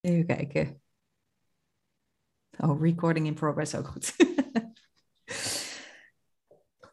[0.00, 0.82] Even kijken.
[2.58, 4.14] Oh, recording in progress ook goed.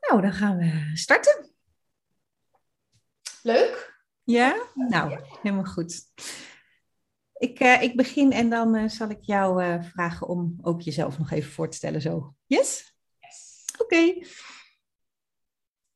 [0.08, 1.54] nou, dan gaan we starten.
[3.41, 3.94] Leuk.
[4.23, 4.68] Ja?
[4.73, 6.04] Nou, helemaal goed.
[7.33, 11.17] Ik, uh, ik begin en dan uh, zal ik jou uh, vragen om ook jezelf
[11.17, 12.35] nog even voor te stellen zo.
[12.46, 12.96] Yes?
[13.19, 13.65] yes.
[13.78, 13.83] Oké.
[13.83, 14.26] Okay.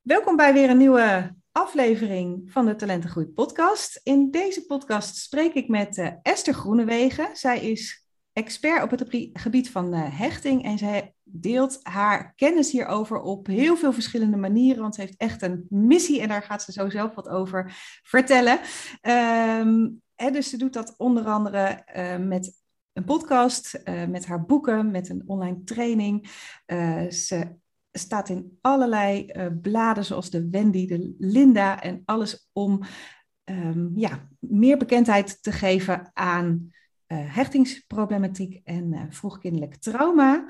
[0.01, 3.99] Welkom bij weer een nieuwe aflevering van de Talentengroei podcast.
[4.03, 7.29] In deze podcast spreek ik met uh, Esther Groenewegen.
[7.33, 13.21] Zij is expert op het gebied van uh, hechting en zij deelt haar kennis hierover
[13.21, 16.71] op heel veel verschillende manieren, want ze heeft echt een missie en daar gaat ze
[16.71, 17.71] zo zelf wat over
[18.03, 18.59] vertellen.
[19.61, 25.09] Um, dus ze doet dat onder andere uh, met een podcast, met haar boeken, met
[25.09, 26.29] een online training.
[27.09, 27.57] ze
[27.99, 32.81] staat in allerlei uh, bladen, zoals de Wendy, de Linda en alles om
[33.45, 36.71] um, ja, meer bekendheid te geven aan
[37.07, 40.45] uh, hechtingsproblematiek en uh, vroegkindelijk trauma.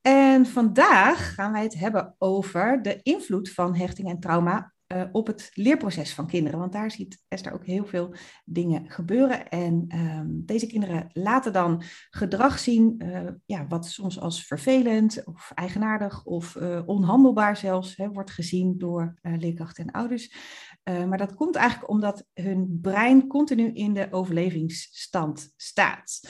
[0.00, 5.26] En vandaag gaan wij het hebben over de invloed van hechting en trauma uh, op
[5.26, 6.58] het leerproces van kinderen.
[6.58, 9.48] Want daar ziet Esther ook heel veel dingen gebeuren.
[9.48, 15.52] En um, deze kinderen laten dan gedrag zien, uh, ja, wat soms als vervelend of
[15.54, 20.34] eigenaardig of uh, onhandelbaar zelfs hè, wordt gezien door leerkrachten en ouders.
[20.84, 26.20] maar dat komt eigenlijk omdat hun brein continu in de overlevingsstand staat.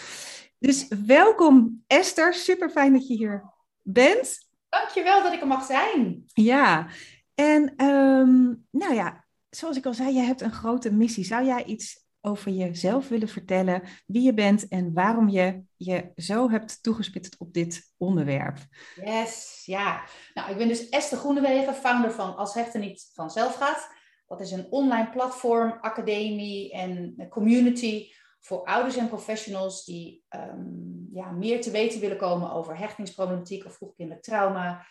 [0.58, 3.52] Dus welkom Esther, super fijn dat je hier
[3.82, 4.48] bent.
[4.68, 6.24] Dankjewel dat ik er mag zijn.
[6.26, 6.88] Ja,
[7.34, 11.24] en um, nou ja, zoals ik al zei, je hebt een grote missie.
[11.24, 16.50] Zou jij iets over jezelf willen vertellen, wie je bent en waarom je je zo
[16.50, 18.58] hebt toegespitst op dit onderwerp?
[19.04, 20.02] Yes, ja.
[20.34, 23.88] Nou, ik ben dus Esther Groenewegen, founder van Als Hechten Niet Vanzelf Gaat.
[24.26, 31.30] Dat is een online platform, academie en community voor ouders en professionals die um, ja,
[31.30, 34.86] meer te weten willen komen over hechtingsproblematiek of vroegkindelijk trauma.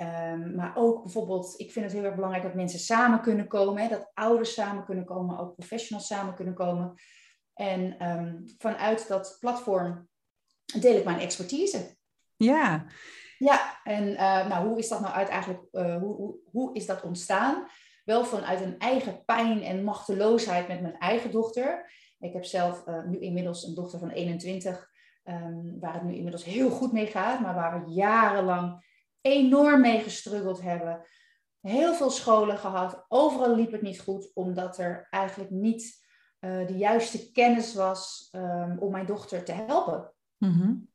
[0.00, 3.82] Um, maar ook bijvoorbeeld, ik vind het heel erg belangrijk dat mensen samen kunnen komen,
[3.82, 6.94] hè, dat ouders samen kunnen komen, ook professionals samen kunnen komen.
[7.54, 10.08] En um, vanuit dat platform
[10.80, 11.96] deel ik mijn expertise.
[12.36, 12.86] Ja.
[13.38, 16.86] Ja, en uh, nou, hoe is dat nou uit eigenlijk, uh, hoe, hoe, hoe is
[16.86, 17.66] dat ontstaan?
[18.04, 21.92] Wel vanuit een eigen pijn en machteloosheid met mijn eigen dochter.
[22.18, 24.90] Ik heb zelf uh, nu inmiddels een dochter van 21,
[25.24, 28.86] um, waar het nu inmiddels heel goed mee gaat, maar waar we jarenlang
[29.30, 31.06] enorm mee gestruggeld hebben.
[31.60, 33.04] Heel veel scholen gehad.
[33.08, 36.06] Overal liep het niet goed, omdat er eigenlijk niet
[36.40, 40.12] uh, de juiste kennis was um, om mijn dochter te helpen.
[40.36, 40.88] Mm-hmm.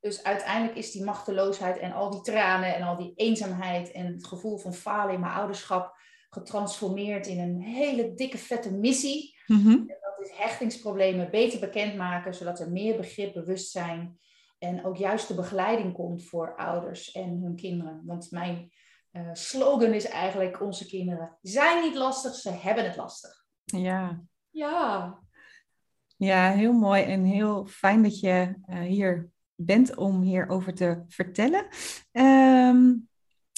[0.00, 4.26] Dus uiteindelijk is die machteloosheid en al die tranen en al die eenzaamheid en het
[4.26, 5.96] gevoel van falen in mijn ouderschap
[6.30, 9.36] getransformeerd in een hele dikke vette missie.
[9.46, 9.72] Mm-hmm.
[9.72, 14.18] En dat is hechtingsproblemen beter bekendmaken, zodat er meer begrip, bewustzijn
[14.64, 18.02] en ook juist de begeleiding komt voor ouders en hun kinderen.
[18.04, 18.72] Want mijn
[19.12, 23.44] uh, slogan is eigenlijk: onze kinderen zijn niet lastig, ze hebben het lastig.
[23.64, 24.22] Ja.
[24.50, 25.18] Ja.
[26.16, 31.66] Ja, heel mooi en heel fijn dat je uh, hier bent om hierover te vertellen.
[32.12, 33.08] Um,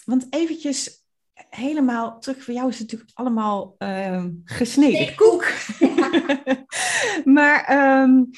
[0.04, 1.04] want eventjes
[1.50, 5.52] helemaal terug, voor jou is het natuurlijk allemaal um, gesneden nee, koek.
[7.36, 8.30] maar um,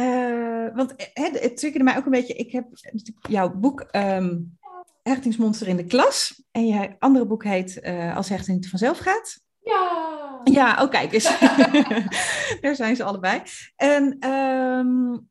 [0.00, 2.34] uh, want het, het triggerde mij ook een beetje.
[2.34, 2.66] Ik heb
[3.28, 4.58] jouw boek um,
[5.02, 6.42] Hechtingsmonster in de klas.
[6.50, 9.40] En je andere boek heet uh, Als hechting vanzelf gaat.
[9.62, 10.40] Ja.
[10.44, 11.38] Ja, oh kijk eens.
[12.60, 13.42] Daar zijn ze allebei.
[13.76, 15.28] En um,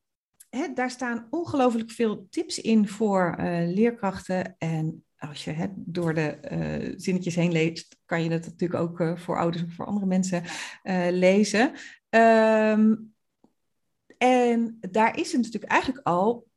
[0.49, 4.55] hè, daar staan ongelooflijk veel tips in voor uh, leerkrachten.
[4.57, 6.37] En als je hè, door de
[6.97, 10.43] zinnetjes heen leest, kan je dat natuurlijk ook voor ouders of voor andere mensen
[11.11, 11.71] lezen.
[12.09, 13.14] Um,
[14.17, 16.47] en daar is het natuurlijk eigenlijk al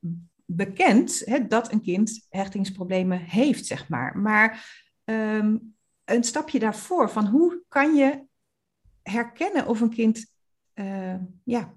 [0.44, 4.18] bekend hè, dat een kind hechtingsproblemen heeft, zeg maar.
[4.18, 8.26] Maar um, een stapje daarvoor, van hoe kan je
[9.02, 10.26] herkennen of een kind
[10.74, 11.14] uh,
[11.44, 11.74] ja,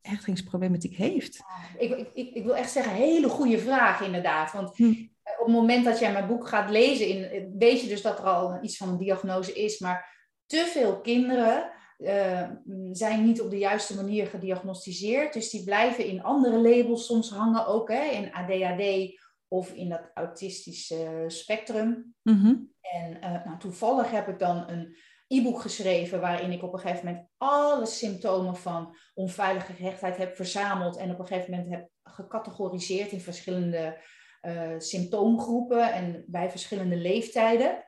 [0.00, 1.42] hechtingsproblematiek heeft?
[1.78, 4.52] Ik, ik, ik wil echt zeggen, hele goede vraag inderdaad.
[4.52, 4.90] Want hm.
[5.38, 8.24] op het moment dat jij mijn boek gaat lezen, in, weet je dus dat er
[8.24, 9.78] al iets van een diagnose is.
[9.78, 12.50] Maar te veel kinderen uh,
[12.92, 15.32] zijn niet op de juiste manier gediagnosticeerd.
[15.32, 19.18] Dus die blijven in andere labels soms hangen ook, hè, in ADHD
[19.48, 22.14] of in dat autistische spectrum.
[22.22, 22.72] Mm-hmm.
[22.80, 27.06] En uh, nou, toevallig heb ik dan een e-book geschreven waarin ik op een gegeven
[27.06, 33.12] moment alle symptomen van onveilige gehechtheid heb verzameld en op een gegeven moment heb gecategoriseerd
[33.12, 34.02] in verschillende
[34.42, 37.84] uh, symptoomgroepen en bij verschillende leeftijden.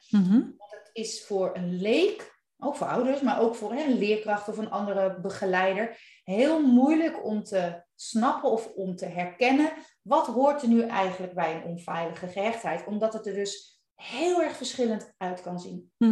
[0.56, 4.58] Want het is voor een leek ook voor ouders, maar ook voor een leerkracht of
[4.58, 9.72] een andere begeleider, heel moeilijk om te snappen of om te herkennen
[10.02, 12.86] wat hoort er nu eigenlijk bij een onveilige gehechtheid.
[12.86, 15.92] Omdat het er dus heel erg verschillend uit kan zien.
[15.96, 16.04] Hm.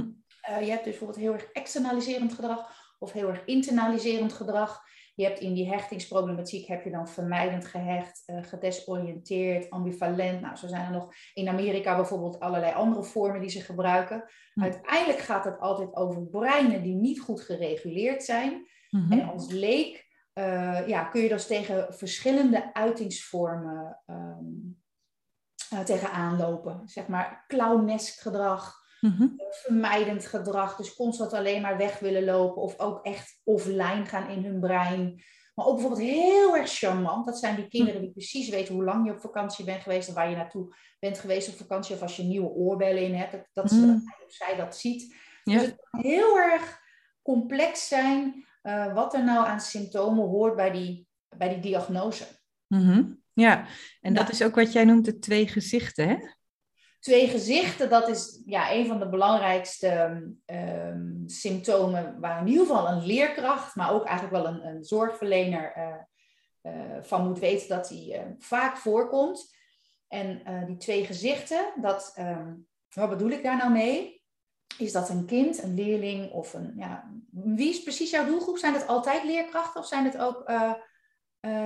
[0.50, 4.82] Uh, je hebt dus bijvoorbeeld heel erg externaliserend gedrag of heel erg internaliserend gedrag.
[5.14, 10.40] Je hebt in die hechtingsproblematiek heb je dan vermijdend gehecht, uh, gedesoriënteerd, ambivalent.
[10.40, 14.24] Nou, zo zijn er nog in Amerika bijvoorbeeld allerlei andere vormen die ze gebruiken.
[14.52, 14.62] Hm.
[14.62, 18.68] Uiteindelijk gaat het altijd over breinen die niet goed gereguleerd zijn.
[18.90, 19.12] Mhm.
[19.12, 24.82] En als leek uh, ja, kun je dus tegen verschillende uitingsvormen um,
[25.72, 26.82] uh, tegenaan lopen.
[26.84, 29.28] Zeg maar clownesk gedrag, mhm.
[29.50, 30.76] vermijdend gedrag.
[30.76, 35.22] Dus constant alleen maar weg willen lopen of ook echt offline gaan in hun brein.
[35.54, 37.26] Maar ook bijvoorbeeld heel erg charmant.
[37.26, 40.14] Dat zijn die kinderen die precies weten hoe lang je op vakantie bent geweest en
[40.14, 41.94] waar je naartoe bent geweest op vakantie.
[41.94, 44.02] Of als je nieuwe oorbellen in hebt, dat, dat mm.
[44.26, 45.14] zij dat ziet.
[45.44, 46.80] Dus het kan heel erg
[47.22, 52.24] complex zijn uh, wat er nou aan symptomen hoort bij die, bij die diagnose.
[52.66, 53.66] Mm Ja,
[54.00, 56.16] en dat is ook wat jij noemt de twee gezichten, hè?
[57.00, 62.88] Twee gezichten, dat is ja, een van de belangrijkste um, symptomen waar in ieder geval
[62.88, 67.88] een leerkracht, maar ook eigenlijk wel een, een zorgverlener uh, uh, van moet weten dat
[67.88, 69.58] die vaak voorkomt.
[70.08, 74.18] En die twee gezichten, dat, um, wat bedoel ik daar nou mee?
[74.78, 76.72] is dat een kind, een leerling of een.
[76.76, 78.58] Ja, wie is precies jouw doelgroep?
[78.58, 80.52] Zijn het altijd leerkrachten of zijn het ook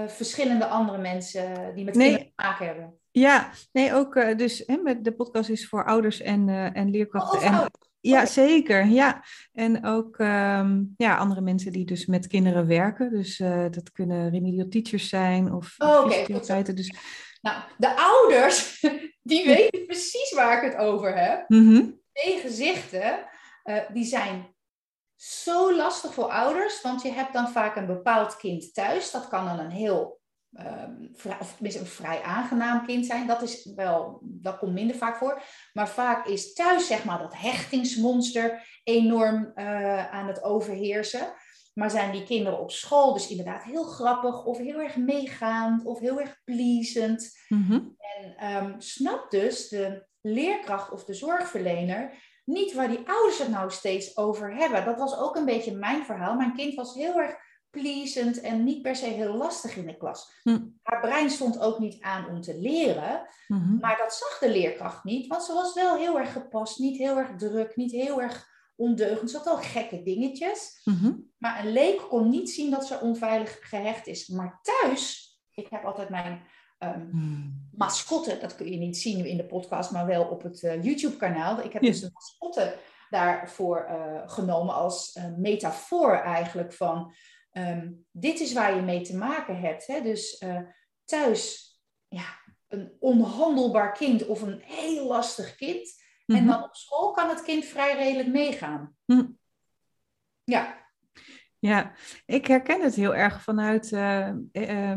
[0.06, 2.06] verschillende andere mensen die met nee.
[2.06, 2.98] kinderen te maken hebben?
[3.16, 7.38] Ja, nee, ook uh, dus hè, met de podcast is voor ouders en, en leerkrachten.
[7.38, 7.70] Oh, en,
[8.00, 8.86] ja, zeker.
[8.86, 9.24] Ja.
[9.52, 13.10] En ook um, ja, andere mensen die dus met kinderen werken.
[13.10, 13.36] Dus
[13.70, 16.94] dat kunnen remedial teachers zijn of oh, okay, Dus...
[17.40, 18.80] Nou, de ouders,
[19.22, 21.44] die weten precies waar ik het over heb.
[21.48, 23.26] Mm -hmm twee gezichten,
[23.92, 24.54] die zijn
[25.16, 29.10] zo lastig voor ouders, want je hebt dan vaak een bepaald kind thuis.
[29.10, 30.20] Dat kan dan een heel,
[30.58, 33.26] um, vrij, of een vrij aangenaam kind zijn.
[33.26, 35.42] Dat is wel, dat komt minder vaak voor.
[35.72, 41.34] Maar vaak is thuis, zeg maar, dat hechtingsmonster enorm uh, aan het overheersen.
[41.74, 45.98] Maar zijn die kinderen op school dus inderdaad heel grappig of heel erg meegaand of
[45.98, 47.38] heel erg pleasend.
[47.48, 47.96] Mm -hmm.
[47.98, 52.12] En um, snap dus de leerkracht of de zorgverlener
[52.44, 54.84] niet waar die ouders het nou steeds over hebben.
[54.84, 56.34] Dat was ook een beetje mijn verhaal.
[56.34, 57.36] Mijn kind was heel erg
[57.74, 60.32] pleasant en niet per se heel lastig in de klas.
[60.42, 60.58] Hm.
[60.82, 63.76] Haar brein stond ook niet aan om te leren, mhm.
[63.76, 67.16] maar dat zag de leerkracht niet, want ze was wel heel erg gepast, niet heel
[67.16, 69.30] erg druk, niet heel erg ondeugend.
[69.30, 71.12] Ze had wel gekke dingetjes, mhm.
[71.38, 74.28] maar een leek kon niet zien dat ze onveilig gehecht is.
[74.28, 76.42] Maar thuis, ik heb altijd mijn
[76.78, 80.84] um, mascotte, dat kun je niet zien in de podcast, maar wel op het uh,
[80.84, 81.60] YouTube-kanaal.
[81.60, 82.76] Ik heb dus de mascotte
[83.10, 87.14] daarvoor uh, genomen als uh, metafoor eigenlijk van
[87.56, 89.86] um, dit is waar je mee te maken hebt.
[89.86, 90.02] Hè?
[90.02, 90.44] Dus
[91.04, 91.72] thuis
[92.08, 92.26] ja,
[92.68, 96.02] een onhandelbaar kind of een heel lastig kind.
[96.26, 96.46] En mhm.
[96.46, 98.96] dan op school kan het kind vrij redelijk meegaan.
[99.04, 99.38] Mm.
[100.44, 100.84] Ja,
[101.64, 101.92] ja,
[102.26, 104.30] ik herken het heel erg vanuit, uh,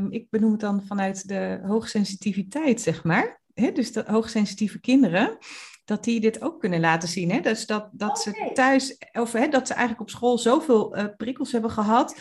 [0.09, 3.41] ik benoem het dan vanuit de hoogsensitiviteit, zeg maar.
[3.53, 5.37] Dus de hoogsensitieve kinderen,
[5.85, 7.31] dat die dit ook kunnen laten zien.
[7.31, 7.39] Hè?
[7.39, 11.51] Dus dat, dat ze thuis, of hè, dat ze eigenlijk op school zoveel uh, prikkels
[11.51, 12.15] hebben gehad.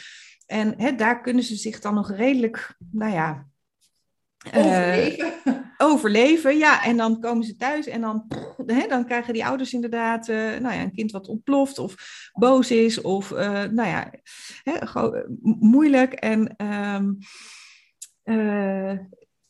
[0.46, 3.46] En hè, daar kunnen ze zich dan nog redelijk, nou ja,
[4.54, 5.34] Overleven.
[5.44, 6.84] Uh, overleven, ja.
[6.84, 8.26] En dan komen ze thuis en dan,
[8.66, 11.94] hè, dan krijgen die ouders inderdaad uh, nou ja, een kind wat ontploft of
[12.32, 14.12] boos is of uh, nou ja,
[14.62, 14.72] hè,
[15.42, 16.12] moeilijk.
[16.12, 17.18] En um,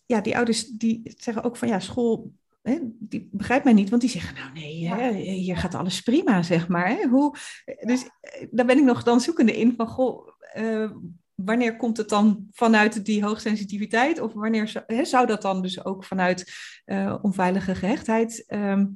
[0.06, 2.32] ja, die ouders die zeggen ook van ja, school
[2.66, 6.42] Hè, die begrijpt mij niet, want die zeggen, nou nee, hè, hier gaat alles prima,
[6.42, 6.88] zeg maar.
[6.88, 7.06] Hè?
[7.08, 7.36] Hoe,
[7.80, 8.08] dus
[8.50, 10.90] daar ben ik nog dan zoekende in van, goh, uh,
[11.34, 14.20] wanneer komt het dan vanuit die hoogsensitiviteit?
[14.20, 16.52] Of wanneer zou dat dan dus ook vanuit
[16.86, 18.86] uh, onveilige gehechtheid ehm,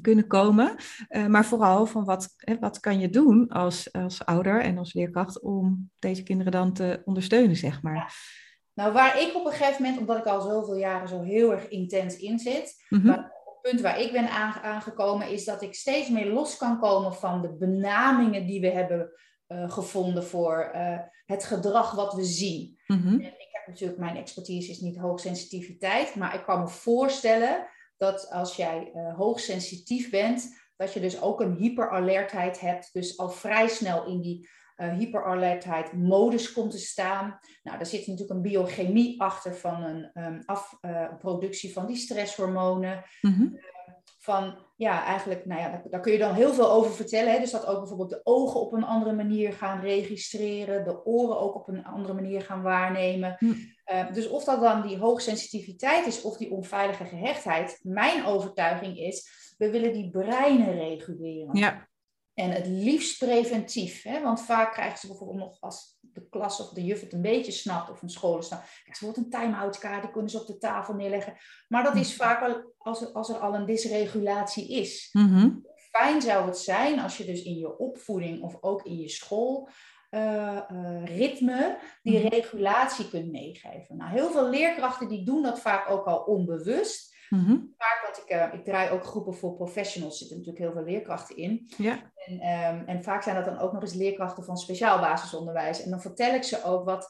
[0.00, 0.76] kunnen komen?
[1.08, 4.94] Uh, maar vooral van wat, hè, wat kan je doen als, als ouder en als
[4.94, 8.14] leerkracht om deze kinderen dan te ondersteunen, zeg maar.
[8.76, 11.68] Nou, waar ik op een gegeven moment, omdat ik al zoveel jaren zo heel erg
[11.68, 14.28] intens in zit, mm het punt waar ik ben
[14.62, 19.10] aangekomen is dat ik steeds meer los kan komen van de benamingen die we hebben
[19.48, 22.78] uh, gevonden voor uh, het gedrag wat we zien.
[22.86, 27.66] En ik heb natuurlijk, mijn expertise is niet hoogsensitiviteit, maar ik kan me voorstellen
[27.96, 33.30] dat als jij uh, hoogsensitief bent, dat je dus ook een hyperalertheid hebt, dus al
[33.30, 37.38] vrij snel in die hyperalertheid modus komt te staan.
[37.62, 43.04] Nou, daar zit natuurlijk een biochemie achter van een um, afproductie van die stresshormonen.
[43.20, 43.60] Mm-hmm.
[44.18, 47.32] van ja, eigenlijk, nou ja, daar, kun je dan heel veel over vertellen.
[47.32, 47.38] Hè?
[47.38, 51.54] Dus dat ook bijvoorbeeld de ogen op een andere manier gaan registreren, de oren ook
[51.54, 53.36] op een andere manier gaan waarnemen.
[53.38, 53.52] Hm.
[53.84, 59.28] Eh, dus of dat dan die hoogsensitiviteit is of die onveilige gehechtheid, mijn overtuiging is,
[59.58, 61.56] we willen die breinen reguleren.
[61.56, 61.88] Ja.
[62.36, 64.02] En het liefst preventief.
[64.02, 64.22] Hè?
[64.22, 67.52] Want vaak krijgen ze bijvoorbeeld nog als de klas of de juf het een beetje
[67.52, 68.68] snapt of een school snapt.
[68.92, 71.36] Ze wordt een time-out kaart, die kunnen ze op de tafel neerleggen.
[71.68, 75.08] Maar dat is vaak al als er, als er al een dysregulatie is.
[75.12, 79.08] Mm Fijn zou het zijn als je dus in je opvoeding of ook in je
[79.08, 79.68] school
[80.10, 80.60] uh,
[81.04, 82.28] ritme die mhm.
[82.28, 83.96] regulatie kunt meegeven.
[83.96, 87.15] Nou, heel veel leerkrachten die doen dat vaak ook al onbewust.
[87.28, 90.92] Mm Vaak, want ik, uh, ik draai ook groepen voor professionals, zitten natuurlijk heel veel
[90.92, 91.70] leerkrachten in.
[91.76, 92.12] Ja.
[92.14, 95.82] En, um, en vaak zijn dat dan ook nog eens leerkrachten van speciaal basisonderwijs.
[95.82, 97.08] En dan vertel ik ze ook wat,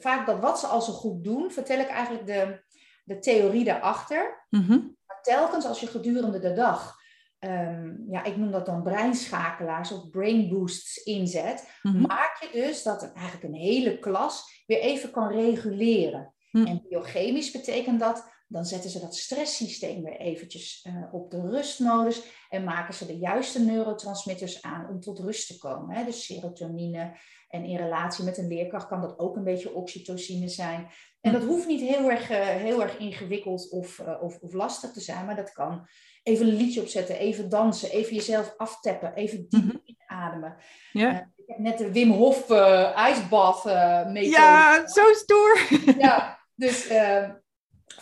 [0.00, 2.62] vaak dat wat ze al zo goed doen, vertel ik eigenlijk de,
[3.04, 4.46] de theorie daarachter.
[4.50, 7.02] Mm Maar telkens als je gedurende de dag
[7.48, 12.82] Um, ja, ik noem dat dan breinschakelaars of brain boosts inzet, mm maak je dus
[12.82, 16.34] dat eigenlijk een hele klas weer even kan reguleren.
[16.50, 16.66] Mhm.
[16.66, 22.22] En biochemisch betekent dat dan zetten ze dat stresssysteem weer eventjes uh, op de rustmodus
[22.48, 25.96] en maken ze de juiste neurotransmitters aan om tot rust te komen.
[25.96, 26.04] Hè?
[26.04, 27.16] Dus serotonine
[27.48, 30.88] en in relatie met een leerkracht kan dat ook een beetje oxytocine zijn.
[31.20, 34.92] En dat hoeft niet heel erg, uh, heel erg ingewikkeld of, uh, of, of, lastig
[34.92, 35.88] te zijn, maar dat kan
[36.22, 40.56] even een liedje opzetten, even dansen, even jezelf afteppen, even diep mm inademen.
[40.92, 41.32] Ja.
[41.36, 42.50] ik heb net de Wim Hof
[42.94, 44.28] ijsbad methode.
[44.28, 45.58] Ja, zo stoer.
[45.98, 46.86] ja, dus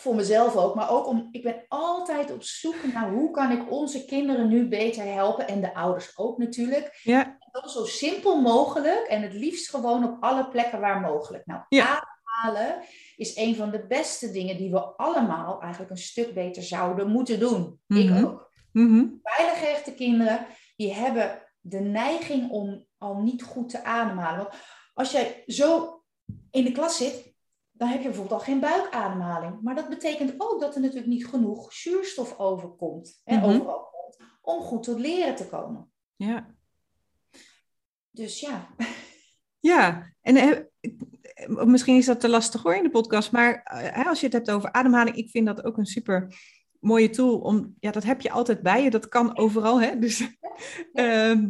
[0.03, 3.71] voor mezelf ook, maar ook om, ik ben altijd op zoek naar hoe kan ik
[3.71, 6.99] onze kinderen nu beter helpen en de ouders ook natuurlijk.
[7.03, 7.37] Ja.
[7.65, 11.45] Zo simpel mogelijk en het liefst gewoon op alle plekken waar mogelijk.
[11.45, 12.83] Nou, ademhalen
[13.15, 17.39] is een van de beste dingen die we allemaal eigenlijk een stuk beter zouden moeten
[17.39, 17.79] doen.
[17.87, 18.25] Ik mhm.
[18.25, 18.51] ook.
[18.71, 19.21] Mm
[19.83, 20.45] echte kinderen,
[20.75, 24.37] die hebben de neiging om al niet goed te ademhalen.
[24.37, 24.55] Want
[24.93, 26.01] als jij zo
[26.51, 27.32] in de klas zit,
[27.83, 29.61] dan heb je bijvoorbeeld al geen buikademhaling.
[29.61, 33.45] Maar dat betekent ook dat er natuurlijk niet genoeg zuurstof overkomt, en mhm.
[33.45, 35.91] overal komt, om goed tot leren te komen.
[36.15, 36.55] Ja.
[38.11, 38.67] Dus ja.
[39.59, 44.19] Ja, en eh, misschien is dat te lastig hoor in de podcast, maar eh, als
[44.19, 46.35] je het hebt over ademhaling, ik vind dat ook een super
[46.79, 49.99] mooie tool om, ja, dat heb je altijd bij je, dat kan overal, hè.
[49.99, 50.29] Dus, ja.
[50.93, 51.49] Ehm,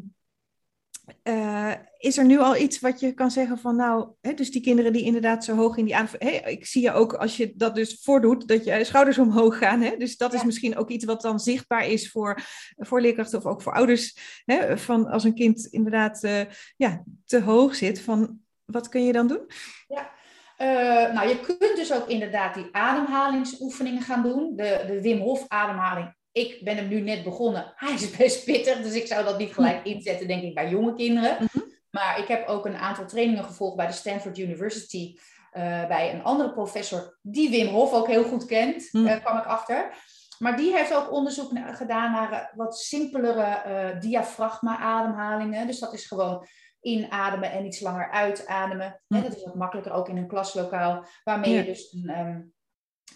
[1.24, 4.62] uh, is er nu al iets wat je kan zeggen van nou, hè, dus die
[4.62, 6.19] kinderen die inderdaad zo hoog in die aanval.
[6.19, 9.81] Hey, ik zie je ook als je dat dus voordoet, dat je schouders omhoog gaan.
[9.81, 9.98] Hè?
[9.98, 12.41] Dus dat is misschien ook iets wat dan zichtbaar is voor,
[12.77, 14.17] voor leerkrachten of ook voor ouders.
[14.45, 14.77] Hè?
[14.77, 16.41] Van als een kind inderdaad uh,
[16.75, 19.45] ja, te hoog zit, van wat kun je dan doen?
[19.88, 20.12] Ja.
[20.57, 24.55] Uh, nou, je kunt dus ook inderdaad die ademhalingsoefeningen gaan doen.
[24.55, 27.73] De, de Wim Hof ademhaling ik ben hem nu net begonnen.
[27.75, 30.95] Hij is best pittig, dus ik zou dat niet gelijk inzetten, denk ik, bij jonge
[30.95, 31.37] kinderen.
[31.39, 31.65] Mhm.
[31.89, 35.15] Maar ik heb ook een aantal trainingen gevolgd bij de Stanford University.
[35.53, 39.07] Uh, bij een andere professor, die Wim Hof ook heel goed kent, mm.
[39.07, 39.93] uh, kwam ik achter.
[40.39, 45.67] Maar die heeft ook onderzoek gedaan naar uh, wat simpelere diafragma-ademhalingen.
[45.67, 46.47] Dus dat is gewoon
[46.81, 49.01] inademen en iets langer uitademen.
[49.07, 49.17] Mm.
[49.17, 52.53] En dat is wat makkelijker ook in een klaslokaal, waarmee je dus een, um,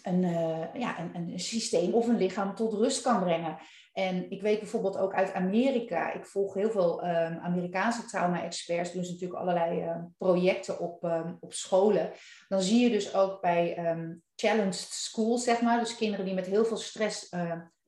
[0.02, 3.58] een, uh, ja, een, een, systeem of een lichaam tot rust kan brengen.
[3.92, 9.04] En ik weet bijvoorbeeld ook uit Amerika, ik volg heel veel um, Amerikaanse trauma-experts, doen
[9.04, 12.12] ze natuurlijk allerlei uh, projecten op, um, op scholen.
[12.48, 13.74] Dan zie je dus ook bij
[14.34, 17.28] challenged schools, zeg maar, dus kinderen die met heel veel stress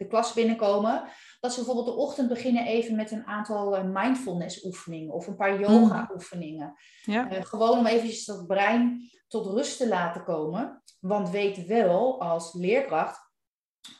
[0.00, 1.04] de klas binnenkomen,
[1.40, 5.36] dat ze bijvoorbeeld de ochtend beginnen even met een aantal uh, mindfulness oefeningen of een
[5.36, 5.60] paar mm.
[5.60, 6.74] yoga oefeningen.
[7.02, 7.28] Ja.
[7.30, 10.82] gewoon om eventjes dat brein tot rust te laten komen.
[11.00, 13.20] Want weet wel als leerkracht,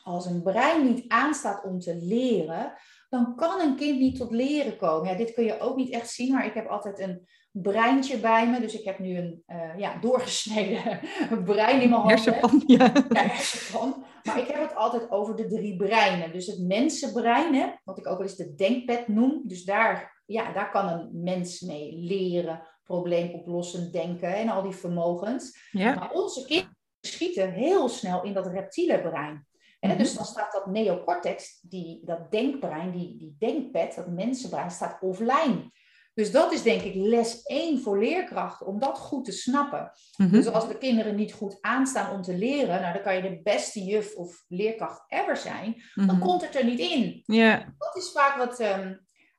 [0.03, 2.73] als een brein niet aanstaat om te leren,
[3.11, 5.09] dan kan een kind niet tot leren komen.
[5.09, 8.49] Ja, dit kun je ook niet echt zien, maar ik heb altijd een breintje bij
[8.49, 8.59] me.
[8.59, 10.99] Dus ik heb nu een uh, ja, doorgesneden
[11.45, 12.09] brein in mijn handen.
[12.09, 12.91] Hersenpan, ja.
[13.09, 14.05] ja hersenpan.
[14.23, 16.31] Maar ik heb het altijd over de drie breinen.
[16.31, 19.41] Dus het mensenbrein, hè, wat ik ook wel eens de denkpad noem.
[19.43, 25.67] Dus daar, ja, daar kan een mens mee leren, probleemoplossend denken en al die vermogens.
[25.71, 25.95] Ja.
[25.95, 29.45] Maar onze kinderen schieten heel snel in dat reptiele brein.
[29.81, 29.97] En mhm.
[29.97, 35.71] dus dan staat dat neocortex, die, dat denkbrein, die, die denkpad, dat mensenbrein, staat offline.
[36.13, 39.91] Dus dat is denk ik les 1 voor leerkrachten, om dat goed te snappen.
[40.17, 40.31] Mhm.
[40.31, 43.41] Dus als de kinderen niet goed aanstaan om te leren, nou, dan kan je de
[43.43, 46.19] beste juf of leerkracht ever zijn, dan mhm.
[46.19, 47.23] komt het er niet in.
[47.25, 47.67] Yeah.
[47.77, 48.93] Dat is vaak wat ehm,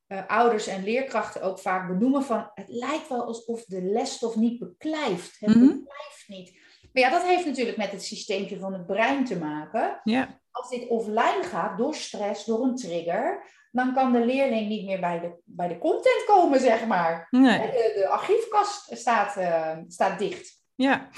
[0.06, 4.58] eh, ouders en leerkrachten ook vaak benoemen van, het lijkt wel alsof de lesstof niet
[4.58, 5.36] beklijft.
[5.38, 6.60] Het beklijft niet.
[6.92, 10.00] Maar ja, dat heeft natuurlijk met het systeempje van het brein te maken.
[10.04, 10.40] Ja.
[10.50, 15.00] als dit offline gaat, door stress, door een trigger, dan kan de leerling niet meer
[15.00, 17.26] bij de, bij de content komen, zeg maar.
[17.30, 17.58] Nee.
[17.58, 20.60] De, de archiefkast staat, uh, staat dicht.
[20.74, 21.08] Ja.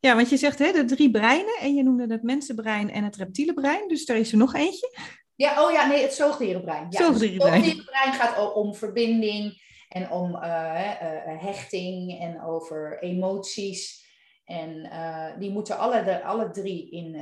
[0.00, 3.16] ja, want je zegt hè, de drie breinen en je noemde het mensenbrein en het
[3.16, 3.88] reptiele brein.
[3.88, 4.98] Dus er is er nog eentje.
[5.34, 6.86] Ja, oh ja, nee, het zoogdierenbrein.
[6.90, 7.54] Ja, zoogdierenbrein.
[7.54, 14.01] het zoogdierenbrein gaat om verbinding en om uh, uh, hechting en over emoties.
[14.52, 17.12] En uh, die moeten alle, de, alle drie in,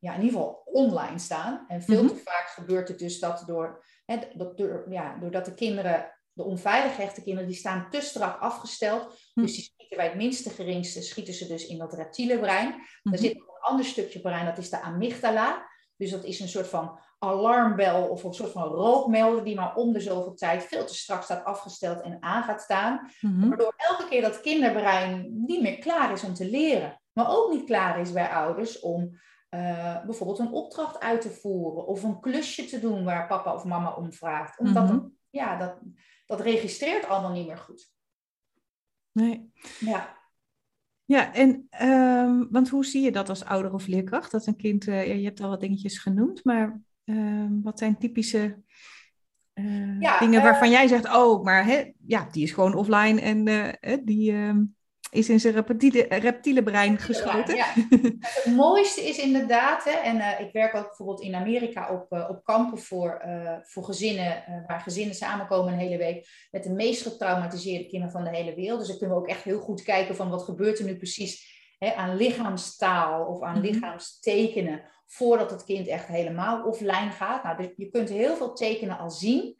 [0.00, 1.64] ja, in ieder geval online staan.
[1.68, 2.16] En veel mm-hmm.
[2.16, 6.42] te vaak gebeurt het dus dat door, hè, dat door, ja, doordat de kinderen, de
[6.42, 9.02] onveilig hechte kinderen, die staan te strak afgesteld.
[9.34, 9.42] Mm.
[9.42, 12.68] Dus die schieten bij het minste geringste, schieten ze dus in dat reptiele brein.
[12.68, 13.12] Mm-hmm.
[13.12, 15.68] Er zit nog een ander stukje brein, dat is de amygdala.
[15.96, 19.92] Dus dat is een soort van alarmbel of een soort van rookmelder die maar om
[19.92, 23.10] de zoveel tijd veel te strak staat afgesteld en aan gaat staan.
[23.20, 23.48] Mm-hmm.
[23.48, 27.00] Waardoor elke keer dat kinderbrein niet meer klaar is om te leren.
[27.12, 29.18] Maar ook niet klaar is bij ouders om
[29.50, 33.64] uh, bijvoorbeeld een opdracht uit te voeren of een klusje te doen waar papa of
[33.64, 34.58] mama om vraagt.
[34.58, 35.16] Omdat mm-hmm.
[35.30, 35.78] ja, dat,
[36.26, 37.92] dat registreert allemaal niet meer goed.
[39.12, 39.52] Nee.
[39.78, 40.18] Ja.
[41.04, 44.30] Ja, en um, want hoe zie je dat als ouder of leerkracht?
[44.30, 48.62] Dat een kind, uh, je hebt al wat dingetjes genoemd, maar uh, wat zijn typische
[49.54, 53.44] uh, ja, dingen waarvan jij zegt, oh, maar hè, ja, die is gewoon offline en
[54.04, 54.62] die ehm,
[55.10, 57.56] is in zijn reptiele, reptiele brein geschoten.
[57.56, 57.66] Ja,
[58.20, 62.78] Het mooiste is inderdaad, hè, en ik werk ook bijvoorbeeld in Amerika op, op kampen
[62.78, 63.22] voor,
[63.62, 68.36] voor gezinnen, waar gezinnen samenkomen een hele week met de meest getraumatiseerde kinderen van de
[68.36, 68.78] hele wereld.
[68.78, 71.49] Dus dan kunnen we ook echt heel goed kijken van wat gebeurt er nu precies
[71.80, 73.62] hè, aan lichaamstaal of aan -hmm.
[73.62, 77.42] lichaamstekenen voordat het kind echt helemaal offline gaat.
[77.42, 79.56] Nou, dus je kunt heel veel tekenen al zien.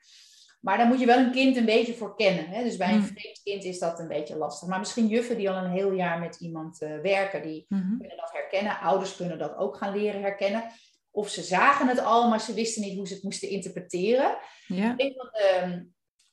[0.61, 2.49] Maar daar moet je wel een kind een beetje voor kennen.
[2.49, 2.63] Hè?
[2.63, 4.69] Dus bij een vreemd kind is dat een beetje lastig.
[4.69, 7.99] Maar misschien juffen die al een heel jaar met iemand uh, werken, die mm-hmm.
[7.99, 8.79] kunnen dat herkennen.
[8.79, 10.65] Ouders kunnen dat ook gaan leren herkennen.
[11.11, 14.37] Of ze zagen het al, maar ze wisten niet hoe ze het moesten interpreteren.
[14.67, 14.95] Ja.
[14.97, 15.87] Een van de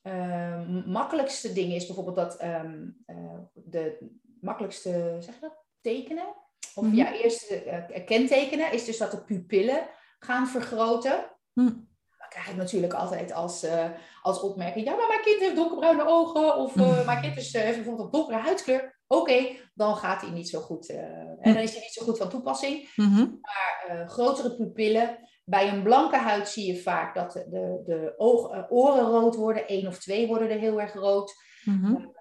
[0.04, 3.98] uh, makkelijkste dingen is bijvoorbeeld dat um, uh, de
[4.42, 6.36] makkelijkste, zeg je dat, tekenen?
[6.76, 6.98] Of mm -hmm.
[6.98, 9.88] ja, eerste uh, kentekenen is dus dat de pupillen
[10.20, 11.32] gaan vergroten.
[11.54, 11.88] Mm.
[12.18, 13.86] Dan krijg ik natuurlijk altijd als, uh,
[14.22, 16.56] als opmerking, ja, maar mijn kind heeft donkerbruine ogen.
[16.56, 18.96] Of uh, mijn kind is, heeft bijvoorbeeld een donkere huidskleur.
[19.08, 20.90] Oké, okay, dan gaat hij niet zo goed.
[20.90, 22.90] en dan is hij niet zo goed van toepassing.
[22.96, 23.40] -hmm.
[23.42, 25.18] Maar grotere pupillen.
[25.46, 29.64] Bij een blanke huid zie je vaak dat de, de, oog, oren rood worden.
[29.68, 31.34] Eén of twee worden er heel erg rood.
[31.64, 32.16] -hmm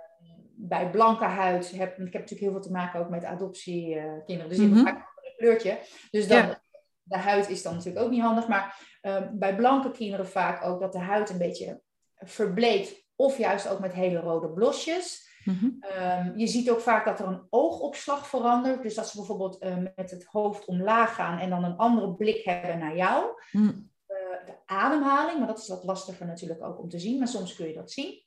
[0.56, 4.48] bij blanke huid heb ik heb natuurlijk heel veel te maken ook met adoptiekinderen.
[4.48, 4.86] dus die hebben mm -hmm.
[4.86, 5.78] vaak een kleurtje.
[6.10, 6.60] Dus dan, ja.
[7.02, 8.48] de huid is dan natuurlijk ook niet handig.
[8.48, 11.80] Maar um, bij blanke kinderen vaak ook dat de huid een beetje
[12.14, 13.04] verbleekt.
[13.16, 15.24] Of juist ook met hele rode blosjes.
[15.44, 15.84] Mm -hmm.
[16.28, 18.82] um, je ziet ook vaak dat er een oogopslag verandert.
[18.82, 22.44] Dus dat ze bijvoorbeeld uh, met het hoofd omlaag gaan en dan een andere blik
[22.44, 23.24] hebben naar jou.
[23.52, 23.90] Mm.
[24.08, 27.18] Uh, de ademhaling, maar dat is wat lastiger natuurlijk ook om te zien.
[27.18, 28.25] Maar soms kun je dat zien.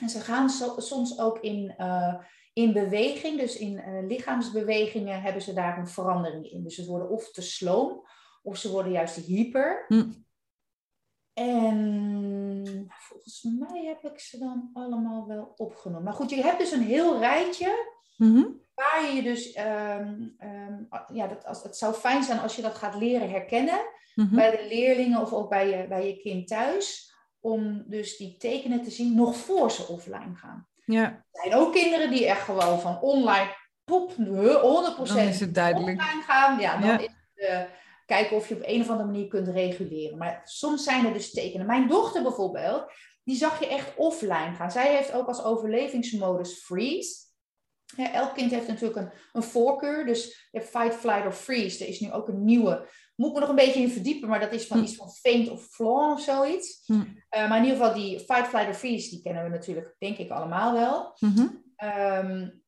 [0.00, 2.14] En ze gaan so, soms ook in, uh,
[2.52, 6.62] in beweging, dus in uh, lichaamsbewegingen hebben ze daar een verandering in.
[6.62, 8.06] Dus ze worden of te sloom,
[8.42, 9.84] of ze worden juist hyper.
[9.88, 10.10] Hm.
[11.32, 16.04] En volgens mij heb ik ze dan allemaal wel opgenomen.
[16.04, 17.94] Maar goed, je hebt dus een heel rijtje.
[18.16, 18.60] Mm -hmm.
[18.74, 22.74] Waar je dus, um, um, ja, dat, als, het zou fijn zijn als je dat
[22.74, 23.80] gaat leren herkennen
[24.14, 24.36] mm -hmm.
[24.36, 27.14] bij de leerlingen of ook bij je, bij je kind thuis
[27.46, 30.68] om dus die tekenen te zien nog voor ze offline gaan.
[30.84, 31.04] Ja.
[31.04, 33.54] Er zijn ook kinderen die echt gewoon van online,
[33.84, 36.00] pop, 100% dan is het duidelijk.
[36.00, 36.60] online gaan.
[36.60, 36.98] Ja, dan Ja.
[36.98, 37.04] is
[37.34, 37.60] het uh,
[38.06, 40.18] kijken of je op een of andere manier kunt reguleren.
[40.18, 41.66] Maar soms zijn er dus tekenen.
[41.66, 42.84] Mijn dochter bijvoorbeeld,
[43.24, 44.70] die zag je echt offline gaan.
[44.70, 47.24] Zij heeft ook als overlevingsmodus freeze.
[47.96, 50.06] Ja, elk kind heeft natuurlijk een, een voorkeur.
[50.06, 51.84] Dus je hebt fight, flight of freeze.
[51.84, 54.40] Er is nu ook een nieuwe moet ik me nog een beetje in verdiepen, maar
[54.40, 54.84] dat is van Hm.
[54.84, 56.82] iets van faint of flaw of zoiets.
[56.86, 56.92] Hm.
[56.92, 60.16] Uh, maar in ieder geval die fight, flight or freeze, die kennen we natuurlijk, denk
[60.18, 61.16] ik, allemaal wel.
[61.84, 62.64] Um,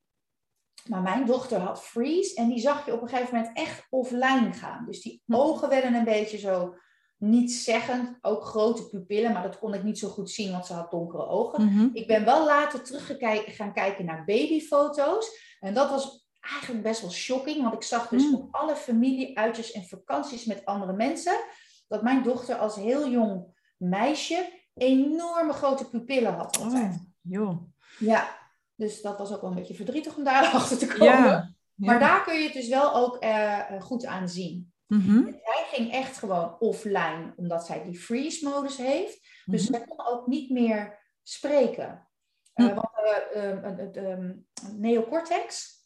[0.89, 4.53] maar mijn dochter had freeze en die zag je op een gegeven moment echt offline
[4.53, 4.85] gaan.
[4.87, 5.35] Dus die Hm.
[5.35, 6.75] ogen werden een beetje zo
[7.17, 10.73] niet zeggend, ook grote pupillen, maar dat kon ik niet zo goed zien, want ze
[10.73, 11.65] had donkere ogen.
[11.65, 11.89] Mhm.
[11.93, 13.17] Ik ben wel later terug
[13.57, 18.25] gaan kijken naar babyfoto's en dat was eigenlijk best wel shocking, want ik zag dus
[18.27, 18.35] Mm.
[18.35, 21.41] op alle familieuitjes en vakanties met andere mensen,
[21.89, 26.93] dat mijn dochter als heel jong meisje enorme grote pupillen had altijd.
[26.95, 27.63] Oh, joh.
[27.99, 28.39] Ja,
[28.75, 31.07] dus dat was ook wel een beetje verdrietig om daarachter te komen.
[31.07, 31.53] Ja.
[31.75, 34.73] Maar daar kun je het dus wel ook uh, goed aan zien.
[34.87, 35.23] Mhm.
[35.25, 39.21] Zij ging echt gewoon offline, omdat zij die freeze-modus heeft.
[39.45, 39.79] Dus Mhm.
[39.79, 42.09] zij kon ook niet meer spreken.
[42.55, 42.63] Hm.
[42.63, 42.89] Uh, want
[43.37, 45.77] uh, um, um, um, neocortex,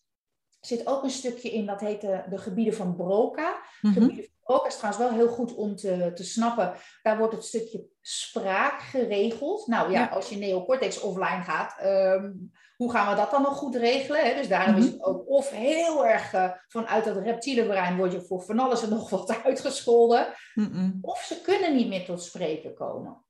[0.67, 3.55] zit ook een stukje in, dat heet de, de gebieden van Broca.
[3.81, 3.93] Mhm.
[3.93, 6.73] Gebieden van Broca is trouwens wel heel goed om te, te snappen.
[7.03, 9.67] Daar wordt het stukje spraak geregeld.
[9.67, 10.07] Nou ja, Ja.
[10.09, 12.33] als je neocortex offline gaat, ehm,
[12.77, 14.25] hoe gaan we dat dan nog goed regelen?
[14.25, 14.35] Hè?
[14.35, 14.93] Dus daarom is Mhm.
[14.93, 18.83] het ook of heel erg eh, vanuit dat reptiele brein word je voor van alles
[18.83, 20.27] en nog wat uitgescholden.
[20.55, 20.91] Mhm.
[21.01, 23.25] Of ze kunnen niet meer tot spreken komen.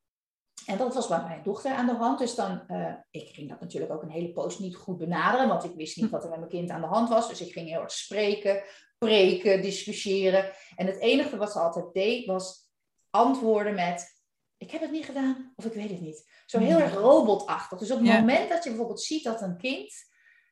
[0.65, 2.19] En dat was bij mijn dochter aan de hand.
[2.19, 5.63] Dus dan, eh, ik ging dat natuurlijk ook een hele poos niet goed benaderen, want
[5.63, 7.27] ik wist niet wat er met mijn kind aan de hand was.
[7.29, 8.63] Dus ik ging heel erg spreken,
[8.97, 10.51] preken, discussiëren.
[10.75, 12.69] En het enige wat ze altijd deed, was
[13.09, 14.21] antwoorden met,
[14.57, 16.29] ik heb het niet gedaan of ik weet het niet.
[16.45, 16.83] Zo heel Ja.
[16.83, 17.79] erg robotachtig.
[17.79, 18.19] Dus op het Ja.
[18.19, 19.93] moment dat je bijvoorbeeld ziet dat een kind,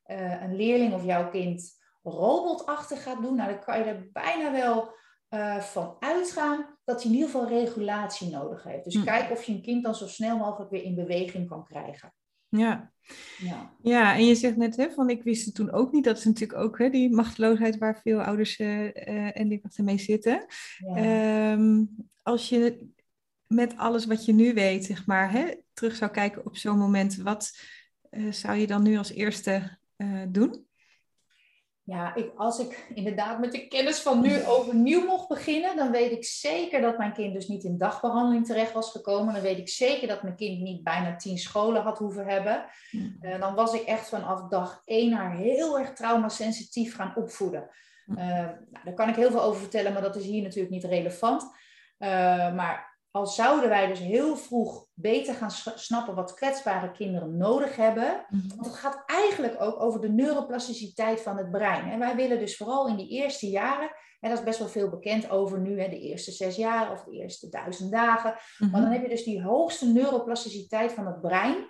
[0.03, 4.51] eh, een leerling of jouw kind, robotachtig gaat doen, nou, dan kan je er bijna
[4.51, 8.83] wel eh, van uitgaan dat hij in ieder geval regulatie nodig heeft.
[8.83, 9.03] Dus Hm.
[9.03, 12.13] kijk of je een kind dan zo snel mogelijk weer in beweging kan krijgen.
[12.49, 12.91] Ja.
[13.37, 16.03] Ja, ja, en je zegt net, hè, van ik wist het toen ook niet.
[16.03, 20.45] Dat is natuurlijk ook hè, die machteloosheid waar veel ouders eh, en leerkrachten mee zitten.
[20.77, 20.95] ja.
[20.95, 21.83] Ehm,
[22.23, 22.87] als je
[23.47, 27.15] met alles wat je nu weet, zeg maar, hè, terug zou kijken op zo'n moment,
[27.15, 27.51] wat
[28.09, 29.79] eh, zou je dan nu als eerste
[30.27, 30.65] doen?
[31.83, 36.11] Ja ik, als ik inderdaad met de kennis van nu overnieuw mocht beginnen, dan weet
[36.11, 39.33] ik zeker dat mijn kind dus niet in dagbehandeling terecht was gekomen.
[39.33, 42.65] Dan weet ik zeker dat mijn kind niet bijna tien scholen had hoeven hebben.
[43.21, 47.69] Eh, dan was ik echt vanaf dag één haar heel erg traumasensitief gaan opvoeden.
[48.05, 48.17] Hm.
[48.17, 50.83] Eh, nou, daar kan ik heel veel over vertellen, maar dat is hier natuurlijk niet
[50.83, 51.43] relevant.
[51.97, 57.75] Eh, maar al zouden wij dus heel vroeg beter gaan snappen wat kwetsbare kinderen nodig
[57.75, 58.25] hebben.
[58.29, 61.91] Want het gaat eigenlijk ook over de neuroplasticiteit van het brein.
[61.91, 64.89] En wij willen dus vooral in die eerste jaren, en dat is best wel veel
[64.89, 68.35] bekend over nu, hè, de eerste zes jaar of de eerste duizend dagen.
[68.57, 68.71] Mhm.
[68.71, 71.65] Maar dan heb je dus die hoogste neuroplasticiteit van het brein.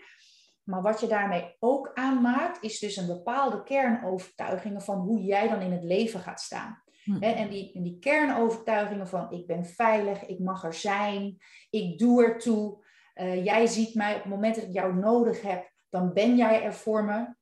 [0.64, 5.62] Maar wat je daarmee ook aanmaakt, is dus een bepaalde kernovertuigingen van hoe jij dan
[5.62, 6.84] in het leven gaat staan.
[7.20, 11.38] Hè, En die, en die kernovertuigingen van ik ben veilig, ik mag er zijn,
[11.70, 12.84] ik doe ertoe.
[13.14, 16.64] eh jij ziet mij op het moment dat ik jou nodig heb, dan ben jij
[16.64, 17.36] er voor me.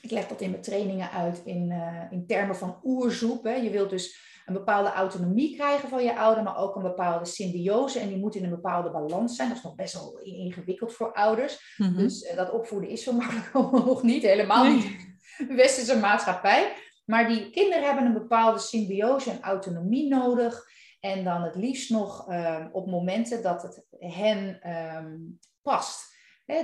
[0.00, 3.44] Ik leg dat in mijn trainingen uit in, eh, in termen van oerzoep.
[3.44, 3.54] Hè.
[3.54, 7.98] Je wilt dus een bepaalde autonomie krijgen van je ouder, maar ook een bepaalde symbiose.
[7.98, 9.48] En die moet in een bepaalde balans zijn.
[9.48, 11.74] Dat is nog best wel ingewikkeld voor ouders.
[11.76, 11.96] Mhm.
[11.96, 13.52] Dus eh, dat opvoeden is zo makkelijk
[13.86, 16.72] nog niet, helemaal niet de westerse maatschappij.
[17.12, 20.64] Maar die kinderen hebben een bepaalde symbiose en autonomie nodig.
[21.00, 25.18] En dan het liefst nog ehm, op momenten dat het hen ehm,
[25.62, 26.10] past.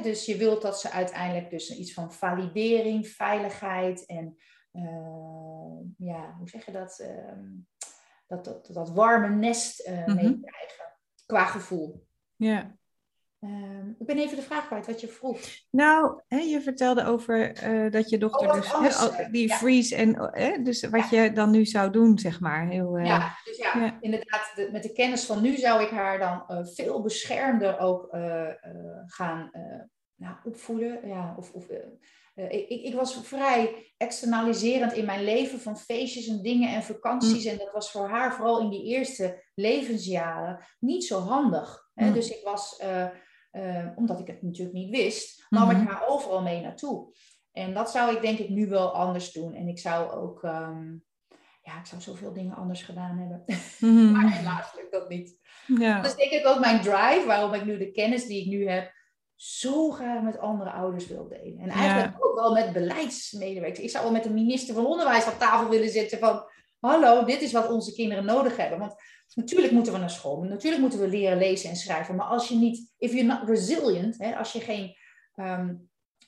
[0.03, 4.37] Dus je wilt dat ze uiteindelijk dus iets van validering, veiligheid en
[4.73, 7.05] ehm, ja, hoe zeg je dat?
[8.27, 10.15] Dat, dat, dat warme nest eh Mhm.
[10.15, 10.85] meekrijgen
[11.27, 12.07] qua gevoel.
[12.37, 12.77] Ja.
[13.41, 15.39] Ehm, ik ben even de vraag kwijt wat je vroeg.
[15.71, 19.49] Nou, hè, je vertelde over eh, dat je dochter Oh, dus hè, al- eh, die
[19.49, 19.57] ja.
[19.57, 22.69] freeze en hè, dus wat je dan nu zou doen, zeg maar.
[22.69, 23.97] Heel, eh, Ja, dus ja, ja.
[24.01, 28.09] inderdaad, de- met de kennis van nu zou ik haar dan veel beschermder ook
[29.07, 29.51] gaan
[30.15, 31.09] nou, opvoeden.
[31.09, 31.65] Ja, of, of,
[32.35, 37.45] ik, ik- was vrij externaliserend in mijn leven van feestjes en dingen en vakanties.
[37.45, 41.87] En dat was voor haar vooral in die eerste levensjaren niet zo handig.
[41.95, 42.07] Hè?
[42.07, 42.13] Mm.
[42.13, 42.83] Dus ik was,
[43.51, 45.87] eh, eh, omdat ik het natuurlijk niet wist, nam ik Mhm.
[45.87, 47.13] haar overal mee naartoe.
[47.53, 49.55] En dat zou ik denk ik nu wel anders doen.
[49.55, 50.87] En ik zou ook, ehm,
[51.63, 53.45] ja, ik zou zoveel dingen anders gedaan hebben.
[53.79, 54.13] Mhm.
[54.13, 55.37] Maar helaas lukt dat niet.
[55.67, 56.01] ja.
[56.01, 58.69] Dat is denk ik ook mijn drive, waarom ik nu de kennis die ik nu
[58.69, 58.93] heb,
[59.35, 61.59] zo graag met andere ouders wil delen.
[61.59, 63.85] En eigenlijk ook wel met beleidsmedewerkers.
[63.85, 66.45] Ik zou wel met de minister van Onderwijs aan tafel willen zitten van,
[66.81, 68.79] hallo, dit is wat onze kinderen nodig hebben.
[68.79, 68.95] Want
[69.35, 72.15] natuurlijk moeten we naar school, natuurlijk moeten we leren lezen en schrijven.
[72.17, 74.97] Maar als je niet, if you're not resilient, hè, als je geen
[75.35, 75.75] ehm,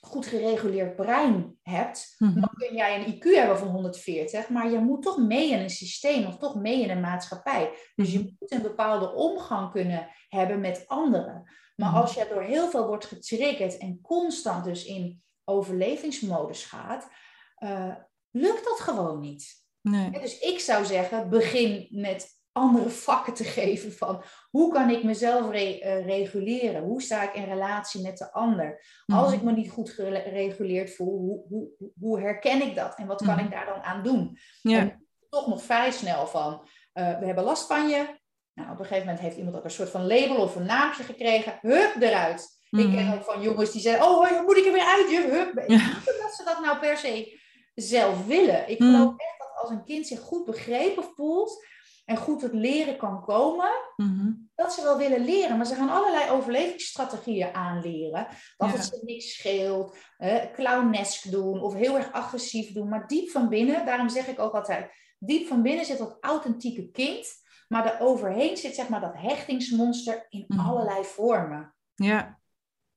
[0.01, 2.39] goed gereguleerd brein hebt, Mhm.
[2.39, 5.69] dan kun jij een IQ hebben van 140, maar je moet toch mee in een
[5.69, 7.71] systeem of toch mee in een maatschappij.
[7.95, 11.43] Dus je moet een bepaalde omgang kunnen hebben met anderen.
[11.75, 11.97] Maar Mhm.
[11.99, 17.09] als je door heel veel wordt getriggerd en constant dus in overlevingsmodus gaat,
[17.55, 17.95] eh,
[18.31, 19.65] lukt dat gewoon niet.
[19.81, 20.11] Nee.
[20.11, 25.03] Ja, Dus ik zou zeggen, begin met andere vakken te geven van hoe kan ik
[25.03, 26.83] mezelf re- eh, reguleren?
[26.83, 28.85] Hoe sta ik in relatie met de ander?
[29.05, 29.35] Als Mhm.
[29.35, 32.95] ik me niet goed gereguleerd voel, hoe, hoe, hoe herken ik dat?
[32.97, 33.45] En wat kan Mhm.
[33.45, 34.37] ik daar dan aan doen?
[34.61, 34.79] Ja.
[34.79, 38.19] En toch nog vrij snel van, eh, we hebben last van je.
[38.53, 41.03] Nou, op een gegeven moment heeft iemand ook een soort van label of een naampje
[41.03, 41.57] gekregen.
[41.61, 42.59] Hup, eruit.
[42.69, 42.95] Ik Mhm.
[42.95, 45.07] ken ook van jongens die zeggen, oh, moet ik er weer uit?
[45.31, 45.63] Hup.
[45.69, 45.93] Ja.
[46.21, 47.39] Dat ze dat nou per se
[47.75, 48.69] zelf willen.
[48.69, 51.65] Ik geloof echt dat als een kind zich goed begrepen voelt
[52.05, 54.31] en goed het leren kan komen, Mhm.
[54.55, 55.57] dat ze wel willen leren.
[55.57, 58.27] Maar ze gaan allerlei overlevingsstrategieën aanleren.
[58.57, 58.75] Dat Ja.
[58.75, 62.89] het ze niks scheelt, eh, clownesk doen of heel erg agressief doen.
[62.89, 66.89] Maar diep van binnen, daarom zeg ik ook altijd, diep van binnen zit dat authentieke
[66.91, 67.27] kind.
[67.67, 70.59] Maar daaroverheen zit zeg maar dat hechtingsmonster in Mhm.
[70.59, 71.75] allerlei vormen.
[71.95, 72.39] Ja,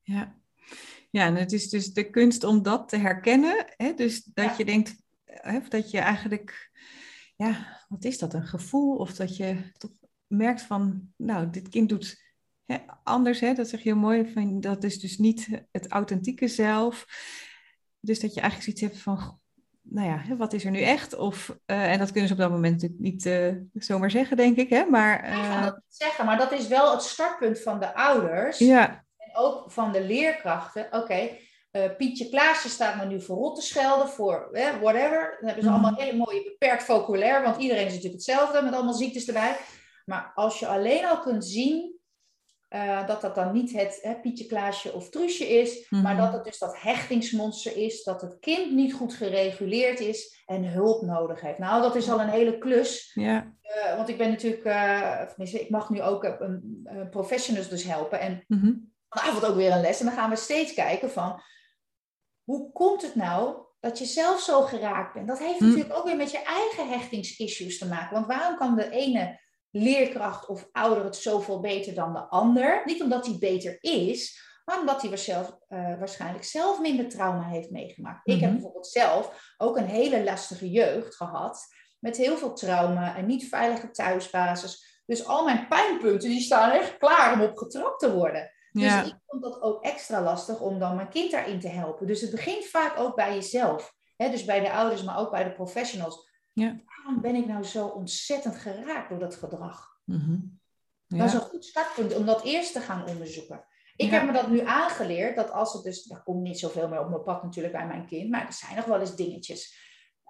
[0.02, 0.34] ja.
[1.10, 3.64] Ja, en het is dus de kunst om dat te herkennen.
[3.76, 3.94] Hè?
[3.94, 4.54] Dus dat Ja.
[4.56, 6.70] je denkt, hè, dat je eigenlijk,
[7.36, 8.96] ja, wat is dat, een gevoel?
[8.96, 9.90] Of dat je toch
[10.26, 12.22] merkt van, nou, dit kind doet
[12.64, 13.54] hè, anders, hè?
[13.54, 17.06] dat zeg je heel mooi, van, dat is dus niet het authentieke zelf.
[18.00, 19.40] Dus dat je eigenlijk zoiets hebt van,
[19.82, 21.16] nou ja, hè, wat is er nu echt?
[21.16, 24.56] Of, eh, en dat kunnen ze op dat moment natuurlijk niet eh, zomaar zeggen, denk
[24.56, 24.84] ik, hè?
[24.84, 27.94] maar Ik ga eh, dat niet zeggen, maar dat is wel het startpunt van de
[27.94, 28.58] ouders.
[28.58, 30.88] ja, En ook van de leerkrachten.
[30.90, 31.30] Oké,
[31.74, 35.36] eh, Pietje Klaasje staat me nu voor rot te schelden, voor eh, whatever.
[35.40, 35.78] Dan hebben ze Mhm.
[35.84, 39.56] allemaal hele mooie beperkt vocabulaire, want iedereen is natuurlijk hetzelfde met allemaal ziektes erbij.
[40.04, 41.92] Maar als je alleen al kunt zien
[42.68, 46.22] eh, dat dat dan niet het hè, Pietje Klaasje of Truusje is, maar Mhm.
[46.22, 51.02] dat het dus dat hechtingsmonster is, dat het kind niet goed gereguleerd is en hulp
[51.02, 51.58] nodig heeft.
[51.58, 53.12] Nou, dat is al een hele klus.
[53.62, 54.64] Eh, want ik ben natuurlijk,
[55.36, 58.20] ik mag nu ook een, een professionals dus helpen.
[58.20, 58.72] En mhm.
[59.08, 60.00] vanavond ook weer een les.
[60.00, 61.42] En dan gaan we steeds kijken van,
[62.44, 65.28] hoe komt het nou dat je zelf zo geraakt bent?
[65.28, 65.64] Dat heeft Hm.
[65.66, 68.14] natuurlijk ook weer met je eigen hechtingsissues te maken.
[68.14, 72.82] Want waarom kan de ene leerkracht of ouder het zoveel beter dan de ander?
[72.84, 75.10] Niet omdat hij beter is, maar omdat hij
[75.68, 78.28] eh, waarschijnlijk zelf minder trauma heeft meegemaakt.
[78.28, 78.52] Ik heb Mhm.
[78.52, 81.66] bijvoorbeeld zelf ook een hele lastige jeugd gehad.
[81.98, 85.02] Met heel veel trauma en niet veilige thuisbasis.
[85.06, 88.50] Dus al mijn pijnpunten die staan echt klaar om op getrapt te worden.
[88.82, 89.02] Ja.
[89.02, 92.06] Dus ik vond dat ook extra lastig om dan mijn kind daarin te helpen.
[92.06, 93.94] Dus het begint vaak ook bij jezelf.
[94.16, 94.30] Hè?
[94.30, 96.28] Dus bij de ouders, maar ook bij de professionals.
[96.52, 96.76] Ja.
[96.86, 99.98] Waarom ben ik nou zo ontzettend geraakt door dat gedrag?
[100.04, 100.36] Mhm.
[101.08, 101.38] Dat is Ja.
[101.38, 103.64] een goed startpunt om dat eerst te gaan onderzoeken.
[103.96, 104.12] Ik Ja.
[104.18, 106.10] heb me dat nu aangeleerd, dat als het dus...
[106.10, 108.76] Er komt niet zoveel meer op mijn pad natuurlijk bij mijn kind, maar er zijn
[108.76, 109.76] nog wel eens dingetjes.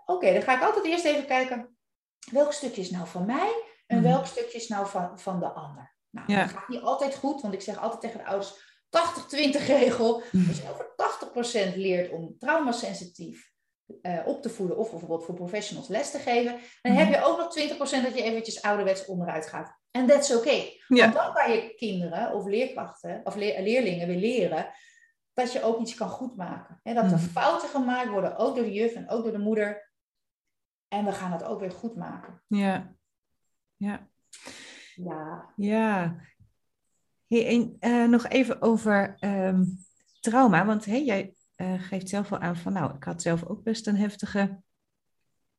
[0.06, 1.76] Oké, dan ga ik altijd eerst even kijken,
[2.30, 4.06] welk stukje is nou van mij en Mhm.
[4.08, 5.93] welk stukje is nou van, van de ander?
[6.14, 6.40] Nou, Ja.
[6.42, 8.54] dat gaat niet altijd goed, want ik zeg altijd tegen de ouders,
[8.90, 10.14] 80-20 regel.
[10.48, 13.52] Als je over 80% leert om traumasensitief
[14.02, 17.00] eh, op te voeden of bijvoorbeeld voor professionals les te geven, dan Mhm.
[17.04, 19.78] heb je ook nog 20% dat je eventjes ouderwets onderuit gaat.
[19.90, 20.50] En that's oké.
[20.88, 21.02] Ja.
[21.02, 24.70] Want dan kan je kinderen of leerkrachten of leer- leerlingen weer leren
[25.32, 26.80] dat je ook iets kan goedmaken.
[26.82, 27.18] Hè, dat er Mhm.
[27.28, 29.92] fouten gemaakt worden, ook door de juf en ook door de moeder.
[30.88, 32.42] En we gaan het ook weer goed maken.
[32.46, 32.94] Ja.
[33.76, 34.08] Ja.
[34.94, 35.52] Ja.
[35.56, 36.16] Ja.
[37.26, 39.64] Hey, en, eh, nog even over ehm,
[40.20, 40.64] trauma.
[40.64, 43.86] Want hey, jij eh, geeft zelf al aan van, nou, ik had zelf ook best
[43.86, 44.62] een heftige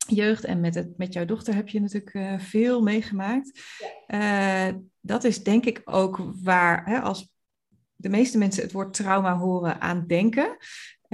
[0.07, 0.43] jeugd.
[0.43, 3.61] En met, het, met jouw dochter heb je natuurlijk eh, veel meegemaakt.
[5.01, 7.33] Dat is denk ik ook waar, hè, als
[7.95, 10.57] de meeste mensen het woord trauma horen, aan denken.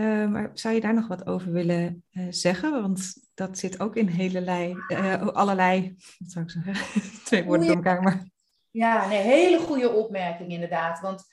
[0.02, 2.72] Eh, maar zou je daar nog wat over willen eh, zeggen?
[2.72, 7.02] Want dat zit ook in hele lei, eh, allerlei, wat zou ik zeggen?
[7.26, 8.30] Twee woorden door elkaar, maar...
[8.70, 11.00] Ja, nee, hele goede opmerking inderdaad.
[11.00, 11.24] Want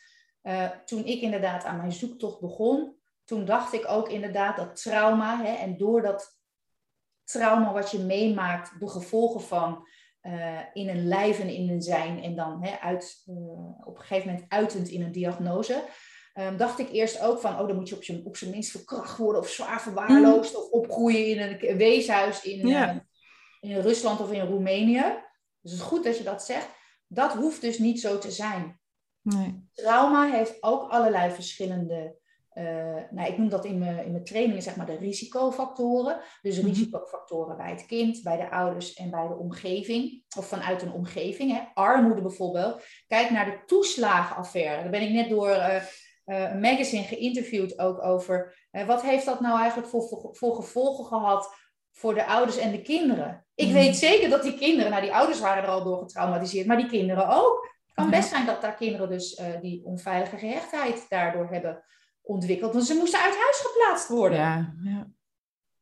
[0.85, 5.52] toen ik inderdaad aan mijn zoektocht begon, toen dacht ik ook inderdaad dat trauma, hè,
[5.52, 6.38] en door dat
[7.24, 9.87] trauma wat je meemaakt, de gevolgen van
[10.72, 13.22] in een lijf en in een zijn, en dan hè, uit,
[13.85, 15.85] op een gegeven moment uitend in een diagnose,
[16.38, 18.70] ehm, dacht ik eerst ook van, oh, dan moet je op zijn, op zijn minst
[18.70, 22.88] verkracht worden of zwaar verwaarloosd of opgroeien in een weeshuis in, Ja.
[22.90, 25.03] eh, in Rusland of in Roemenië.
[25.61, 26.68] Dus het is goed dat je dat zegt.
[27.07, 28.81] Dat hoeft dus niet zo te zijn.
[29.22, 29.68] Nee.
[29.72, 32.16] Trauma heeft ook allerlei verschillende,
[32.48, 32.64] eh,
[33.11, 36.20] nou, ik noem dat in mijn, in mijn trainingen zeg maar de risicofactoren.
[36.42, 36.66] Dus Mhm.
[36.66, 40.24] risicofactoren bij het kind, bij de ouders en bij de omgeving.
[40.37, 41.53] Of vanuit een omgeving.
[41.53, 41.61] Hè.
[41.74, 42.83] Armoede bijvoorbeeld.
[43.07, 44.83] Kijk naar de toeslagenaffaire.
[44.83, 45.83] Daar ben ik net door eh,
[46.28, 48.66] eh, een magazine geïnterviewd ook over.
[48.70, 51.54] eh, wat heeft dat nou eigenlijk voor, voor, gevolgen gehad
[51.92, 53.46] voor de ouders en de kinderen?
[53.54, 53.74] Ik Mhm.
[53.74, 56.86] weet zeker dat die kinderen, nou die ouders waren er al door getraumatiseerd, maar die
[56.88, 57.66] kinderen ook.
[57.86, 61.84] Het kan best zijn dat daar kinderen dus eh, die onveilige gehechtheid daardoor hebben
[62.22, 62.72] ontwikkeld.
[62.72, 64.38] Want ze moesten uit huis geplaatst worden.
[64.38, 65.06] Ja, ja.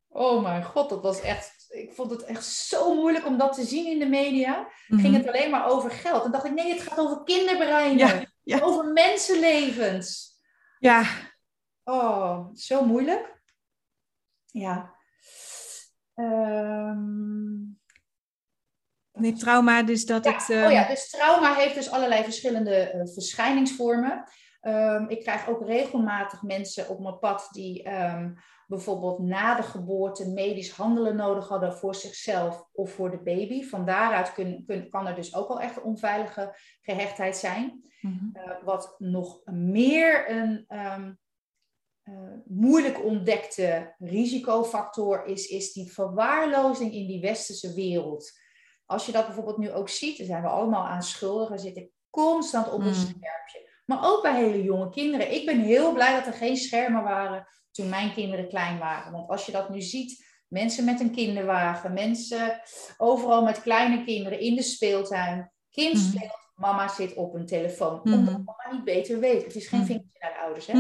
[0.09, 1.55] Oh mijn god, dat was echt.
[1.69, 4.69] Ik vond het echt zo moeilijk om dat te zien in de media.
[4.89, 5.01] Mhm.
[5.01, 6.25] Ging het alleen maar over geld.
[6.25, 8.07] En dacht ik, nee, het gaat over kinderbreinen.
[8.07, 8.59] Ja, ja.
[8.63, 10.35] Over mensenlevens.
[10.87, 11.05] Ja,
[11.85, 13.43] Oh, zo moeilijk.
[14.47, 14.95] Ja.
[16.15, 17.57] Ehm,
[19.13, 20.51] nee, trauma, dus dat Ja, het...
[20.51, 24.29] Oh ehm, ja, dus trauma heeft dus allerlei verschillende eh, verschijningsvormen.
[24.61, 27.83] Ehm, ik krijg ook regelmatig mensen op mijn pad die
[28.67, 33.65] bijvoorbeeld na de geboorte medisch handelen nodig hadden voor zichzelf of voor de baby.
[33.65, 37.83] Van daaruit kun, kun, kan er dus ook al echt een onveilige gehechtheid zijn.
[38.01, 38.25] Mhm.
[38.33, 41.13] Eh, wat nog meer een ehm,
[42.03, 48.33] eh, moeilijk ontdekte risicofactor is, is die verwaarlozing in die westerse wereld.
[48.87, 52.73] Als je dat bijvoorbeeld nu ook ziet, dan zijn we allemaal aan schuldigen, zitten constant
[52.73, 52.95] op een mm.
[52.95, 53.71] scherpje.
[53.87, 55.35] Maar ook bij hele jonge kinderen.
[55.35, 59.13] Ik ben heel blij dat er geen schermen waren toen mijn kinderen klein waren.
[59.13, 62.61] Want als je dat nu ziet, mensen met een kinderwagen, mensen
[62.97, 65.53] overal met kleine kinderen in de speeltuin.
[65.71, 66.01] Kind mm.
[66.01, 68.01] speelt, mama zit op een telefoon.
[68.03, 68.13] Mm.
[68.13, 69.45] Omdat mama niet beter weet.
[69.45, 70.67] Het is geen vingertje naar de ouders.
[70.67, 70.79] Hè?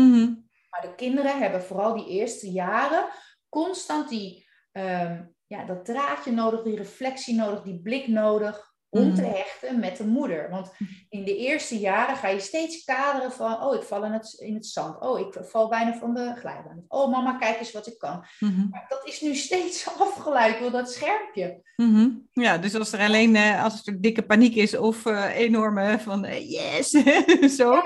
[0.70, 3.08] Maar de kinderen hebben vooral die eerste jaren
[3.48, 9.22] constant die, ehm, ja, dat draadje nodig, die reflectie nodig, die blik nodig om te
[9.22, 9.30] mhm.
[9.30, 10.50] hechten met de moeder.
[10.50, 10.72] Want
[11.08, 14.54] in de eerste jaren ga je steeds kaderen van, oh, ik val in het, in
[14.54, 15.00] het zand.
[15.00, 16.84] Oh, ik val bijna van de glijbaan.
[16.88, 18.24] Oh, mama, kijk eens wat ik kan.
[18.38, 18.68] Mhm.
[18.70, 21.60] Maar dat is nu steeds afgeleid door dat schermpje.
[21.76, 22.08] Mhm.
[22.32, 26.24] Ja, dus als er alleen uh, als er dikke paniek is of uh, enorme van
[26.24, 26.90] uh, yes,
[27.58, 27.82] zo,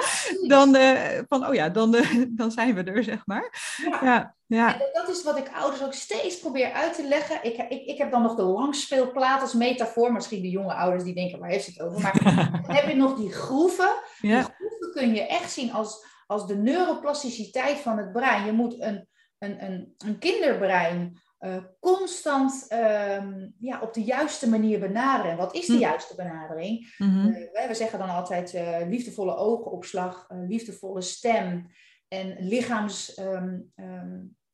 [0.47, 0.77] dan
[1.29, 1.97] van, oh ja, dan,
[2.41, 3.77] dan zijn we er, zeg maar.
[3.91, 4.05] Ja.
[4.05, 4.39] ja.
[4.57, 4.81] Ja.
[4.81, 7.39] En dat is wat ik ouders ook steeds probeer uit te leggen.
[7.43, 10.13] Ik, ik, ik heb dan nog de langspeelplaat als metafoor.
[10.13, 12.01] Misschien de jonge ouders die denken, waar heeft het over?
[12.01, 13.91] Maar dan heb je nog die groeven.
[14.21, 18.47] Die groeven kun je echt zien als, als de neuroplasticiteit van het brein.
[18.47, 19.09] Je moet een,
[19.39, 25.37] een, een, een kinderbrein uh, constant ehm, ja, op de juiste manier benaderen.
[25.37, 25.79] Wat is de hm.
[25.79, 26.95] juiste benadering?
[26.99, 31.71] Mm we zeggen dan altijd uh, liefdevolle oogopslag, liefdevolle stem
[32.09, 33.19] en lichaams...
[33.19, 33.73] Um,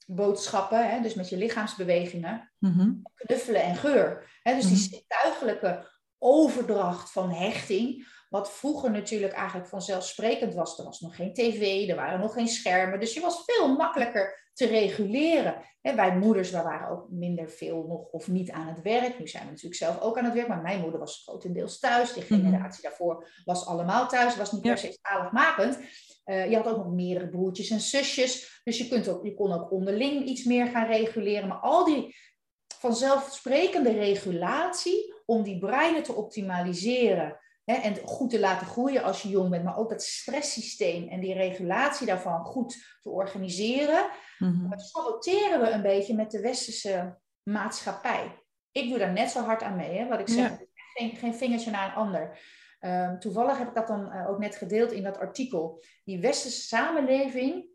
[0.06, 4.38] boodschappen, hè, dus met je lichaamsbewegingen, mm knuffelen en geur.
[4.42, 4.82] Hè, dus die mhm.
[4.82, 10.78] zintuigelijke overdracht van hechting, wat vroeger natuurlijk eigenlijk vanzelfsprekend was.
[10.78, 14.50] Er was nog geen tv, er waren nog geen schermen, dus je was veel makkelijker
[14.52, 15.62] te reguleren.
[15.80, 19.18] Hè, wij moeders, wij waren ook minder veel nog of niet aan het werk.
[19.18, 22.12] Nu zijn we natuurlijk zelf ook aan het werk, maar mijn moeder was grotendeels thuis.
[22.12, 22.34] De mhm.
[22.34, 25.78] generatie daarvoor was allemaal thuis, was niet per se zaligmakend.
[26.24, 28.60] Uh, je had ook nog meerdere broertjes en zusjes.
[28.64, 31.48] Dus je, kunt ook, je kon ook onderling iets meer gaan reguleren.
[31.48, 32.16] Maar al die
[32.78, 37.40] vanzelfsprekende regulatie om die breinen te optimaliseren.
[37.66, 39.64] Hè, en goed te laten groeien als je jong bent.
[39.64, 44.06] Maar ook dat stresssysteem en die regulatie daarvan goed te organiseren.
[44.38, 48.42] Mm saboteren we een beetje met de westerse maatschappij.
[48.72, 49.98] Ik doe daar net zo hard aan mee.
[49.98, 50.58] Hè, wat ik zeg,
[50.94, 52.38] geen, geen vingertje naar een ander.
[52.80, 55.84] Ehm, toevallig heb ik dat dan eh, ook net gedeeld in dat artikel.
[56.04, 57.66] Die westerse samenleving,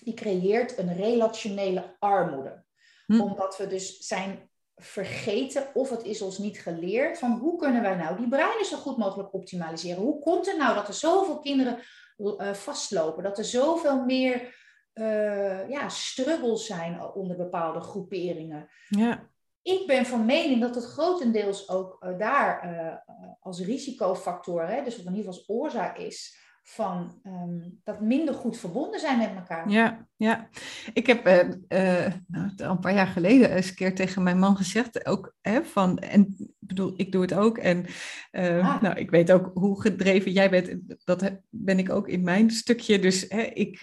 [0.00, 2.64] die creëert een relationele armoede.
[3.06, 3.20] Hm.
[3.20, 4.50] Omdat we dus zijn
[4.82, 8.76] vergeten of het is ons niet geleerd van hoe kunnen wij nou die breinen zo
[8.76, 10.02] goed mogelijk optimaliseren?
[10.02, 11.78] Hoe komt het nou dat er zoveel kinderen
[12.16, 13.22] uh, vastlopen?
[13.22, 14.60] Dat er zoveel meer
[14.94, 18.68] uh, ja, struggles zijn onder bepaalde groeperingen?
[18.88, 19.30] Ja
[19.62, 23.04] ik ben van mening dat het grotendeels ook uh, daar
[23.40, 28.34] als risicofactor, hè, dus wat in ieder geval als oorzaak is van um, dat minder
[28.34, 29.68] goed verbonden zijn met elkaar.
[29.68, 30.48] Ja, ja.
[30.92, 34.38] Ik heb uh, uh, nou, al een paar jaar geleden eens een keer tegen mijn
[34.38, 37.58] man gezegd, ook hè, van, en bedoel, ik doe het ook.
[37.58, 37.86] En
[38.32, 40.78] uh, nou, ik weet ook hoe gedreven jij bent.
[41.04, 42.98] Dat ben ik ook in mijn stukje.
[42.98, 43.80] Dus hè, ik,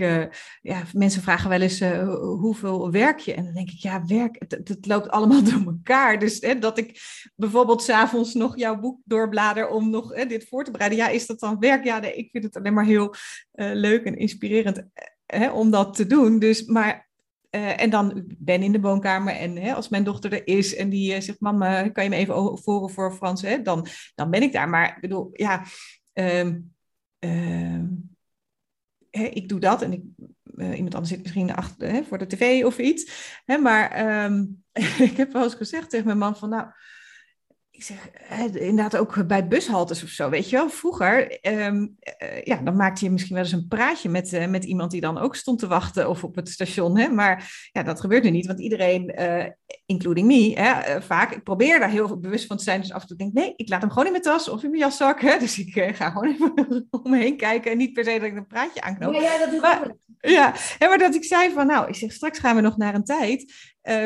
[0.62, 1.84] ja, mensen vragen wel eens
[2.20, 3.34] hoeveel werk je?
[3.34, 6.20] En dan denk ik, ja, werk, het, het loopt allemaal door elkaar.
[6.20, 7.02] Dus hè, dat ik
[7.36, 11.00] bijvoorbeeld s'avonds nog jouw boek doorblader om nog dit voor te bereiden.
[11.00, 11.84] Ja, is dat dan werk?
[11.84, 13.14] Ja, nee, ik vind het alleen maar heel
[13.54, 14.84] leuk en inspirerend
[15.36, 16.40] hè, om dat te doen.
[16.40, 17.10] Dus, maar
[17.52, 20.90] uh, en dan ben in de woonkamer en hè, als mijn dochter er is en
[20.90, 23.42] die uh, zegt, mama, kan je me even voren voor Frans?
[23.42, 23.62] Hè?
[23.62, 24.70] Dan, dan ben ik daar.
[24.70, 25.64] Maar ik bedoel, ja,
[26.14, 26.76] um,
[29.10, 30.04] hè, ik doe dat en ik,
[30.56, 33.12] uh, iemand anders zit misschien achter, voor de tv of iets.
[33.46, 34.64] Maar um,
[35.10, 36.68] ik heb wel eens gezegd tegen mijn man van, nou,
[37.80, 38.10] ik zeg,
[38.54, 40.70] inderdaad ook bij bushaltes of zo, weet je wel.
[40.70, 44.64] Vroeger, ehm, eh, ja, dan maakte je misschien wel eens een praatje met, uh, met
[44.64, 46.98] iemand die dan ook stond te wachten of op het station.
[46.98, 47.08] Hè?
[47.08, 49.46] Maar ja, dat gebeurt nu niet, want iedereen, uh,
[49.86, 52.82] including me, hè, vaak, ik probeer daar heel bewust van te zijn.
[52.82, 54.64] Dus af en toe denk ik, nee, ik laat hem gewoon in mijn tas of
[54.64, 55.22] in mijn jaszak.
[55.22, 55.38] Hè?
[55.40, 58.36] Dus ik ga gewoon even om me heen kijken en niet per se dat ik
[58.36, 59.14] een praatje aanknoop.
[59.14, 62.40] Ja, ja dat doe maar, Ja, maar dat ik zei van, nou, ik zeg, straks
[62.40, 63.54] gaan we nog naar een tijd,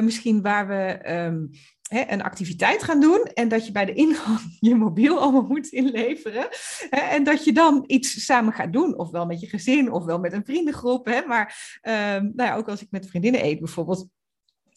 [0.02, 1.12] misschien waar we...
[1.12, 1.50] Um,
[1.90, 5.68] hè, een activiteit gaan doen en dat je bij de ingang je mobiel allemaal moet
[5.68, 6.48] inleveren.
[6.90, 10.34] Hè, en dat je dan iets samen gaat doen, ofwel met je gezin, ofwel met
[10.34, 11.06] een vriendengroep.
[11.06, 14.08] Hè, maar um, nou ja, ook als ik met vriendinnen eet bijvoorbeeld.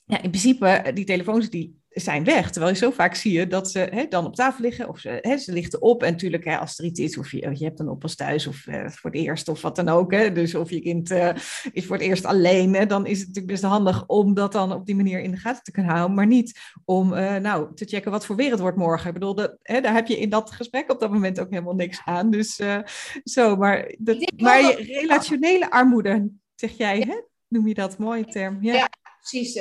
[0.04, 2.51] Ja, in principe, die telefoons die zijn weg.
[2.51, 5.18] Terwijl je zo vaak zie je dat ze hè, dan op tafel liggen of ze,
[5.20, 6.03] hè, ze lichten op.
[6.03, 8.66] En natuurlijk, hè, als er iets is, of je, je hebt een oppas thuis of
[8.66, 10.12] uh, voor het eerst of wat dan ook.
[10.12, 11.34] Hè, dus of je kind uh,
[11.72, 14.72] is voor het eerst alleen, hè, dan is het natuurlijk best handig om dat dan
[14.72, 16.16] op die manier in de gaten te kunnen houden.
[16.16, 19.07] Maar niet om uh, nou, te checken wat voor weer het wordt morgen.
[19.09, 21.74] Ik bedoel, dat, hè, daar heb je in dat gesprek op dat moment ook helemaal
[21.74, 22.30] niks aan.
[22.30, 22.61] Dus
[23.24, 27.20] zo, maar, dat, maar je relationele armoede, zeg jij, hè?
[27.49, 27.99] noem je dat?
[27.99, 28.59] Mooie term.
[28.61, 28.88] Ja, ja
[29.20, 29.59] precies.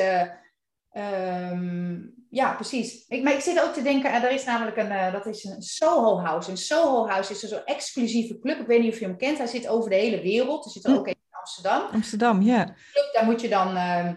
[0.97, 3.05] Um, ja, precies.
[3.07, 5.61] Ik, maar ik zit ook te denken, er is namelijk een, uh, dat is een
[5.61, 6.51] Soho House.
[6.51, 8.59] Een Soho House is een zo'n exclusieve club.
[8.59, 9.37] Ik weet niet of je hem kent.
[9.37, 10.63] Hij zit over de hele wereld.
[10.63, 10.97] Hij zit er hm.
[10.97, 11.81] ook in Amsterdam.
[11.91, 12.63] Amsterdam, ja.
[12.63, 14.11] Club, daar moet je dan uh,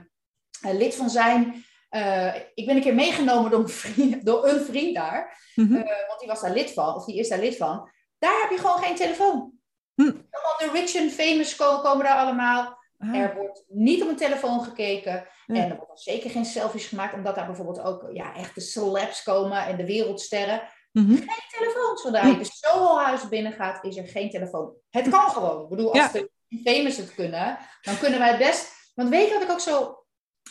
[0.61, 1.64] lid van zijn.
[1.91, 5.51] Uh, ik ben een keer meegenomen door een vriend, door een vriend daar.
[5.55, 5.85] Mm -hmm.
[6.09, 7.91] want die was daar lid van, of die is daar lid van.
[8.18, 9.53] Daar heb je gewoon geen telefoon.
[9.95, 10.03] Hm.
[10.03, 12.79] Allemaal de rich and famous komen daar allemaal.
[12.99, 13.14] Ah.
[13.14, 15.26] Er wordt niet op een telefoon gekeken.
[15.46, 19.66] En er worden zeker geen selfies gemaakt, omdat daar bijvoorbeeld ook ja, echte celebs komen
[19.66, 20.62] en de wereldsterren.
[20.92, 21.96] Mm Geen telefoon.
[21.96, 24.72] Zodra je de Soho-huis binnengaat, is er geen telefoon.
[24.90, 25.62] Het kan gewoon.
[25.62, 26.30] Ik bedoel, als de
[26.64, 28.92] famous het kunnen, dan kunnen wij het best.
[28.94, 29.96] Want weet je wat ik ook zo.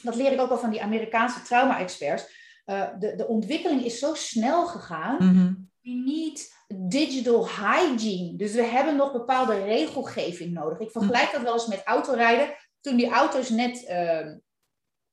[0.01, 2.35] Dat leer ik ook wel van die Amerikaanse trauma-experts.
[2.65, 5.15] Uh, de, de ontwikkeling is zo snel gegaan.
[5.19, 8.35] Mm We need digital hygiene.
[8.35, 10.79] Dus we hebben nog bepaalde regelgeving nodig.
[10.79, 12.53] Ik vergelijk dat wel eens met autorijden.
[12.81, 14.33] Toen die auto's net uh,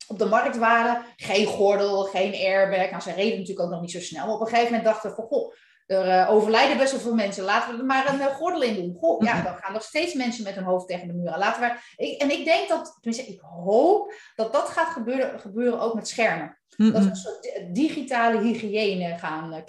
[0.07, 2.91] op de markt waren, geen gordel, geen airbag.
[2.91, 4.27] Nou, ze reden natuurlijk ook nog niet zo snel.
[4.27, 5.55] Maar op een gegeven moment dachten we van, goh,
[5.87, 7.45] er uh, overlijden best wel veel mensen.
[7.45, 8.97] Laten we er maar een uh, gordel in doen.
[9.01, 11.39] Goh, ja, dan gaan nog steeds mensen met hun hoofd tegen de muur.
[11.39, 15.81] Laten we, ik, en ik denk dat, tenminste, ik hoop dat dat gaat gebeuren, gebeuren
[15.81, 16.59] ook met schermen.
[16.77, 19.61] Dat we een soort digitale hygiëne gaan uh,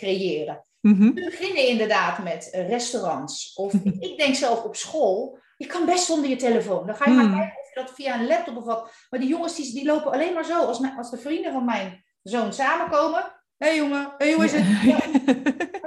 [0.93, 3.53] We beginnen inderdaad met restaurants.
[3.53, 5.39] Of ik denk zelf op school.
[5.57, 6.85] Je kan best zonder je telefoon.
[6.85, 7.37] Dan ga je maar mm.
[7.37, 8.91] kijken of je dat via een laptop of wat.
[9.09, 10.65] Maar die jongens die, die lopen alleen maar zo.
[10.65, 13.23] Als, mijn, als de vrienden van mijn zoon samenkomen.
[13.57, 14.49] Hé hey jongen, hé hey jongen.
[14.83, 14.99] Ja.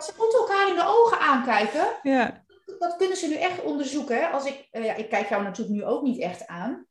[0.00, 1.86] ze moeten elkaar in de ogen aankijken.
[2.02, 2.44] Ja.
[2.78, 4.32] Dat kunnen ze nu echt onderzoeken.
[4.32, 6.86] Als ik, uh, ja, ik kijk jou natuurlijk nu ook niet echt aan.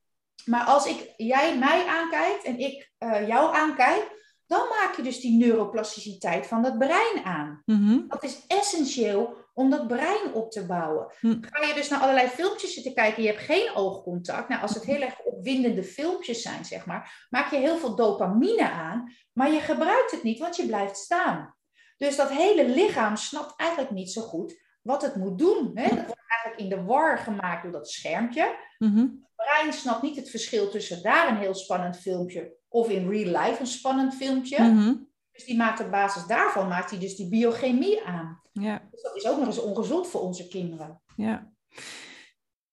[0.46, 4.17] Maar als ik, jij mij aankijkt en ik uh, jou aankijk,
[4.48, 7.62] dan maak je dus die neuroplasticiteit van dat brein aan.
[7.66, 8.06] Mm-hmm.
[8.08, 11.12] Dat is essentieel om dat brein op te bouwen.
[11.22, 11.40] Mm.
[11.42, 14.50] Ga je dus naar allerlei filmpjes zitten kijken, je hebt geen oogcontact.
[14.50, 18.70] Nou, als het heel erg opwindende filmpjes zijn, zeg maar, maak je heel veel dopamine
[18.70, 21.56] aan, maar je gebruikt het niet, want je blijft staan.
[21.98, 25.72] Dus dat hele lichaam snapt eigenlijk niet zo goed wat het moet doen.
[25.74, 25.88] Hè?
[25.96, 28.56] Dat wordt eigenlijk in de war gemaakt door dat schermpje.
[28.78, 29.26] Mm-hmm.
[29.36, 33.44] Het brein snapt niet het verschil tussen daar een heel spannend filmpje of in real
[33.44, 34.64] life een spannend filmpje.
[34.64, 34.94] Mhm.
[35.32, 38.42] Dus die maakt op basis daarvan maakt hij dus die biochemie aan.
[38.52, 38.88] Ja.
[38.92, 41.02] Dus dat is ook nog eens ongezond voor onze kinderen.
[41.16, 41.52] Ja.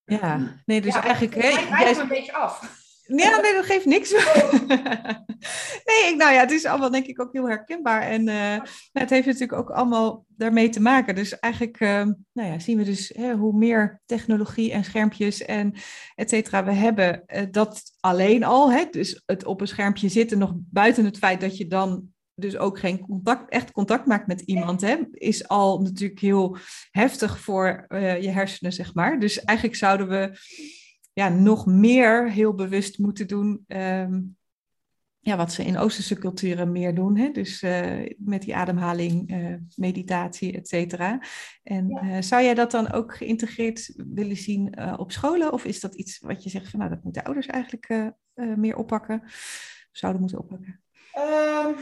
[0.04, 1.34] Ja, nee, dus eigenlijk...
[1.34, 2.82] Het lijkt een beetje af.
[3.06, 4.10] Ja, nee, dat geeft niks.
[5.88, 8.02] nee, ik, nou ja, het is allemaal denk ik ook heel herkenbaar.
[8.02, 8.56] En uh,
[8.92, 11.14] het heeft natuurlijk ook allemaal daarmee te maken.
[11.14, 15.74] Dus eigenlijk uh, nou ja, zien we dus hè, hoe meer technologie en schermpjes en
[16.14, 20.38] et cetera we hebben, uh, dat alleen al, hè, dus het op een schermpje zitten,
[20.38, 24.40] nog buiten het feit dat je dan dus ook geen contact, echt contact maakt met
[24.40, 26.56] iemand, hè, is al natuurlijk heel
[26.90, 27.86] heftig voor
[28.20, 29.20] je hersenen, zeg maar.
[29.20, 30.38] Dus eigenlijk zouden we
[31.14, 33.64] ja, nog meer heel bewust moeten doen.
[33.66, 34.20] Ehm,
[35.20, 37.16] ja, wat ze in Oosterse culturen meer doen.
[37.16, 37.30] Hè?
[37.30, 41.22] Dus uh, met die ademhaling, uh, meditatie, et cetera.
[41.62, 45.52] En uh, zou jij dat dan ook geïntegreerd willen zien op scholen?
[45.52, 49.22] Of is dat iets wat je zegt van nou, dat moeten ouders eigenlijk meer oppakken?
[49.92, 50.80] Zouden moeten oppakken?
[51.16, 51.74] Um,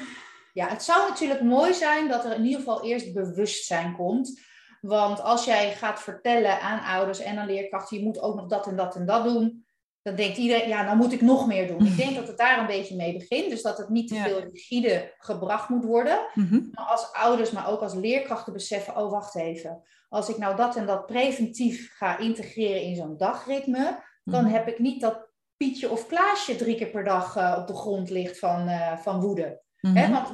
[0.52, 4.40] ja, het zou natuurlijk mooi zijn dat er in ieder geval eerst bewustzijn komt
[4.82, 8.66] want als jij gaat vertellen aan ouders en aan leerkrachten, je moet ook nog dat
[8.66, 9.64] en dat en dat doen,
[10.02, 11.86] dan denkt iedereen, ja, dan moet ik nog meer doen.
[11.86, 13.50] Ik denk dat het daar een beetje mee begint.
[13.50, 16.26] Dus dat het niet te veel rigide gebracht moet worden.
[16.34, 16.60] Mhm.
[16.72, 19.82] Maar als ouders, maar ook als leerkrachten beseffen, oh wacht even.
[20.08, 24.52] Als ik nou dat en dat preventief ga integreren in zo'n dagritme, dan mhm.
[24.52, 28.10] heb ik niet dat Pietje of Klaasje drie keer per dag uh, op de grond
[28.10, 29.62] ligt van, uh, van woede.
[29.80, 30.10] Mm Hè?
[30.10, 30.28] Want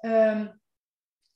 [0.00, 0.61] um,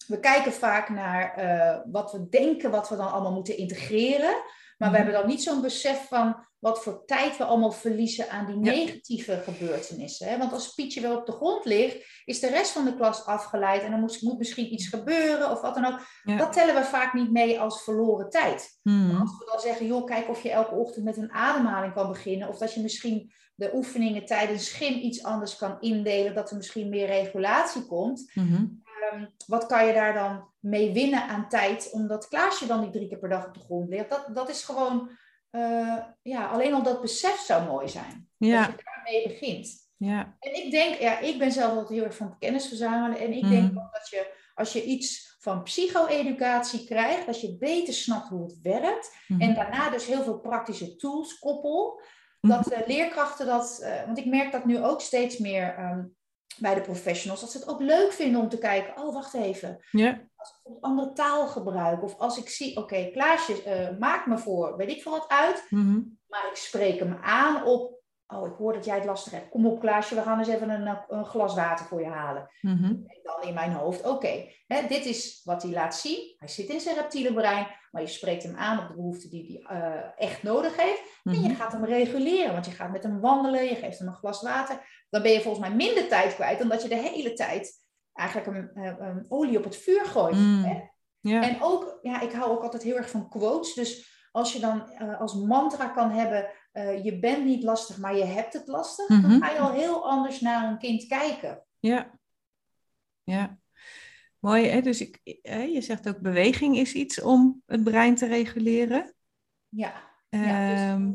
[0.06, 4.42] we kijken vaak naar uh, wat we denken, wat we dan allemaal moeten integreren.
[4.76, 5.04] Maar we mhm.
[5.04, 9.42] hebben dan niet zo'n besef van wat voor tijd we allemaal verliezen aan die negatieve
[9.44, 10.28] gebeurtenissen.
[10.28, 10.38] Hè?
[10.38, 13.82] Want als Pietje weer op de grond ligt, is de rest van de klas afgeleid
[13.82, 16.00] en dan moet, moet misschien iets gebeuren of wat dan ook.
[16.38, 18.78] Dat tellen we vaak niet mee als verloren tijd.
[18.82, 19.20] Mm.
[19.20, 22.48] Als we dan zeggen, joh, kijk of je elke ochtend met een ademhaling kan beginnen.
[22.48, 26.88] Of dat je misschien de oefeningen tijdens schim iets anders kan indelen, dat er misschien
[26.88, 28.30] meer regulatie komt.
[28.34, 32.90] Mm Ehm, wat kan je daar dan mee winnen aan tijd, omdat Klaasje dan die
[32.90, 34.10] drie keer per dag op de grond ligt?
[34.10, 35.10] Dat, dat is gewoon,
[35.50, 38.28] uh, ja, alleen al dat besef zou mooi zijn.
[38.36, 38.66] Ja.
[38.66, 39.84] Dat je daarmee begint.
[39.96, 40.36] Ja.
[40.40, 43.18] En ik denk, ja, ik ben zelf altijd heel erg van kennis verzamelen.
[43.18, 43.78] En ik denk Mhm.
[43.78, 48.60] ook dat je, als je iets van psycho-educatie krijgt, dat je beter snapt hoe het
[48.62, 49.16] werkt.
[49.28, 49.40] Mhm.
[49.40, 52.00] En daarna dus heel veel praktische tools koppel.
[52.40, 52.52] Mhm.
[52.52, 56.04] Dat eh, leerkrachten dat, eh, want ik merk dat nu ook steeds meer ehm,
[56.58, 59.84] bij de professionals, dat ze het ook leuk vinden om te kijken, oh wacht even,
[59.90, 60.08] Ja.
[60.36, 64.38] als ik bijvoorbeeld andere taal gebruik, of als ik zie, oké, Klaasje, eh, maak me
[64.38, 66.00] voor, weet ik veel wat uit, Mhm.
[66.28, 67.95] maar ik spreek hem aan op,
[68.26, 70.70] oh ik hoor dat jij het lastig hebt, kom op Klaasje, we gaan eens even
[70.70, 72.50] een, eh, een glas water voor je halen.
[72.60, 72.84] Mhm.
[72.84, 74.44] En dan in mijn hoofd, oké,
[74.88, 76.34] dit is wat hij laat zien.
[76.38, 79.60] Hij zit in zijn reptiele brein, maar je spreekt hem aan op de behoeften die
[79.68, 81.02] hij eh, echt nodig heeft.
[81.24, 81.54] En je Mhm.
[81.54, 85.04] gaat hem reguleren, want je gaat met hem wandelen, je geeft hem een glas water.
[85.10, 88.48] Dan ben je volgens mij minder tijd kwijt dan dat je de hele tijd eigenlijk
[88.56, 90.36] een, eh, een olie op het vuur gooit.
[90.36, 90.64] Mm.
[90.64, 90.80] Hè?
[91.40, 93.74] En ook, ja, ik hou ook altijd heel erg van quotes.
[93.74, 98.24] Dus als je dan als mantra kan hebben, eh, je bent niet lastig, maar je
[98.24, 99.22] hebt het lastig, Mhm.
[99.30, 101.62] dan ga je al heel anders naar een kind kijken.
[101.78, 102.10] Ja.
[103.24, 103.58] Ja.
[104.38, 104.80] Mooi, hè?
[104.80, 109.14] Dus ik, hè, je zegt ook beweging is iets om het brein te reguleren.
[109.68, 109.92] Ja,
[110.28, 111.14] Ja, dus Ehm,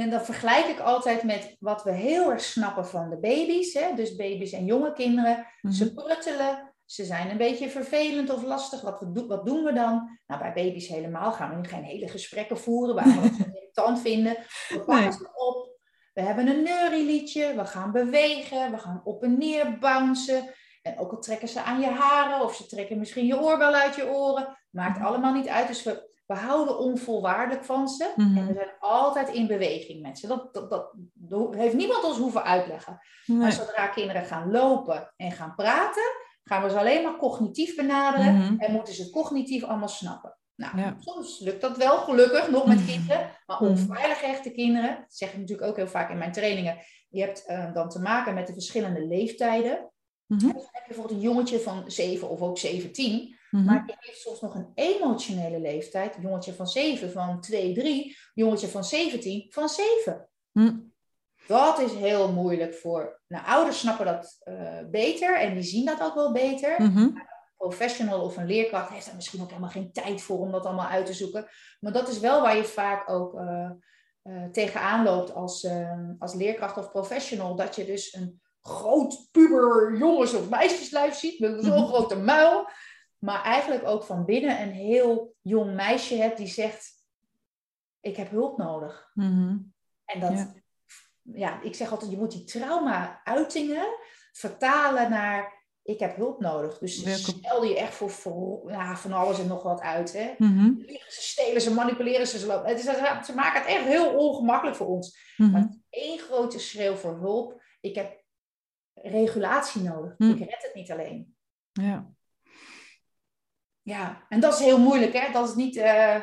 [0.00, 3.74] en dat vergelijk ik altijd met wat we heel erg snappen van de baby's.
[3.74, 3.94] Hè?
[3.94, 5.46] Dus baby's en jonge kinderen.
[5.60, 5.72] mhm.
[5.72, 8.80] Ze pruttelen, ze zijn een beetje vervelend of lastig.
[8.80, 10.18] Wat, we wat doen we dan?
[10.26, 14.00] Nou, bij baby's helemaal gaan we nu geen hele gesprekken voeren waar we het irritant
[14.00, 14.36] vinden.
[14.68, 15.74] We pakken ze op.
[16.12, 17.54] We hebben een neurieliedje.
[17.54, 18.70] We gaan bewegen.
[18.70, 20.54] We gaan op en neer bouncen.
[20.82, 23.94] En ook al trekken ze aan je haren of ze trekken misschien je oorbel uit
[23.94, 24.56] je oren.
[24.70, 25.06] Maakt Mhm.
[25.06, 25.66] allemaal niet uit.
[25.68, 28.12] Dus we, we houden onvolwaardelijk van ze.
[28.16, 28.36] Mhm.
[28.38, 30.26] En we zijn altijd in beweging met ze.
[30.26, 33.00] Dat, dat, dat, dat heeft niemand ons hoeven uitleggen.
[33.26, 36.02] Maar zodra kinderen gaan lopen en gaan praten,
[36.48, 38.34] gaan we ze alleen maar cognitief benaderen.
[38.36, 38.54] Mhm.
[38.58, 40.38] En moeten ze het cognitief allemaal snappen.
[40.56, 40.96] Nou, Ja.
[41.00, 42.86] soms lukt dat wel, gelukkig, nog met Mhm.
[42.86, 43.30] kinderen.
[43.46, 43.70] Maar Mhm.
[43.70, 46.78] onveilig echte kinderen, dat zeg ik natuurlijk ook heel vaak in mijn trainingen.
[47.08, 49.90] Je hebt eh, dan te maken met de verschillende leeftijden.
[50.26, 53.36] Dus dan heb je bijvoorbeeld een jongetje van 7 of ook 17.
[53.50, 53.64] Mhm.
[53.64, 56.16] Maar die heeft soms nog een emotionele leeftijd.
[56.16, 58.16] Een jongetje van 7 van 2, 3.
[58.34, 60.28] Jongetje van 17 van 7.
[60.52, 60.76] Mhm.
[61.46, 63.20] Dat is heel moeilijk voor.
[63.26, 66.82] Nou, ouders snappen dat eh, beter en die zien dat ook wel beter.
[66.82, 67.08] Mhm.
[67.56, 70.86] Professional of een leerkracht heeft daar misschien ook helemaal geen tijd voor om dat allemaal
[70.88, 71.46] uit te zoeken.
[71.80, 73.70] Maar dat is wel waar je vaak ook eh,
[74.22, 77.54] eh, tegenaan loopt als, eh, als leerkracht of professional.
[77.56, 81.86] Dat je dus een groot puber jongens- of meisjeslijf ziet met zo'n Mhm.
[81.86, 82.68] grote muil.
[83.18, 86.94] Maar eigenlijk ook van binnen een heel jong meisje hebt die zegt:
[88.00, 89.10] Ik heb hulp nodig.
[89.14, 89.56] Mhm.
[90.04, 90.52] En dat, Ja.
[91.32, 91.62] Ja.
[91.62, 93.86] ik zeg altijd, je moet die trauma-uitingen
[94.32, 96.78] vertalen naar, ik heb hulp nodig.
[96.78, 100.12] Dus Welke- stel je echt voor, voor ja, van alles en nog wat uit.
[100.12, 100.34] Hè?
[100.38, 100.72] Mhm.
[100.86, 102.38] Ze, stelen ze, manipuleren ze.
[102.38, 102.84] Ze, het is,
[103.26, 105.32] ze maken het echt heel ongemakkelijk voor ons.
[105.36, 105.50] Mhm.
[105.50, 107.62] Maar is één grote schreeuw voor hulp.
[107.80, 108.24] Ik heb
[108.94, 110.14] regulatie nodig.
[110.16, 110.30] Hm.
[110.30, 111.36] Ik red het niet alleen.
[111.72, 112.10] Ja.
[113.82, 115.32] Ja, en dat is heel moeilijk, hè?
[115.32, 115.76] Dat is niet...
[115.76, 116.20] eh,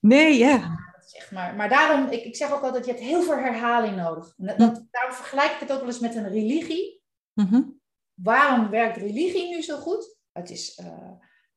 [0.00, 0.76] Nee, ja.
[1.12, 4.34] Echt maar, maar daarom, ik, ik zeg ook altijd, je hebt heel veel herhaling nodig.
[4.36, 7.02] Dat, dat- daarom vergelijk ik het ook wel eens met een religie.
[7.32, 7.62] Mhm.
[8.14, 10.16] Waarom werkt religie nu zo goed?
[10.32, 11.10] Het is, eh,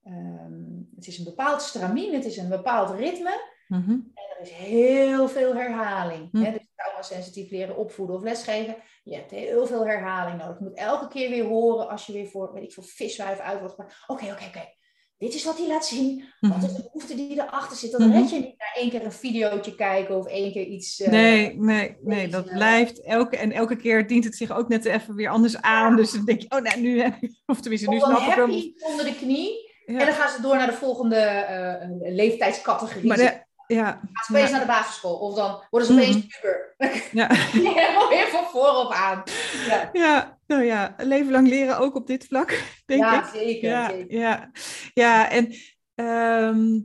[0.04, 0.64] ehm,
[0.96, 3.42] het is een bepaald stramien, het is een bepaald ritme.
[3.68, 3.92] Mhm.
[3.92, 6.32] En er is heel veel herhaling.
[6.32, 6.38] Hm.
[6.44, 6.52] Hè?
[6.52, 8.76] Dus trauma-sensitief leren opvoeden of lesgeven.
[9.04, 10.58] Je hebt heel veel herhaling nodig.
[10.60, 13.60] Je moet elke keer weer horen als je weer voor, weet ik veel, viswijf uit
[13.60, 13.74] wordt.
[14.08, 14.78] Oké, oké, oké.
[15.20, 16.24] Dit is wat hij laat zien.
[16.40, 17.92] Wat is de behoefte die erachter zit?
[17.92, 18.18] Dan Mhm.
[18.18, 21.02] red je niet naar één keer een videootje kijken of één keer iets...
[21.02, 23.02] eh, Nee, nee, nee, dat eh, blijft.
[23.04, 25.96] Elke, en elke keer dient het zich ook net even weer anders aan.
[25.96, 27.32] Dus dan denk je, oh nee, nu heb ik...
[27.46, 28.74] Of tenminste, nu snap ik heb hem.
[28.80, 29.68] onder de knie.
[29.86, 30.00] Ja.
[30.00, 33.08] En dan gaan ze door naar de volgende eh, leeftijdscategorie.
[33.08, 33.44] Maar Zeg, de,
[33.76, 34.58] ja, gaan ze opeens ja.
[34.58, 35.16] naar de basisschool.
[35.16, 36.28] Of dan worden ze opeens Mhm.
[36.28, 36.76] puber.
[37.12, 37.28] ja.
[37.34, 39.24] Helemaal weer van voorop aan.
[39.68, 43.30] Ja, ja, nou ja, leven lang leren ook op dit vlak, denk ja ik.
[43.34, 43.70] zeker.
[43.70, 44.18] Ja, zeker.
[44.18, 44.52] ja,
[44.94, 45.54] ja, en
[45.96, 46.80] ehm,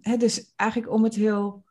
[0.00, 1.64] hè, dus eigenlijk om het heel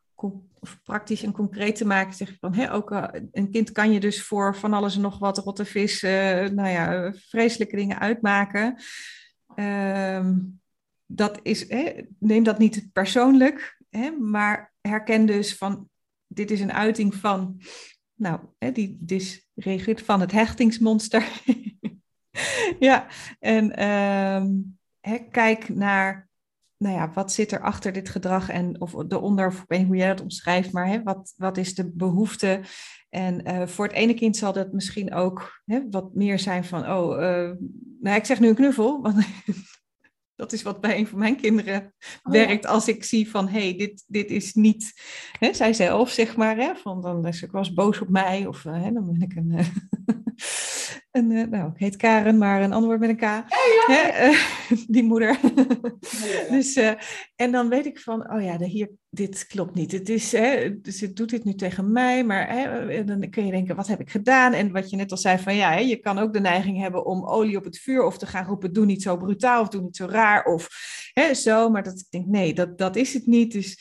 [0.64, 3.92] of praktisch en concreet te maken, zeg je van, hè, ook eh, een kind kan
[3.92, 7.76] je dus voor van alles en nog wat, rotte vis, eh, nou ja, eh, vreselijke
[7.76, 8.76] dingen uitmaken.
[9.56, 10.36] Ehm,
[11.16, 15.90] dat is, hè, neem dat niet persoonlijk, hè, maar herken dus van,
[16.28, 17.62] dit is een uiting van,
[18.14, 21.42] nou, hè, die dysreguleert van het hechtingsmonster.
[22.80, 23.08] ja,
[23.40, 24.48] en ehm,
[25.32, 26.30] kijk naar,
[26.78, 29.88] nou ja, wat zit er achter dit gedrag en of eronder, of ik weet niet
[29.88, 32.62] hoe jij dat omschrijft, maar wat, wat is de behoefte?
[33.10, 37.24] En eh, voor het ene kind zal dat misschien ook wat meer zijn van, oh,
[37.24, 37.52] eh,
[38.00, 39.26] nou, ik zeg nu een knuffel, want
[40.36, 43.60] Dat is wat bij een van mijn kinderen Oh, werkt als ik zie van, hé,
[43.60, 44.94] hey, dit, dit is niet,
[45.40, 48.66] hè, zij zelf zeg maar, hè, van dan is ik was boos op mij of
[48.66, 49.66] eh, hè, dan ben ik een, eh,
[51.14, 53.44] een eh, nou, ik heet Karen, maar een ander woord met een K, ja.
[53.86, 54.38] hè, eh,
[54.88, 55.40] die moeder.
[56.02, 56.50] Ja.
[56.50, 56.94] Dus, eh,
[57.36, 59.92] en dan weet ik van, oh ja, de, hier, dit klopt niet.
[59.92, 63.52] Het is, hè, dus het doet dit nu tegen mij, maar hè, dan kun je
[63.52, 64.54] denken, wat heb ik gedaan?
[64.54, 67.06] En wat je net al zei van, ja, hè, je kan ook de neiging hebben
[67.06, 69.82] om olie op het vuur of te gaan roepen, doe niet zo brutaal of doe
[69.82, 70.68] niet zo raar of
[71.14, 71.70] hè, zo.
[71.70, 73.52] Maar dat ik denk, nee, dat, dat is het niet.
[73.52, 73.80] Dus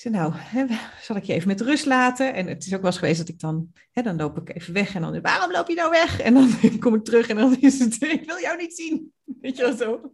[0.00, 0.64] zei, nou, hè,
[1.06, 2.34] zal ik je even met rust laten?
[2.34, 4.74] En het is ook wel eens geweest dat ik dan, hè, dan loop ik even
[4.74, 6.20] weg en dan, waarom loop je nou weg?
[6.20, 9.12] En dan kom ik terug en dan is het, ik wil jou niet zien.
[9.40, 10.12] Weet je wel zo.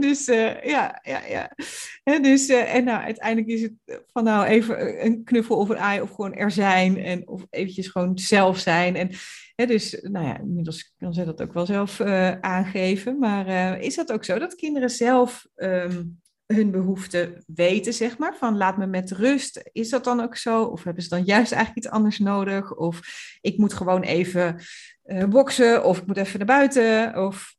[0.00, 1.52] Dus eh, ja, ja, ja.
[2.02, 5.78] Hè, dus, eh, en nou, uiteindelijk is het van nou even een knuffel of een
[5.78, 6.98] aai of gewoon er zijn.
[6.98, 8.96] En of eventjes gewoon zelf zijn.
[8.96, 9.10] En
[9.54, 13.18] hè, dus, nou ja, inmiddels kan ze dat ook wel zelf eh, aangeven.
[13.18, 16.02] Maar eh, is dat ook zo dat kinderen zelf ehm,
[16.54, 18.36] hun behoeften weten, zeg maar?
[18.36, 19.60] Van laat me met rust.
[19.72, 20.64] Is dat dan ook zo?
[20.64, 22.74] Of hebben ze dan juist eigenlijk iets anders nodig?
[22.76, 23.00] Of
[23.40, 24.60] ik moet gewoon even
[25.02, 25.84] eh boksen.
[25.84, 27.24] Of ik moet even naar buiten.
[27.26, 27.56] Of...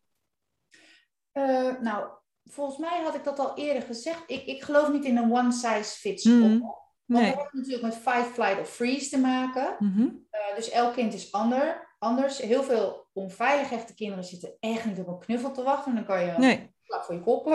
[1.31, 2.07] Eh, nou,
[2.45, 4.23] volgens mij had ik dat al eerder gezegd.
[4.27, 6.33] Ik, ik geloof niet in een one size fits all.
[6.33, 6.59] Mhm.
[6.59, 7.31] Want Nee.
[7.31, 9.75] dat heeft natuurlijk met fight, flight of freeze te maken.
[9.79, 10.07] Mhm.
[10.29, 12.37] Eh, dus elk kind is ander, anders.
[12.37, 15.89] Heel veel onveilig hechte kinderen zitten echt niet op een knuffel te wachten.
[15.91, 16.73] En dan kan je een Nee.
[16.85, 17.45] klap voor je kop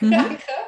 [0.00, 0.10] Mhm.
[0.10, 0.66] krijgen.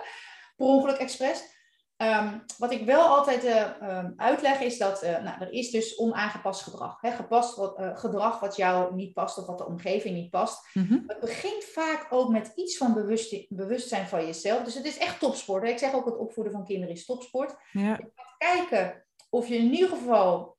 [0.56, 1.58] Per ongeluk expres.
[2.00, 5.98] Ehm, wat ik wel altijd eh, ehm, uitleg is dat eh, nou, er is dus
[5.98, 7.00] onaangepast gedrag.
[7.00, 7.10] Hè?
[7.10, 10.68] Gepast wat, eh, gedrag wat jou niet past of wat de omgeving niet past.
[10.74, 10.98] Mhm.
[11.06, 14.64] Het begint vaak ook met iets van bewust, bewustzijn van jezelf.
[14.64, 15.62] Dus het is echt topsport.
[15.62, 15.68] hè.
[15.68, 17.56] Ik zeg ook het opvoeden van kinderen is topsport.
[17.72, 17.98] Ja.
[18.38, 20.58] Kijken of je in ieder geval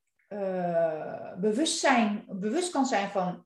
[1.37, 3.45] bewust, zijn, bewust kan zijn van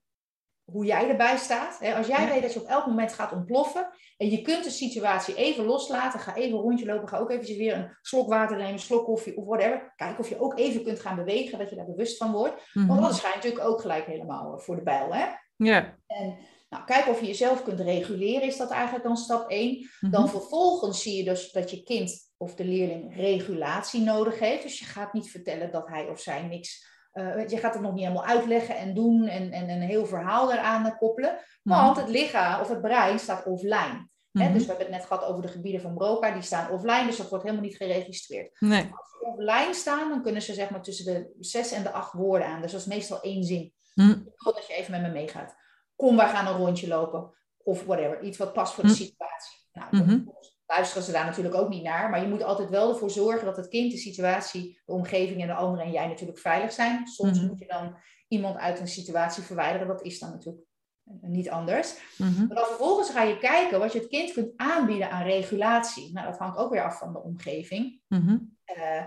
[0.72, 1.78] hoe jij erbij staat.
[1.96, 2.32] Als jij Ja.
[2.32, 6.20] weet dat je op elk moment gaat ontploffen en je kunt de situatie even loslaten,
[6.20, 9.04] ga even een rondje lopen, ga ook eventjes weer een slok water nemen, een slok
[9.04, 9.92] koffie of whatever.
[9.96, 12.70] Kijk of je ook even kunt gaan bewegen, dat je daar bewust van wordt.
[12.72, 12.96] Want Mhm.
[12.98, 15.14] anders ga je natuurlijk ook gelijk helemaal eh, voor de bijl.
[15.14, 15.26] Hè?
[15.56, 15.96] Ja.
[16.06, 16.38] En
[16.68, 19.88] nou, kijk of je jezelf kunt reguleren, is dat eigenlijk dan stap 1.
[20.00, 20.12] Mhm.
[20.12, 24.62] Dan vervolgens zie je dus dat je kind of de leerling regulatie nodig heeft.
[24.62, 26.94] Dus je gaat niet vertellen dat hij of zij niks.
[27.16, 30.52] Eh, je gaat het nog niet helemaal uitleggen en doen en, en een heel verhaal
[30.52, 31.38] eraan koppelen.
[31.62, 34.08] Want het lichaam of het brein staat offline.
[34.30, 34.52] Mhm.
[34.52, 37.16] Dus we hebben het net gehad over de gebieden van Broca, die staan offline, dus
[37.16, 38.60] dat wordt helemaal niet geregistreerd.
[38.60, 38.82] Nee.
[38.82, 42.12] Als ze offline staan, dan kunnen ze zeg maar tussen de zes en de acht
[42.12, 42.62] woorden aan.
[42.62, 43.72] Dus dat is meestal één zin.
[43.94, 44.10] Mhm.
[44.10, 45.54] Ik wil dat je even met me meegaat.
[45.96, 47.34] Kom, wij gaan een rondje lopen.
[47.62, 48.94] Of whatever, iets wat past voor de Hm.
[48.96, 49.58] situatie.
[49.72, 50.08] Nou, Mhm.
[50.08, 50.34] dan
[50.66, 52.10] luisteren ze daar natuurlijk ook niet naar.
[52.10, 55.46] Maar je moet altijd wel ervoor zorgen dat het kind, de situatie, de omgeving en
[55.46, 57.06] de anderen en jij natuurlijk veilig zijn.
[57.06, 57.46] Soms Mhm.
[57.46, 57.96] moet je dan
[58.28, 59.86] iemand uit een situatie verwijderen.
[59.86, 60.64] Dat is dan natuurlijk
[61.04, 61.94] eh, niet anders.
[62.18, 62.46] Mhm.
[62.46, 66.12] Maar dan vervolgens ga je kijken wat je het kind kunt aanbieden aan regulatie.
[66.12, 68.00] Nou, dat hangt ook weer af van de omgeving.
[68.08, 68.36] Mhm.
[68.64, 69.02] Eh,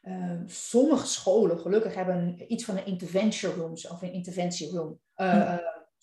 [0.00, 5.00] eh, sommige scholen, gelukkig, hebben iets van een intervention rooms of een interventieroom.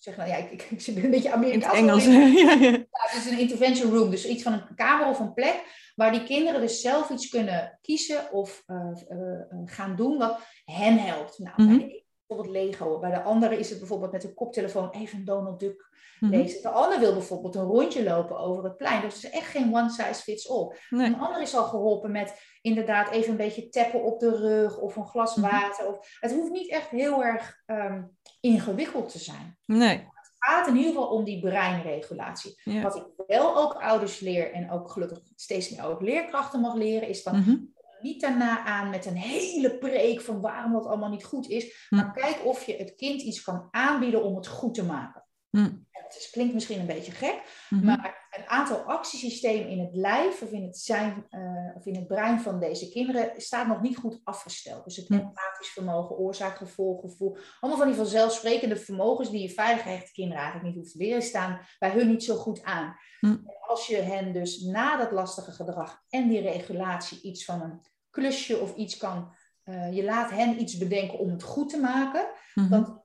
[0.04, 1.64] Zeg nou ja, ik, ik, zit een beetje In Amerikaans.
[1.64, 2.04] het Engels.
[2.42, 2.70] ja, ja.
[2.70, 6.12] Ja, het is een intervention room, dus iets van een kamer of een plek waar
[6.12, 8.76] die kinderen dus zelf iets kunnen kiezen of eh,
[9.08, 11.38] eh, gaan doen wat hen helpt.
[11.38, 15.60] Nou, ene bijvoorbeeld Lego, bij de andere is het bijvoorbeeld met een koptelefoon even Donald
[15.60, 16.32] Duck Mhm.
[16.32, 16.62] lezen.
[16.62, 19.00] De ander wil bijvoorbeeld een rondje lopen over het plein.
[19.00, 20.76] Dus het is echt geen one size fits all.
[20.90, 21.06] Nee.
[21.06, 24.96] Een ander is al geholpen met inderdaad even een beetje tappen op de rug of
[24.96, 25.50] een glas Mhm.
[25.50, 25.86] water.
[25.86, 28.02] Of, het hoeft niet echt heel erg ehm,
[28.40, 29.58] ingewikkeld te zijn.
[29.66, 29.96] Nee.
[29.98, 32.60] Het gaat in ieder geval om die breinregulatie.
[32.64, 32.82] Ja.
[32.82, 37.08] Wat ik wel ook ouders leer en ook gelukkig steeds meer ook leerkrachten mag leren,
[37.08, 37.56] is van Mhm.
[38.04, 41.86] Niet daarna aan met een hele preek van waarom dat allemaal niet goed is.
[41.88, 41.96] Hm.
[41.96, 45.24] Maar kijk of je het kind iets kan aanbieden om het goed te maken.
[45.50, 45.58] Hm.
[45.58, 47.84] En het is, klinkt misschien een beetje gek, Mhm.
[47.84, 52.06] maar een aantal actiesystemen in het lijf of in het, zijn, eh, of in het
[52.06, 54.84] brein van deze kinderen staat nog niet goed afgesteld.
[54.84, 55.14] Dus het Hm.
[55.14, 57.36] empathisch vermogen, oorzaak, gevolg, gevoel.
[57.60, 61.22] Allemaal van die vanzelfsprekende vermogens die je veilig gehechte kinderen eigenlijk niet hoeft te leren,
[61.22, 62.96] staan bij hun niet zo goed aan.
[63.20, 63.26] Hm.
[63.26, 67.80] En als je hen dus na dat lastige gedrag en die regulatie iets van een
[68.14, 72.26] klusje of iets kan, eh, je laat hen iets bedenken om het goed te maken,
[72.54, 72.70] Mhm.
[72.70, 73.04] dat,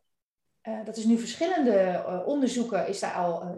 [0.61, 3.57] eh, dat is nu verschillende eh, onderzoeken, is daar al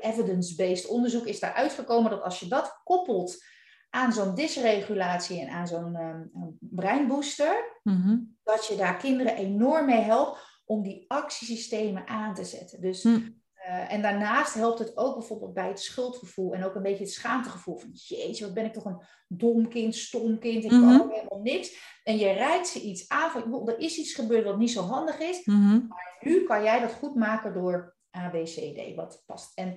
[0.00, 3.44] evidence-based onderzoek is daar uitgekomen dat als je dat koppelt
[3.90, 6.22] aan zo'n dysregulatie en aan zo'n ehm,
[6.58, 8.16] breinbooster, Mhm.
[8.42, 12.80] dat je daar kinderen enorm mee helpt om die actiesystemen aan te zetten.
[12.80, 13.28] Dus, Hm.
[13.68, 17.12] Eh, en daarnaast helpt het ook bijvoorbeeld bij het schuldgevoel en ook een beetje het
[17.12, 20.80] schaamtegevoel van jeetje, wat ben ik toch een dom kind, stom kind, ik Mhm.
[20.80, 22.00] kan ook helemaal niks.
[22.04, 25.18] En je reikt ze iets aan van, er is iets gebeurd wat niet zo handig
[25.18, 25.80] is, Mhm.
[26.20, 29.52] nu kan jij dat goed maken door A, B, C, D, wat past.
[29.58, 29.76] En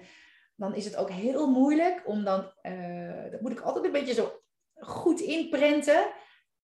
[0.56, 4.14] dan is het ook heel moeilijk om dan, uh, dat moet ik altijd een beetje
[4.14, 4.32] zo
[4.76, 6.06] goed inprenten.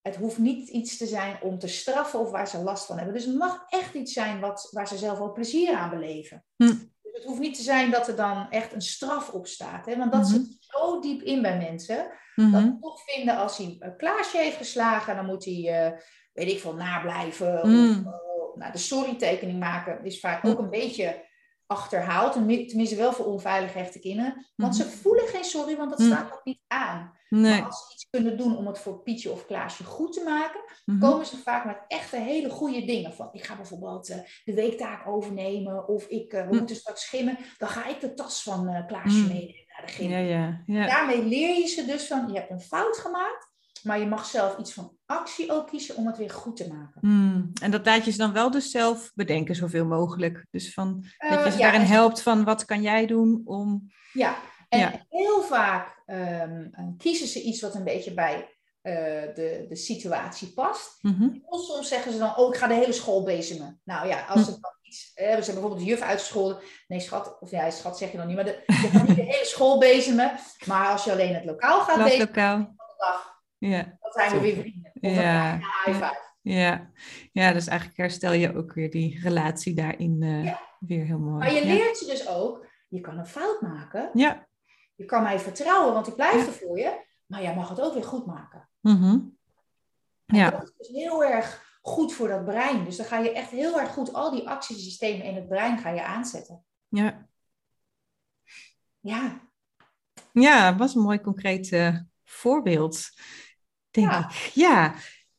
[0.01, 3.13] Het hoeft niet iets te zijn om te straffen of waar ze last van hebben.
[3.15, 6.45] Dus het mag echt iets zijn wat, waar ze zelf ook plezier aan beleven.
[6.55, 6.73] Hm.
[7.18, 9.86] Het hoeft niet te zijn dat er dan echt een straf op staat.
[9.86, 9.97] Hè?
[9.97, 10.32] Want dat mhm.
[10.32, 11.97] zit zo diep in bij mensen.
[12.36, 12.80] Dat ze mhm.
[12.80, 15.97] toch vinden als hij een Klaasje heeft geslagen, dan moet hij, uh,
[16.34, 17.61] weet ik veel, nablijven.
[17.61, 17.97] Of uh,
[18.55, 21.26] nou, de sorry-tekening maken is vaak ook een beetje
[21.68, 22.34] achterhaalt.
[22.34, 24.45] Tenminste wel voor onveilig hechte kinderen.
[24.55, 24.93] Want ze mhm.
[24.93, 27.15] voelen geen sorry, want dat staat ook niet aan.
[27.30, 27.59] Nee.
[27.59, 30.61] Maar als ze iets kunnen doen om het voor Pietje of Klaasje goed te maken,
[30.86, 30.99] mhm.
[30.99, 33.13] komen ze vaak met echte hele goede dingen.
[33.13, 36.57] Van ik ga bijvoorbeeld uh, de weektaak overnemen of ik, uh, we mhm.
[36.57, 37.38] moeten straks schimmen.
[37.57, 40.09] Dan ga ik de tas van uh, Klaasje meenemen naar de gym.
[40.09, 40.86] Ja, ja, ja.
[40.86, 43.55] Daarmee leer je ze dus van, je hebt een fout gemaakt.
[43.88, 47.01] Maar je mag zelf iets van actie ook kiezen om het weer goed te maken.
[47.01, 47.51] Hmm.
[47.61, 50.45] En dat laat je ze dan wel dus zelf bedenken, zoveel mogelijk.
[50.51, 53.91] Dus van, dat je ze daarin helpt van wat kan jij doen om...
[54.13, 54.35] Ja,
[54.69, 58.35] en heel vaak um, kiezen ze iets wat een beetje bij
[58.83, 58.93] uh,
[59.35, 60.97] de, de situatie past.
[61.01, 63.81] Mm Soms zeggen ze dan, oh, ik ga de hele school bezemen.
[63.83, 64.51] Nou ja, als hm.
[64.51, 65.11] het dan iets...
[65.15, 66.59] Uh, we zijn bijvoorbeeld de juf uitgescholden.
[66.88, 69.21] Nee, schat, of ja, schat zeg je dan niet, maar de, je gaat niet de
[69.21, 70.39] hele school bezemen.
[70.65, 72.25] Maar als je alleen het lokaal gaat bezemen...
[72.25, 72.75] Lokaal.
[72.97, 73.97] Dag, ja.
[73.99, 74.91] dan zijn we weer vrienden.
[74.93, 75.59] Of ja.
[76.41, 76.91] Ja.
[77.31, 81.37] ja, dus eigenlijk herstel je ook weer die relatie daarin uh, weer heel mooi.
[81.37, 84.09] Maar je leert ze dus ook, je kan een fout maken.
[84.13, 84.47] Ja.
[84.95, 87.05] Je kan mij vertrouwen, want ik blijf er voor je.
[87.25, 88.69] Maar jij mag het ook weer goed maken.
[88.81, 89.37] Mm
[90.25, 90.49] ja.
[90.49, 92.83] Dat is dus heel erg goed voor dat brein.
[92.83, 95.89] Dus dan ga je echt heel erg goed al die actiesystemen in het brein ga
[95.89, 96.65] je aanzetten.
[96.87, 97.27] Ja.
[98.99, 99.41] Ja.
[100.31, 103.09] Ja, was een mooi concreet uh, voorbeeld,
[103.97, 104.29] denk ja.
[104.29, 104.51] ik.
[104.53, 104.95] Ja.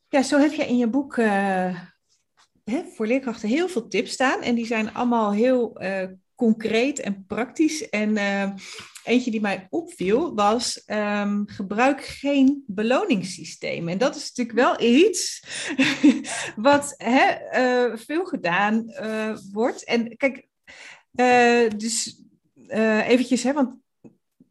[0.09, 1.81] ja, zo heb je in je boek uh,
[2.65, 4.43] hè, voor leerkrachten heel veel tips staan.
[4.43, 6.05] En die zijn allemaal heel uh,
[6.35, 7.89] concreet en praktisch.
[7.89, 8.51] En uh,
[9.05, 13.89] eentje die mij opviel was: um, gebruik geen beloningssysteem.
[13.89, 15.43] En dat is natuurlijk wel iets
[16.71, 17.37] wat hè,
[17.89, 19.85] uh, veel gedaan uh, wordt.
[19.85, 20.47] En kijk,
[21.77, 22.23] dus
[23.05, 23.75] eventjes, hè, want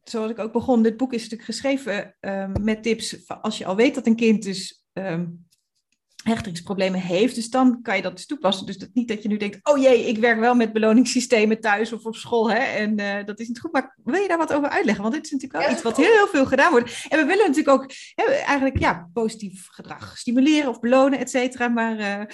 [0.09, 3.75] zoals ik ook begon, dit boek is natuurlijk geschreven um, met tips als je al
[3.75, 5.47] weet dat een kind dus um,
[6.23, 7.35] hechtingsproblemen heeft.
[7.35, 8.65] Dus dan kan je dat dus toepassen.
[8.65, 11.93] Dus dat, niet dat je nu denkt, oh jee, ik werk wel met beloningssystemen thuis
[11.93, 12.51] of op school.
[12.51, 13.71] Hè, en uh, dat is niet goed.
[13.71, 15.03] Maar wil je daar wat over uitleggen?
[15.03, 17.05] Want dit is natuurlijk wel iets wat heel, heel veel gedaan wordt.
[17.09, 21.67] En we willen natuurlijk ook hè, eigenlijk ja, positief gedrag stimuleren of belonen, et cetera.
[21.67, 21.99] Maar...
[21.99, 22.25] Uh,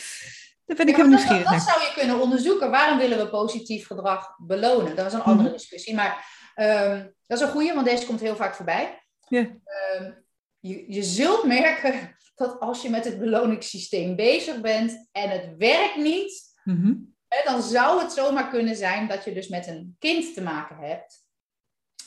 [0.65, 2.71] daar ben ik ja, nieuwsgierig dat, dat, zou je kunnen onderzoeken.
[2.71, 4.95] Waarom willen we positief gedrag belonen?
[4.95, 5.57] Dat is een andere mhm.
[5.57, 5.95] discussie.
[5.95, 9.03] Maar um, dat is een goede, want deze komt heel vaak voorbij.
[9.27, 9.39] Ja.
[9.39, 10.25] Um,
[10.59, 15.95] je, je zult merken dat als je met het beloningssysteem bezig bent en het werkt
[15.95, 16.93] niet, mhm.
[17.27, 20.77] hè, dan zou het zomaar kunnen zijn dat je dus met een kind te maken
[20.77, 21.23] hebt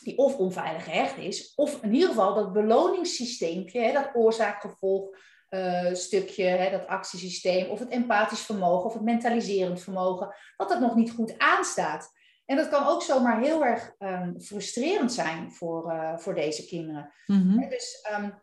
[0.07, 5.16] die of onveilig gehecht is, of in ieder geval dat beloningssysteempje, dat oorzaak-gevolg
[5.51, 10.80] uh, stukje, hè, dat actiesysteem, of het empathisch vermogen, of het mentaliserend vermogen, dat dat
[10.80, 12.12] nog niet goed aanstaat.
[12.47, 17.12] En dat kan ook zomaar heel erg um, frustrerend zijn voor, uh, voor deze kinderen.
[17.26, 18.34] Mm Dus um,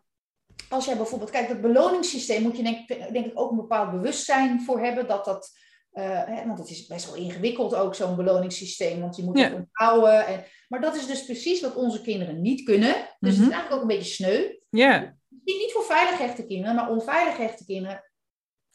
[0.70, 4.62] als jij bijvoorbeeld, kijk, dat beloningssysteem moet je denk, denk ik ook een bepaald bewustzijn
[4.62, 5.52] voor hebben dat dat,
[5.94, 9.54] uh, hè, want het is best wel ingewikkeld ook zo'n beloningssysteem, want je moet het
[9.54, 10.26] onthouden.
[10.28, 12.94] En, maar dat is dus precies wat onze kinderen niet kunnen.
[13.20, 13.52] Dus het is mhm.
[13.52, 14.50] eigenlijk ook een beetje sneu.
[14.70, 15.16] Ja.
[15.28, 18.12] Misschien niet voor veilig hechte kinderen, maar onveilig hechte kinderen.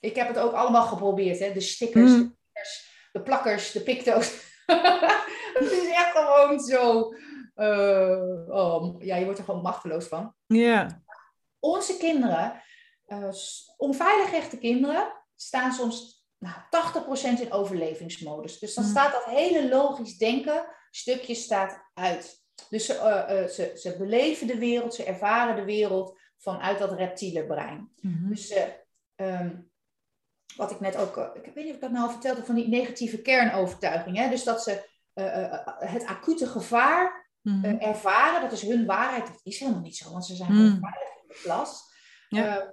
[0.01, 1.53] Ik heb het ook allemaal geprobeerd, hè?
[1.53, 2.20] de stickers, mhm.
[2.20, 4.47] de, stickers de plakkers, de picto's.
[5.59, 7.12] het is echt gewoon zo.
[7.57, 10.35] Uh, oh, ja, je wordt er gewoon machteloos van.
[10.47, 11.03] Ja
[11.61, 12.62] onze kinderen,
[13.07, 13.33] uh,
[13.77, 16.55] onveilig echte kinderen, staan soms nou,
[17.37, 18.59] 80% in overlevingsmodus.
[18.59, 18.91] Dus dan mm.
[18.91, 22.47] staat dat hele logisch denken stukje staat uit.
[22.69, 26.93] Dus ze, uh, uh, ze, ze beleven de wereld, ze ervaren de wereld vanuit dat
[26.93, 27.93] reptiele brein.
[28.01, 28.29] Mm-hmm.
[28.29, 28.55] Dus
[29.16, 29.71] um,
[30.57, 33.22] wat ik net ook, ik weet niet of ik dat nou vertelde, van die negatieve
[33.22, 34.16] kernovertuiging.
[34.16, 34.28] Hè?
[34.28, 34.88] Dus dat ze
[35.78, 37.78] het acute gevaar mm-hmm.
[37.78, 39.26] ervaren, dat is hun waarheid.
[39.26, 40.78] Dat is helemaal niet zo, want ze zijn mm.
[40.80, 41.82] veilig de klas.
[42.28, 42.72] Ja.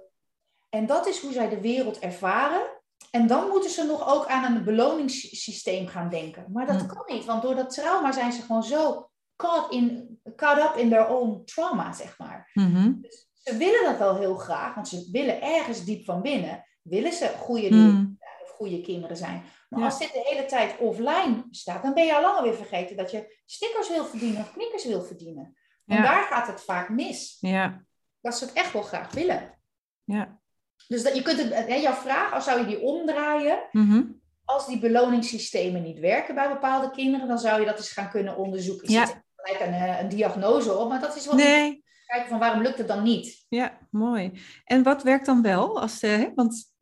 [0.68, 2.74] En dat is hoe zij de wereld ervaren.
[3.10, 6.44] En dan moeten ze nog ook aan een beloningssysteem gaan denken.
[6.52, 6.86] Maar dat hm.
[6.86, 10.88] kan niet, want door dat trauma zijn ze gewoon zo caught, in, caught up in
[10.88, 12.50] their own trauma, zeg maar.
[12.52, 12.98] Mm-hmm.
[13.00, 17.12] dus ze willen dat wel heel graag, want ze willen ergens diep van binnen, willen
[17.12, 18.18] ze goede, mm.
[18.42, 19.42] of goede kinderen zijn.
[19.68, 22.96] Maar als dit de hele tijd offline staat, dan ben je al lang weer vergeten
[22.96, 25.56] dat je stickers wil verdienen of knikkers wil verdienen.
[25.86, 27.36] En daar gaat het vaak mis.
[27.40, 27.86] Ja
[28.26, 29.58] dat ze het echt wel graag willen.
[30.04, 30.40] Ja.
[30.88, 34.02] Dus dat, je kunt het, hè, jouw vraag, als zou je die omdraaien, mhm.
[34.44, 38.36] als die beloningssystemen niet werken bij bepaalde kinderen, dan zou je dat eens gaan kunnen
[38.36, 38.92] onderzoeken.
[38.92, 39.00] Ja.
[39.00, 42.62] het gelijk een, eh, een diagnose op, maar dat is wel Nee, kijken van waarom
[42.62, 43.44] lukt het dan niet.
[43.48, 44.40] ja, mooi.
[44.64, 45.80] En wat werkt dan wel?
[45.80, 46.74] Als, eh, hè, want,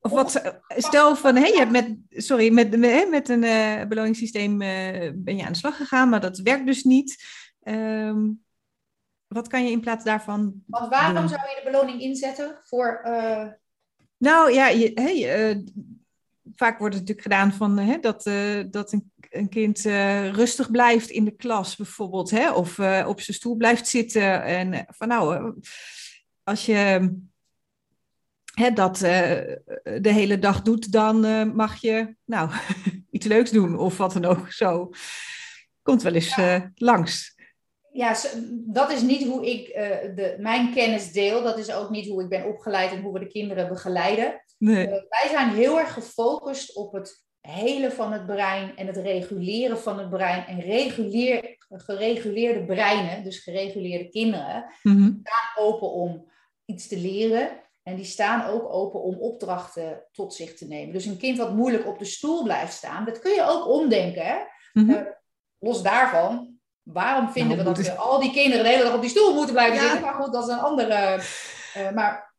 [0.00, 4.62] of wat, stel van, hé, je hebt met, sorry, met, met, met een eh, beloningssysteem
[4.62, 7.24] eh, ben je aan de slag gegaan, maar dat werkt dus niet.
[7.62, 8.30] Ehm,
[9.26, 11.28] wat kan je in plaats daarvan want waarom doen?
[11.28, 13.00] zou je de beloning inzetten voor...
[13.02, 13.46] eh,
[14.16, 15.56] Nou ja, je, eh,
[16.54, 20.70] vaak wordt het natuurlijk gedaan van hè, dat, eh, dat een, een kind eh, rustig
[20.70, 24.42] blijft in de klas bijvoorbeeld, hè, of eh, op zijn stoel blijft zitten.
[24.42, 25.50] En eh, van nou, eh,
[26.42, 27.10] als je
[28.54, 29.56] hè, dat eh,
[30.00, 32.50] de hele dag doet, dan eh, mag je nou
[33.10, 34.52] iets leuks doen of wat dan ook.
[34.52, 34.90] Zo
[35.82, 37.34] komt wel eens eh, langs.
[37.92, 38.16] ja,
[38.66, 39.66] dat is niet hoe ik
[40.16, 41.42] de, mijn kennis deel.
[41.42, 44.42] Dat is ook niet hoe ik ben opgeleid en hoe we de kinderen begeleiden.
[44.58, 44.86] Nee.
[44.86, 49.98] Wij zijn heel erg gefocust op het helen van het brein en het reguleren van
[49.98, 50.46] het brein.
[50.46, 55.12] En reguleer, gereguleerde breinen, dus gereguleerde kinderen, Mhm.
[55.58, 56.30] open om
[56.64, 57.48] iets te leren.
[57.84, 60.92] En die staan ook open om opdrachten tot zich te nemen.
[60.92, 64.24] Dus een kind wat moeilijk op de stoel blijft staan, dat kun je ook omdenken.
[64.26, 64.36] Hè?
[64.72, 64.90] Mhm.
[64.90, 65.02] Eh,
[65.58, 68.94] los daarvan, waarom vinden Nou, we dat moet we al die kinderen de hele dag
[68.94, 69.82] op die stoel moeten blijven Ja.
[69.82, 70.00] zitten?
[70.00, 71.22] Maar goed, dat is een andere.
[71.74, 72.34] eh, maar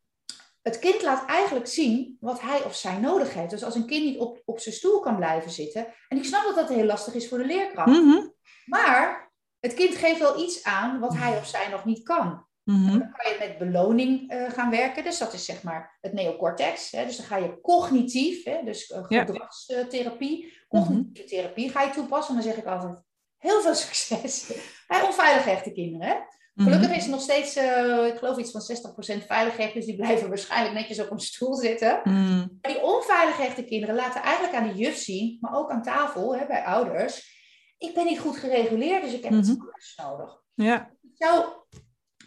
[0.61, 3.49] het kind laat eigenlijk zien wat hij of zij nodig heeft.
[3.49, 5.87] Dus als een kind niet op, op zijn stoel kan blijven zitten.
[6.07, 7.91] En ik snap dat dat heel lastig is voor de leerkracht.
[7.91, 8.27] Mhm.
[8.65, 12.44] Maar het kind geeft wel iets aan wat hij of zij nog niet kan.
[12.65, 12.99] Mhm.
[12.99, 15.03] Dan kan je met beloning eh, gaan werken.
[15.03, 16.91] Dus dat is zeg maar het neocortex.
[16.91, 17.05] Hè?
[17.05, 18.63] Dus dan ga je cognitief, hè?
[18.63, 19.25] dus eh, Ja.
[19.25, 22.35] gedragstherapie, cognitieve therapie ga je toepassen.
[22.35, 22.97] En dan zeg ik altijd,
[23.37, 24.51] heel veel succes
[24.87, 26.07] bij onveilig hechte kinderen.
[26.07, 26.15] Hè?
[26.63, 29.73] Gelukkig is het nog steeds, eh, ik geloof iets van 60% veilig hecht.
[29.73, 32.01] Dus die blijven waarschijnlijk netjes op een stoel zitten.
[32.03, 32.37] Mhm.
[32.37, 36.35] Maar die onveilig hechte kinderen laten eigenlijk aan de juf zien, maar ook aan tafel
[36.37, 37.33] hè, bij ouders.
[37.77, 39.59] Ik ben niet goed gereguleerd, dus ik heb iets Mhm.
[39.59, 40.91] anders nodig Ja.
[41.01, 41.45] het zou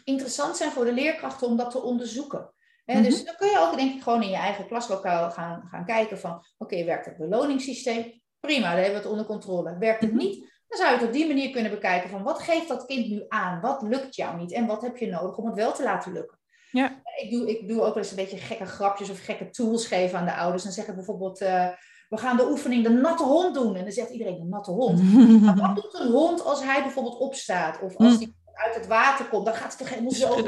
[0.09, 2.53] interessant zijn voor de leerkrachten om dat te onderzoeken.
[2.85, 3.03] Mhm.
[3.03, 6.19] Dus dan kun je ook denk ik gewoon in je eigen klaslokaal gaan, gaan kijken
[6.19, 6.45] van...
[6.57, 8.21] oké, werkt het beloningssysteem?
[8.39, 9.77] Prima, dan hebben we het onder controle.
[9.77, 10.19] Werkt het Mhm.
[10.19, 10.39] niet?
[10.67, 12.23] Dan zou je het op die manier kunnen bekijken van...
[12.23, 13.61] wat geeft dat kind nu aan?
[13.61, 14.51] Wat lukt jou niet?
[14.51, 16.39] En wat heb je nodig om het wel te laten lukken?
[16.71, 17.01] Ja.
[17.21, 20.19] Ik doe, ik doe ook wel eens een beetje gekke grapjes of gekke tools geven
[20.19, 20.63] aan de ouders.
[20.63, 21.41] Dan zeg ik bijvoorbeeld...
[21.41, 21.67] eh,
[22.09, 23.75] we gaan de oefening de natte hond doen.
[23.75, 25.01] En dan zegt iedereen de natte hond.
[25.45, 27.81] Maar wat doet een hond als hij bijvoorbeeld opstaat?
[27.81, 28.33] Of als hij
[28.65, 30.47] uit het water komt, dan gaat hij toch helemaal zo.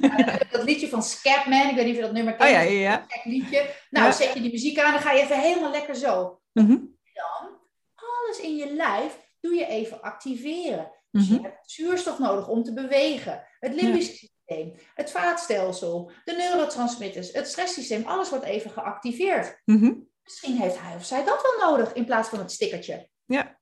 [0.00, 2.50] Ja, dat liedje van Scatman, ik weet niet of je dat nummer Oh kent.
[2.50, 3.06] ja, ja, ja.
[3.24, 3.74] Liedje.
[3.90, 4.12] Nou, Ja.
[4.12, 6.40] zet je die muziek aan, dan ga je even helemaal lekker zo.
[6.52, 6.76] Mhm.
[7.12, 7.60] Dan,
[7.94, 10.90] alles in je lijf doe je even activeren.
[11.10, 11.34] Dus Mhm.
[11.34, 13.46] je hebt zuurstof nodig om te bewegen.
[13.60, 19.60] Het limbisch systeem, het vaatstelsel, de neurotransmitters, het stresssysteem, alles wordt even geactiveerd.
[19.64, 19.92] Mhm.
[20.22, 23.08] Misschien heeft hij of zij dat wel nodig in plaats van het stickertje.
[23.24, 23.60] Ja.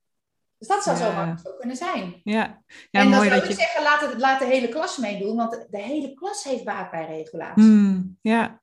[0.60, 1.36] Dus dat zou Ja.
[1.36, 2.20] zo kunnen zijn.
[2.24, 3.54] Ja, ja en dan zou ik je.
[3.54, 7.06] zeggen, laat, het, laat de hele klas meedoen, want de, hele klas heeft baat bij
[7.06, 7.62] regulatie.
[7.62, 8.62] Hmm, ja.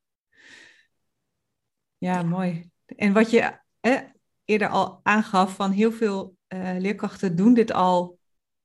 [1.98, 2.70] ja, mooi.
[2.86, 4.00] En wat je eh,
[4.46, 8.20] eerder al aangaf, van heel veel eh, leerkrachten doen dit al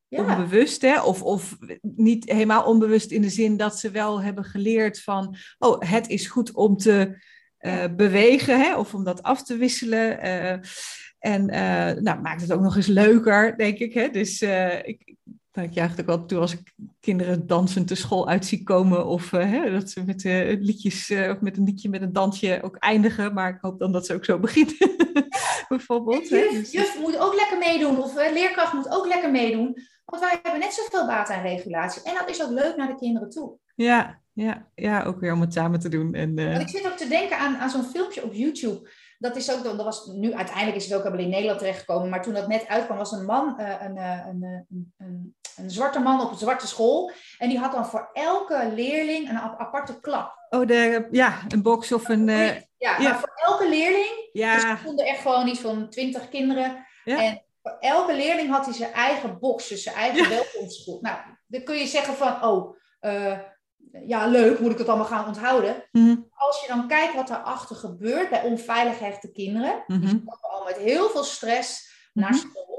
[0.09, 1.01] Ja, onbewust, hè?
[1.03, 5.81] Of, of niet helemaal onbewust in de zin dat ze wel hebben geleerd van, oh,
[5.91, 7.23] het is goed om te
[7.59, 8.77] eh, bewegen, hè?
[8.77, 10.21] Of om dat af te wisselen.
[10.21, 10.59] eh,
[11.23, 13.95] en eh, nou, maakt het ook nog eens leuker, denk ik.
[13.95, 14.09] Hè?
[14.09, 15.15] Dus eh, ik,
[15.53, 19.07] nou, ik ook wel toe als ik kinderen dansend de school uit zie komen.
[19.07, 20.23] Of eh, hè, dat ze met
[20.61, 23.35] liedjes, of met een liedje met een dansje ook eindigen.
[23.35, 24.77] Maar ik hoop dan dat ze ook zo beginnen.
[25.69, 26.29] Bijvoorbeeld.
[26.29, 26.37] Hè?
[26.37, 29.77] juf, Dus- juf moet ook lekker meedoen, of leerkracht moet ook lekker meedoen.
[30.05, 32.03] Want wij hebben net zoveel baat aan regulatie.
[32.03, 33.59] En dat is ook leuk naar de kinderen toe.
[33.75, 36.15] Ja, ja, ja, ook weer om het samen te doen.
[36.15, 38.89] En, Want ik zit ook te denken aan, aan zo'n filmpje op YouTube.
[39.23, 42.09] Dat is ook, dat was nu uiteindelijk is het ook in Nederland terechtgekomen.
[42.09, 45.37] Maar toen dat net uitkwam, was een man, eh, een, eh, een, eh, een, een,
[45.57, 47.11] een zwarte man op een zwarte school.
[47.39, 50.47] En die had dan voor elke leerling een ap- aparte klap.
[50.51, 52.27] oh, de, ja, een box of een.
[52.27, 52.99] ja, ja.
[52.99, 56.87] maar voor elke leerling Dus ja, er stonden echt gewoon iets van twintig kinderen.
[57.05, 57.23] Ja.
[57.23, 61.03] En voor elke leerling had hij zijn eigen box, dus zijn eigen welkomstgroep.
[61.03, 61.17] Nou,
[61.47, 62.77] dan kun je zeggen van, oh,
[64.07, 65.85] ja, leuk, moet ik het allemaal gaan onthouden.
[65.93, 70.51] mhm, Als je dan kijkt wat daarachter gebeurt bij onveilig hechte kinderen, die mhm, komen
[70.51, 72.39] al met heel veel stress naar Mhm.
[72.39, 72.71] school.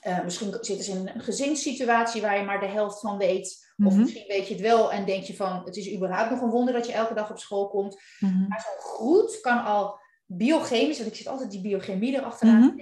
[0.00, 3.68] Eh, misschien zitten ze in een gezinssituatie waar je maar de helft van weet.
[3.84, 6.50] Of misschien weet je het wel en denk je van, het is überhaupt nog een
[6.50, 8.00] wonder dat je elke dag op school komt.
[8.48, 12.74] Maar zo'n groet kan al biochemisch, want ik zit altijd die biochemie erachteraan.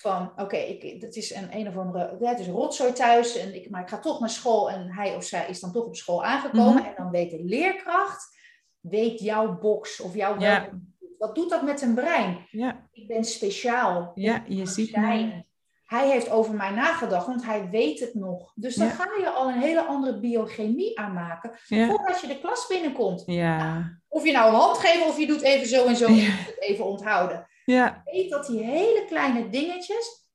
[0.00, 3.54] Van oké, ik het is een een of andere, ja, het is rotzooi thuis, en
[3.54, 5.96] ik, maar ik ga toch naar school en hij of zij is dan toch op
[5.96, 6.74] school aangekomen.
[6.74, 6.84] Mhm.
[6.84, 8.38] En dan weet de leerkracht,
[8.80, 10.60] weet jouw box of jouw Ja.
[10.60, 10.94] welkom.
[11.18, 12.46] Wat doet dat met een brein?
[12.50, 14.12] ja, Ik ben speciaal.
[14.14, 15.44] ja, je ziet me.
[15.84, 18.52] hij heeft over mij nagedacht, want hij weet het nog.
[18.54, 23.22] Dus dan ga je al een hele andere biochemie aanmaken voordat je de klas binnenkomt.
[23.26, 23.90] Ja.
[24.08, 26.84] Of je nou een hand geeft of je doet even zo en zo het even
[26.84, 27.48] onthouden.
[27.70, 28.02] Ja.
[28.04, 30.28] Weet dat die hele kleine dingetjes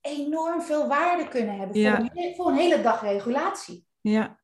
[0.00, 3.86] enorm veel waarde kunnen hebben voor, een, voor een hele dag regulatie.
[4.00, 4.40] Ja.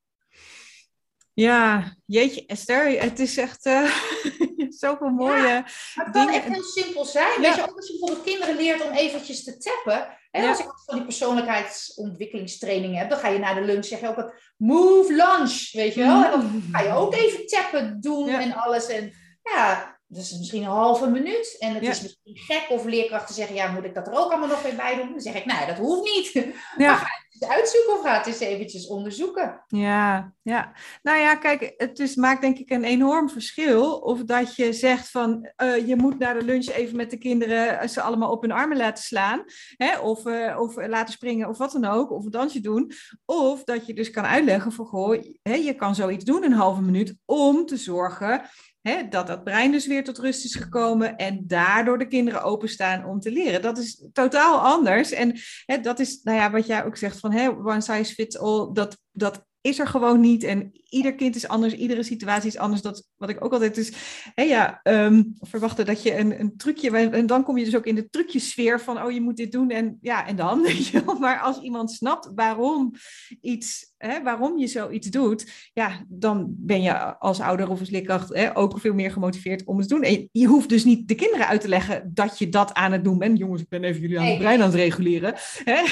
[1.32, 3.96] Ja, jeetje Esther, het is echt uh,
[4.82, 5.64] zoveel mooie ja,
[5.94, 7.40] het kan echt heel simpel zijn.
[7.40, 10.18] Weet je, ook als je bijvoorbeeld kinderen leert om eventjes te tappen.
[10.30, 14.16] Hè, Als ik van die persoonlijkheidsontwikkelingstraining heb, dan ga je na de lunch zeggen ook
[14.16, 16.24] het move lunch, weet je wel.
[16.24, 18.86] En dan ga je ook even tappen doen en alles.
[18.86, 19.12] En
[19.42, 21.56] ja, dat is misschien een halve minuut.
[21.58, 24.48] En het is misschien gek of leerkrachten zeggen, ja, moet ik dat er ook allemaal
[24.48, 25.10] nog weer bij doen?
[25.10, 26.32] Dan zeg ik, nee, dat hoeft niet.
[26.76, 26.92] Ja.
[26.92, 29.64] Maar uitzoeken of ga het eens eventjes onderzoeken.
[29.66, 30.72] Ja, ja.
[31.02, 35.10] Nou ja, kijk, het is, maakt denk ik een enorm verschil of dat je zegt
[35.10, 38.42] van, uh, je moet naar de lunch even met de kinderen eh, ze allemaal op
[38.42, 39.44] hun armen laten slaan.
[39.76, 42.92] Hè, of, uh, of laten springen of wat dan ook, of een dansje doen.
[43.24, 46.82] Of dat je dus kan uitleggen van, goh, hè, je kan zoiets doen een halve
[46.82, 48.48] minuut om te zorgen
[48.88, 53.04] Hè, dat dat brein dus weer tot rust is gekomen en daardoor de kinderen openstaan
[53.04, 53.62] om te leren.
[53.62, 55.12] Dat is totaal anders.
[55.12, 55.38] En
[55.82, 58.98] dat is, nou ja, wat jij ook zegt van hè, one size fits all, dat,
[59.12, 60.42] dat is er gewoon niet.
[60.42, 62.82] En ieder kind is anders, iedere situatie is anders.
[62.82, 63.92] Dat wat ik ook altijd is,
[64.34, 67.86] hé ja, um, verwachten dat je een, een trucje, en dan kom je dus ook
[67.86, 71.04] in de trucjesfeer van, oh je moet dit doen en ja, en dan, weet je
[71.04, 71.18] wel.
[71.18, 72.94] Maar als iemand snapt waarom
[73.40, 78.34] iets, hè, waarom je zoiets doet, ja, dan ben je als ouder of als leerkracht
[78.34, 80.04] hè, ook veel meer gemotiveerd om het te doen.
[80.04, 83.04] En je hoeft dus niet de kinderen uit te leggen dat je dat aan het
[83.04, 83.38] doen bent.
[83.38, 85.34] Jongens, ik ben even jullie aan het brein aan het reguleren.
[85.64, 85.82] Hè?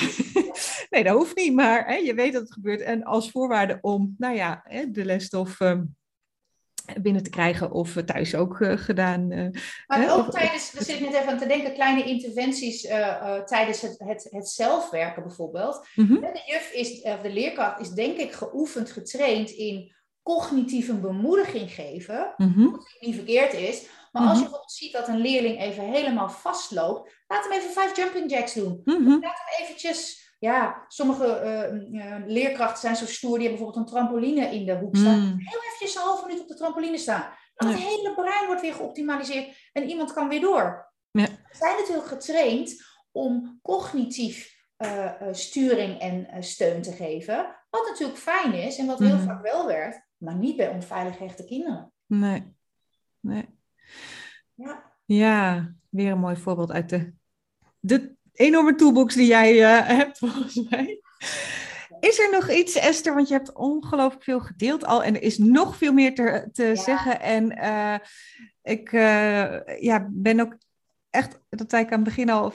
[0.92, 2.80] Nee, dat hoeft niet, maar hè, je weet dat het gebeurt.
[2.80, 5.82] En als voorwaarde om, nou ja, de lesstof ehm,
[7.00, 9.30] binnen te krijgen of thuis ook uh, gedaan.
[9.30, 9.48] Uh,
[9.86, 13.38] maar hè, ook of, tijdens, daar zit net even aan te denken, kleine interventies uh,
[13.38, 15.86] tijdens het, het, het zelfwerken bijvoorbeeld.
[15.94, 16.20] Mm -hmm.
[16.20, 22.34] De juf is, of de leerkracht is denk ik geoefend, getraind in cognitieve bemoediging geven,
[22.36, 22.70] mm -hmm.
[22.70, 23.86] wat niet verkeerd is.
[24.12, 24.50] Maar als je mhm.
[24.50, 28.80] bijvoorbeeld ziet dat een leerling even helemaal vastloopt, laat hem even vijf jumping jacks doen.
[28.84, 29.20] Mm -hmm.
[29.20, 31.26] Laat hem eventjes ja, sommige
[31.92, 35.20] uh, leerkrachten zijn zo stoer, die hebben bijvoorbeeld een trampoline in de hoek staan.
[35.20, 35.38] Mm.
[35.38, 37.30] Heel eventjes een half minuut op de trampoline staan.
[37.54, 40.92] Dan het hele brein wordt weer geoptimaliseerd en iemand kan weer door.
[41.10, 41.26] Ja.
[41.26, 47.56] We zijn natuurlijk getraind om cognitief uh, sturing en steun te geven.
[47.70, 49.24] Wat natuurlijk fijn is en wat heel mm.
[49.24, 51.92] vaak wel werkt, maar niet bij onveilig hechte kinderen.
[52.06, 52.56] Nee.
[53.20, 53.48] nee.
[54.54, 54.92] Ja.
[55.04, 57.12] ja, weer een mooi voorbeeld uit de,
[57.80, 61.00] de enorme toolbox die jij uh, hebt, volgens mij.
[62.00, 63.14] Is er nog iets, Esther?
[63.14, 66.76] Want je hebt ongelooflijk veel gedeeld al en er is nog veel meer te, te
[66.76, 67.20] zeggen.
[67.20, 67.94] En uh,
[68.62, 70.56] ik uh, ja, ben ook
[71.10, 72.52] echt, dat zei ik aan het begin al,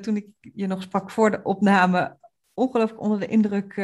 [0.00, 2.16] toen ik je nog sprak voor de opname,
[2.54, 3.74] ongelooflijk onder de indruk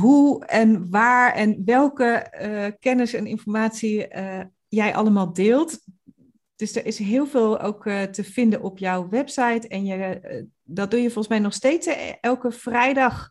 [0.00, 2.30] hoe en waar en welke
[2.80, 4.06] kennis en informatie
[4.68, 5.80] jij allemaal deelt.
[6.56, 9.68] Dus er is heel veel ook uh, te vinden op jouw website.
[9.68, 13.28] En je, uh, dat doe je volgens mij nog steeds uh, elke vrijdag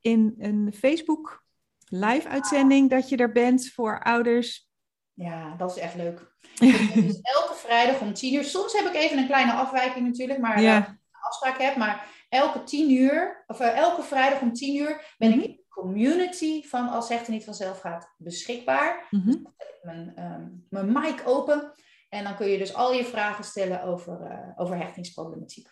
[0.00, 1.44] in een Facebook
[1.88, 4.68] live uitzending dat je er bent voor ouders.
[5.12, 6.18] Ja, dat is echt leuk.
[6.94, 8.44] dus elke vrijdag om tien uur.
[8.44, 10.76] Soms heb ik even een kleine afwijking natuurlijk, maar ja.
[10.76, 11.76] een afspraak heb.
[11.76, 15.44] Maar elke tien uur, of elke vrijdag om tien uur ben ik mhm.
[15.44, 19.06] in de community van Als Zegt er niet vanzelf gaat beschikbaar.
[19.10, 19.54] Mm -hmm.
[19.58, 21.72] dus mijn, um, mijn mic open.
[22.10, 25.68] En dan kun je dus al je vragen stellen over, uh, over hechtingsproblematiek.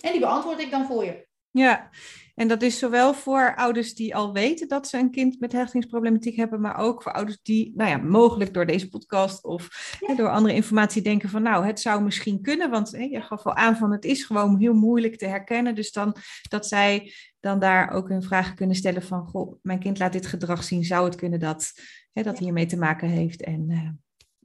[0.00, 1.26] En die beantwoord ik dan voor je.
[1.50, 1.90] Ja,
[2.34, 6.36] en dat is zowel voor ouders die al weten dat ze een kind met hechtingsproblematiek
[6.36, 10.06] hebben, maar ook voor ouders die, nou ja, mogelijk door deze podcast of ja.
[10.06, 13.46] hè, door andere informatie denken van, nou, het zou misschien kunnen, want hè, je gaf
[13.46, 15.74] al aan van het is gewoon heel moeilijk te herkennen.
[15.74, 16.16] Dus dan
[16.48, 20.26] dat zij dan daar ook hun vragen kunnen stellen van, goh, mijn kind laat dit
[20.26, 21.72] gedrag zien, zou het kunnen dat
[22.12, 23.42] hè, dat hiermee te maken heeft?
[23.42, 23.88] En uh,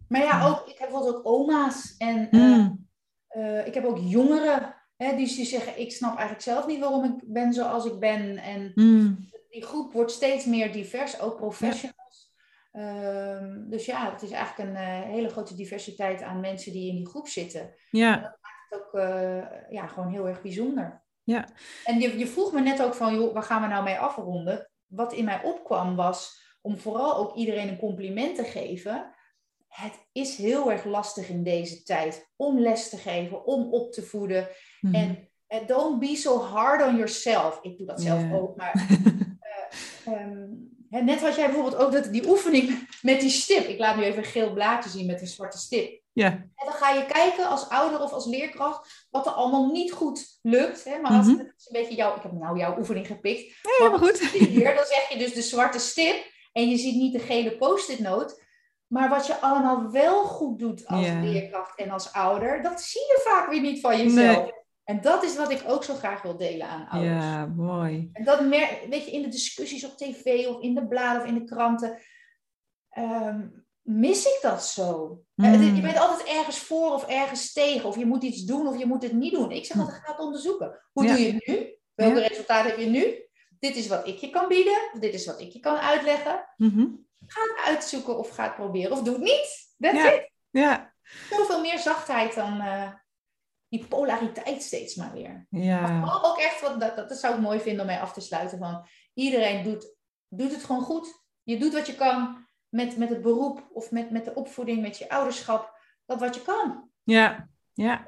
[0.08, 2.68] maar ja, ook, ik heb bijvoorbeeld ook oma's en uh,
[3.38, 7.04] uh, ik heb ook jongeren hè, die, die zeggen, ik snap eigenlijk zelf niet waarom
[7.04, 8.38] ik ben zoals ik ben.
[8.38, 9.18] En mm.
[9.50, 11.96] die groep wordt steeds meer divers, ook professionals.
[12.72, 13.36] Ja.
[13.36, 16.96] Um, dus ja, het is eigenlijk een uh, hele grote diversiteit aan mensen die in
[16.96, 17.74] die groep zitten.
[17.92, 18.16] Ja.
[18.16, 18.92] En dat maakt het ook
[19.70, 21.04] ja, gewoon heel erg bijzonder.
[21.24, 21.48] Ja.
[21.84, 24.70] En je, je vroeg me net ook van, joh, waar gaan we nou mee afronden?
[24.86, 29.16] Wat in mij opkwam was om vooral ook iedereen een compliment te geven
[29.82, 34.04] het is heel erg lastig in deze tijd om les te geven, om op te
[34.04, 34.48] voeden.
[34.82, 34.96] Mhm.
[34.96, 37.60] En uh, don't be so hard on yourself.
[37.62, 38.74] Ik doe dat zelf ook, maar
[40.08, 43.68] uh, um, net had jij bijvoorbeeld ook dat, die oefening met die stip.
[43.68, 46.02] Ik laat nu even een geel blaadje zien met een zwarte stip.
[46.14, 46.28] Ja.
[46.32, 50.40] En dan ga je kijken als ouder of als leerkracht wat er allemaal niet goed
[50.42, 50.84] lukt.
[50.84, 51.00] Hè?
[51.00, 51.38] Maar als Mhm.
[51.38, 53.60] het is een beetje jouw, ik heb nou jouw oefening gepikt.
[53.62, 54.20] Helemaal goed.
[54.30, 58.00] Hier, dan zeg je dus de zwarte stip en je ziet niet de gele post-it
[58.00, 58.46] note.
[58.88, 63.22] Maar wat je allemaal wel goed doet als leerkracht en als ouder, dat zie je
[63.30, 64.38] vaak weer niet van jezelf.
[64.44, 64.52] Nee.
[64.84, 67.24] En dat is wat ik ook zo graag wil delen aan ouders.
[67.24, 68.10] Ja, mooi.
[68.14, 68.40] En dat
[68.90, 71.98] weet je, in de discussies op tv of in de bladen of in de kranten,
[72.90, 73.48] ehm,
[73.82, 75.22] mis ik dat zo.
[75.36, 75.76] Eh, Mm.
[75.76, 78.86] Je bent altijd ergens voor of ergens tegen, of je moet iets doen of je
[78.86, 79.52] moet het niet doen.
[79.52, 80.80] Ik zeg altijd, ga het onderzoeken.
[80.94, 81.10] Hoe Ja.
[81.16, 81.76] doe je het nu?
[81.94, 82.28] Welke Ja.
[82.28, 83.26] resultaten heb je nu?
[83.60, 86.46] Dit is wat ik je kan bieden, of dit is wat ik je kan uitleggen.
[86.58, 86.86] Mhm.
[87.28, 89.74] Ga het uitzoeken of ga het proberen, of doe het niet.
[89.80, 90.12] That's Ja.
[90.12, 90.32] it.
[90.50, 90.94] Ja,
[91.30, 92.92] Zoveel meer zachtheid dan eh,
[93.70, 95.46] die polariteit steeds maar weer.
[95.50, 95.88] ja.
[96.00, 98.58] Maar ook echt, wat, dat, dat zou ik mooi vinden om mee af te sluiten.
[98.58, 99.96] Van, iedereen doet,
[100.28, 101.24] doet het gewoon goed.
[101.44, 104.98] Je doet wat je kan met, met het beroep of met, met de opvoeding, met
[104.98, 105.80] je ouderschap.
[106.06, 106.90] Dat wat je kan.
[107.04, 108.06] Ja, ja.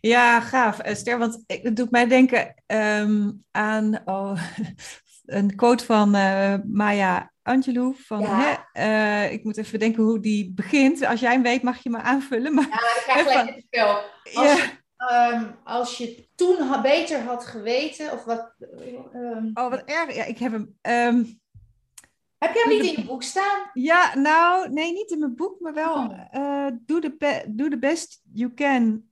[0.00, 1.18] Ja, gaaf, Esther.
[1.18, 4.42] Want het doet mij denken ehm, aan oh,
[5.24, 7.94] een quote van eh, Maya Angelou.
[7.98, 8.66] Van, Ja.
[8.72, 8.82] hè,
[9.26, 11.04] eh, ik moet even denken hoe die begint.
[11.04, 12.54] Als jij hem weet, mag je me aanvullen.
[12.54, 14.02] Maar, Ja, ik Even- gelijk het spel.
[14.34, 14.70] Als, ja.
[14.96, 18.54] ehm, als je toen beter had geweten, of wat...
[19.12, 20.14] ehm, Oh, wat erg.
[20.14, 20.76] Ja, ik heb hem.
[20.80, 21.24] ehm,
[22.38, 23.70] heb je hem niet in je boek staan?
[23.72, 25.94] ja, nou, nee, niet in mijn boek, maar wel.
[25.94, 26.20] Oh.
[26.30, 29.08] eh, do, the be- do the best you can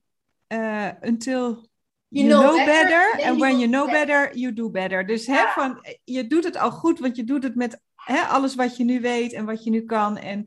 [1.01, 1.67] until
[2.11, 4.37] You you, know know, better, And when you know better.
[4.37, 5.05] you do better.
[5.05, 8.55] Dus hè, van, je doet het al goed, want je doet het met hè, alles
[8.55, 10.43] wat je nu weet en wat je nu kan en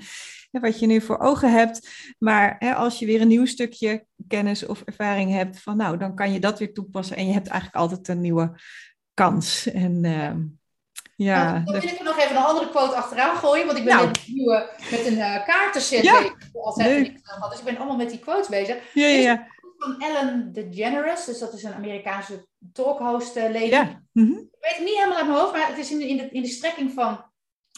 [0.50, 1.88] hè, wat je nu voor ogen hebt.
[2.18, 6.14] Maar hè, als je weer een nieuw stukje kennis of ervaring hebt, van nou, dan
[6.14, 8.60] kan je dat weer toepassen en je hebt eigenlijk altijd een nieuwe
[9.14, 9.66] kans.
[9.66, 10.40] En ehm,
[11.16, 13.84] ja, Nou, dan wil ik er nog even een andere quote achteraan gooien, want ik
[13.84, 14.06] ben Nou.
[14.06, 16.18] met, een nieuwe, met een eh, kaartenset Ja.
[16.18, 16.34] bezig.
[16.52, 17.50] Had.
[17.50, 18.76] Dus ik ben allemaal met die quotes bezig.
[18.94, 19.50] ja, ja, ja.
[19.78, 23.64] Van Ellen DeGeneres, dus dat is een Amerikaanse talkhost eh, lady.
[23.64, 24.02] ja.
[24.12, 24.30] Mhm.
[24.30, 26.28] Ik weet het niet helemaal uit mijn hoofd, maar het is in de, in de,
[26.30, 27.24] in de strekking van,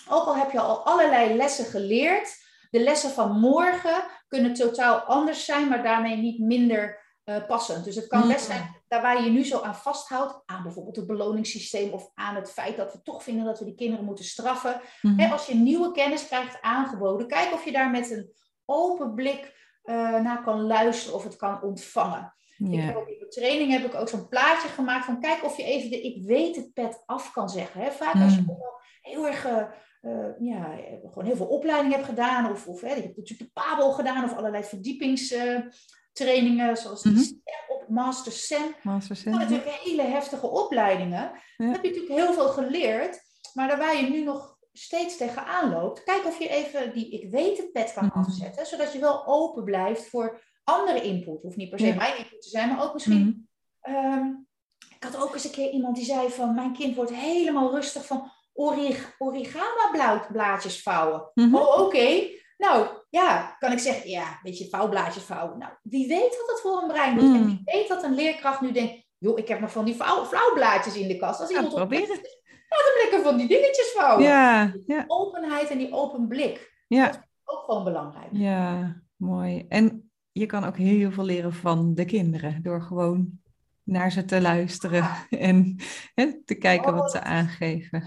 [0.09, 5.45] ook al heb je al allerlei lessen geleerd, de lessen van morgen kunnen totaal anders
[5.45, 7.85] zijn, maar daarmee niet minder eh, passend.
[7.85, 8.29] Dus het kan Mm.
[8.29, 12.11] best zijn, daar waar je je nu zo aan vasthoudt, aan bijvoorbeeld het beloningssysteem of
[12.15, 14.81] aan het feit dat we toch vinden dat we die kinderen moeten straffen.
[15.17, 18.33] Hè, als je nieuwe kennis krijgt aangeboden, kijk of je daar met een
[18.65, 22.35] open blik eh, naar kan luisteren of het kan ontvangen.
[22.59, 22.81] Ik Ja.
[22.81, 25.63] heb ook in de training heb ik ook zo'n plaatje gemaakt van kijk of je
[25.65, 27.81] even de ik weet het pet af kan zeggen.
[27.81, 27.91] Hè?
[27.91, 28.47] Vaak als je Mm.
[28.47, 29.47] wel heel erg
[30.05, 30.77] eh, eh, ja,
[31.11, 34.25] gewoon heel veel opleiding hebt gedaan, of, of hè, je hebt natuurlijk de Pabel gedaan,
[34.25, 37.23] of allerlei verdiepingstrainingen, zoals die Mhm.
[37.69, 38.75] Op Master SEM.
[38.83, 39.33] Master Sen.
[39.35, 41.33] zijn natuurlijk hele heftige opleidingen.
[41.57, 41.71] Ja.
[41.71, 43.21] Heb je natuurlijk heel veel geleerd,
[43.55, 47.31] maar daar waar je nu nog steeds tegenaan loopt, kijk of je even die ik
[47.31, 48.19] weet het pet kan Mhm.
[48.19, 51.43] afzetten, zodat je wel open blijft voor andere input.
[51.43, 51.95] Hoeft niet per se Ja.
[51.95, 53.33] mijn input te zijn, maar ook misschien Mhm.
[53.97, 54.27] Ehm,
[54.97, 58.07] ik had ook eens een keer iemand die zei van mijn kind wordt helemaal rustig
[58.07, 61.31] van orig origama blaadjes vouwen.
[61.35, 61.55] Mhm.
[61.55, 62.29] Oh, oké.
[62.59, 65.59] Nou, ja, kan ik zeggen, ja, een beetje vouwblaadjes vouwen.
[65.59, 67.35] Nou, wie weet wat dat voor een brein doet.
[67.35, 67.47] En Mm.
[67.47, 70.97] wie weet dat een leerkracht nu denkt, joh, ik heb nog van die vouw, vouwblaadjes
[70.97, 71.41] in de kast.
[71.41, 72.09] Als Ja, iemand op proberen.
[72.09, 74.25] laat hem lekker van die dingetjes vouwen.
[74.25, 77.25] Ja, ja, Openheid en die open blik, ja.
[77.45, 78.29] ook gewoon belangrijk.
[78.33, 79.65] Ja, mooi.
[79.69, 83.41] En je kan ook heel veel leren van de kinderen door gewoon
[83.85, 85.77] naar ze te luisteren en
[86.45, 88.05] te kijken wat ze aangeven.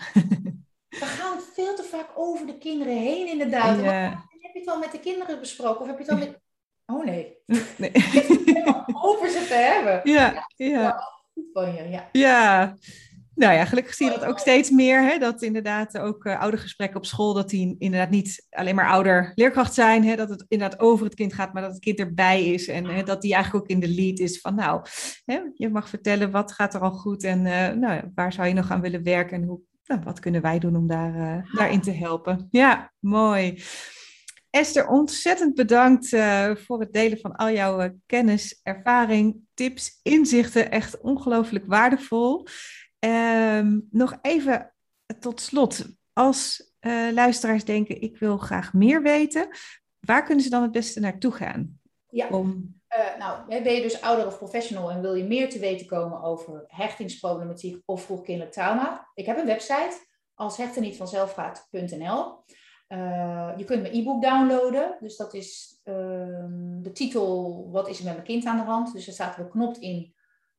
[0.90, 3.80] We gaan veel te vaak over de kinderen heen inderdaad.
[3.80, 5.82] Ja, Heb je het al met de kinderen besproken?
[5.82, 6.40] Of heb je het al met...
[6.86, 7.38] Oh nee.
[7.78, 7.92] nee.
[9.02, 10.02] Over ze te hebben.
[10.04, 12.10] ja, ja, Goed van je, ja.
[12.12, 12.76] ja.
[13.38, 15.02] Nou ja, gelukkig zie je dat ook steeds meer.
[15.02, 15.18] Hè?
[15.18, 20.04] Dat inderdaad ook uh, oudergesprekken op school, dat die inderdaad niet alleen maar ouder-leerkracht zijn.
[20.04, 20.16] Hè?
[20.16, 22.68] Dat het inderdaad over het kind gaat, maar dat het kind erbij is.
[22.68, 24.82] En hè, dat die eigenlijk ook in de lead is van nou,
[25.26, 28.54] hè, je mag vertellen wat gaat er al goed en uh, nou, waar zou je
[28.54, 31.82] nog aan willen werken en hoe, nou, wat kunnen wij doen om daar, uh, daarin
[31.82, 32.48] te helpen.
[32.50, 33.62] Ja, mooi.
[34.50, 40.72] Esther, ontzettend bedankt uh, voor het delen van al jouw uh, kennis, ervaring, tips, inzichten.
[40.72, 42.48] Echt ongelooflijk waardevol.
[43.00, 44.74] Um, nog even
[45.20, 49.48] tot slot, als uh, luisteraars denken, ik wil graag meer weten,
[50.00, 51.80] waar kunnen ze dan het beste naartoe gaan?
[52.10, 52.28] Ja.
[52.28, 52.76] Om...
[52.98, 56.22] Uh, nou, ben je dus ouder of professional en wil je meer te weten komen
[56.22, 59.10] over hechtingsproblematiek of vroegkindelijk trauma?
[59.14, 59.98] Ik heb een website
[60.34, 60.98] als hechten niet.
[62.88, 64.98] Uh, je kunt mijn e-book downloaden.
[65.00, 65.94] Dus dat is uh,
[66.82, 68.94] de titel Wat is er met mijn kind aan de hand?
[68.94, 70.16] Dus er staat beknopt in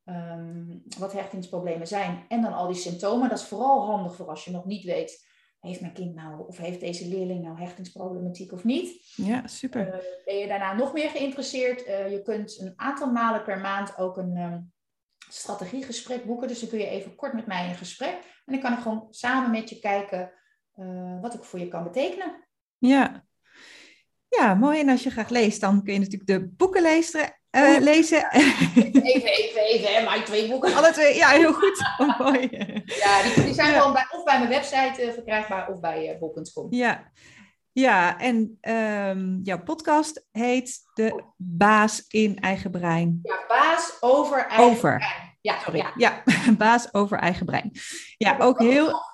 [0.09, 2.25] um, wat hechtingsproblemen zijn.
[2.27, 3.29] En dan al die symptomen.
[3.29, 5.27] Dat is vooral handig voor als je nog niet weet
[5.59, 9.13] heeft mijn kind nou, of heeft deze leerling nou hechtingsproblematiek of niet?
[9.15, 9.87] Ja, super.
[9.87, 9.93] Uh,
[10.25, 11.87] ben je daarna nog meer geïnteresseerd?
[11.87, 14.71] Uh, je kunt een aantal malen per maand ook een um,
[15.29, 16.47] strategiegesprek boeken.
[16.47, 18.13] Dus dan kun je even kort met mij in gesprek.
[18.45, 20.31] En dan kan ik gewoon samen met je kijken
[20.75, 22.47] uh, wat ik voor je kan betekenen.
[22.77, 23.27] Ja.
[24.27, 24.79] Ja, mooi.
[24.79, 27.38] En als je graag leest, dan kun je natuurlijk de boeken lezen.
[27.51, 28.31] Uh, lezen.
[28.31, 30.75] Even, even, even, hè, maar twee boeken.
[30.75, 31.83] Alle twee, ja, heel goed.
[31.97, 32.47] Oh, mooi.
[32.85, 33.77] Ja, die, die zijn ja.
[33.77, 36.67] gewoon bij, of bij mijn website uh, verkrijgbaar of bij uh, bol.com.
[36.69, 37.11] Ja.
[37.71, 43.19] ja, en um, jouw podcast heet De Baas in Eigen Brein.
[43.23, 44.97] Ja, Baas over Eigen over.
[44.97, 45.37] Brein.
[45.41, 45.77] Ja, Sorry.
[45.77, 45.91] ja.
[45.95, 46.23] ja,
[46.57, 47.71] Baas over Eigen Brein.
[48.17, 49.07] Ja, ook heel...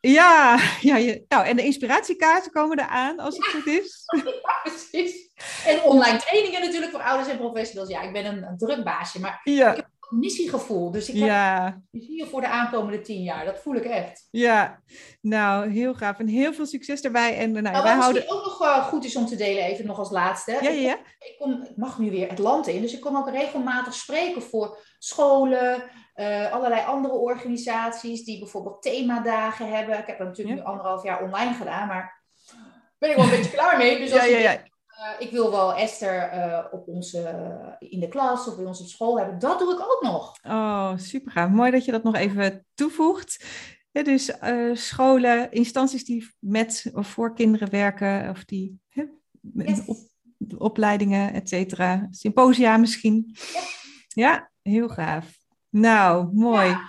[0.00, 4.04] Ja, ja je, nou, en de inspiratiekaarten komen eraan, als het goed is.
[4.24, 5.30] Ja, precies.
[5.66, 7.90] En online trainingen natuurlijk voor ouders en professionals.
[7.90, 9.70] Ja, ik ben een, een druk baasje, maar ja.
[9.70, 10.90] ik heb een missiegevoel.
[10.90, 11.80] Dus ik heb ja.
[11.90, 13.44] visie voor de aankomende tien jaar.
[13.44, 14.28] Dat voel ik echt.
[14.30, 14.82] Ja,
[15.20, 16.18] nou, heel gaaf.
[16.18, 17.36] En heel veel succes erbij.
[17.36, 18.30] En nou, nou, wij wat houden...
[18.30, 20.58] ook nog uh, goed is om te delen, even nog als laatste.
[20.60, 20.98] Ja, ja.
[21.18, 24.42] Ik, kom, ik mag nu weer het land in, dus ik kom ook regelmatig spreken
[24.42, 25.82] voor scholen,
[26.20, 29.98] uh, allerlei andere organisaties die bijvoorbeeld themadagen hebben.
[29.98, 30.62] Ik heb dat natuurlijk Ja.
[30.62, 32.22] nu anderhalf jaar online gedaan, maar
[32.98, 33.98] ben ik wel een beetje klaar mee.
[33.98, 34.68] Dus als Ja, ja, denkt,
[34.98, 37.20] uh, ik wil wel Esther uh, op onze,
[37.78, 40.32] in de klas of bij ons op school hebben, dat doe ik ook nog.
[40.42, 41.50] Oh, super gaaf.
[41.50, 43.44] Mooi dat je dat nog even toevoegt.
[43.90, 44.32] Ja, dus
[44.72, 49.04] scholen, instanties die met of voor kinderen werken, of die hè,
[49.54, 49.84] Yes.
[49.86, 49.96] op,
[50.58, 52.06] opleidingen, et cetera.
[52.10, 53.36] Symposia misschien.
[53.52, 53.60] Ja.
[54.08, 55.37] Ja, heel gaaf.
[55.80, 56.68] Nou, mooi.
[56.68, 56.88] Ja.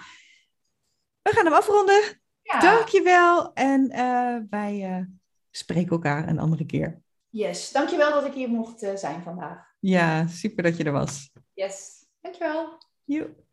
[1.21, 2.21] We gaan hem afronden.
[2.41, 2.59] Ja.
[2.59, 3.53] Dankjewel.
[3.53, 5.05] En uh, wij uh,
[5.51, 7.01] spreken elkaar een andere keer.
[7.29, 9.73] Yes, dankjewel dat ik hier mocht uh, zijn vandaag.
[9.79, 11.31] Ja, super dat je er was.
[11.53, 12.77] Yes, dankjewel.
[13.03, 13.47] Joep.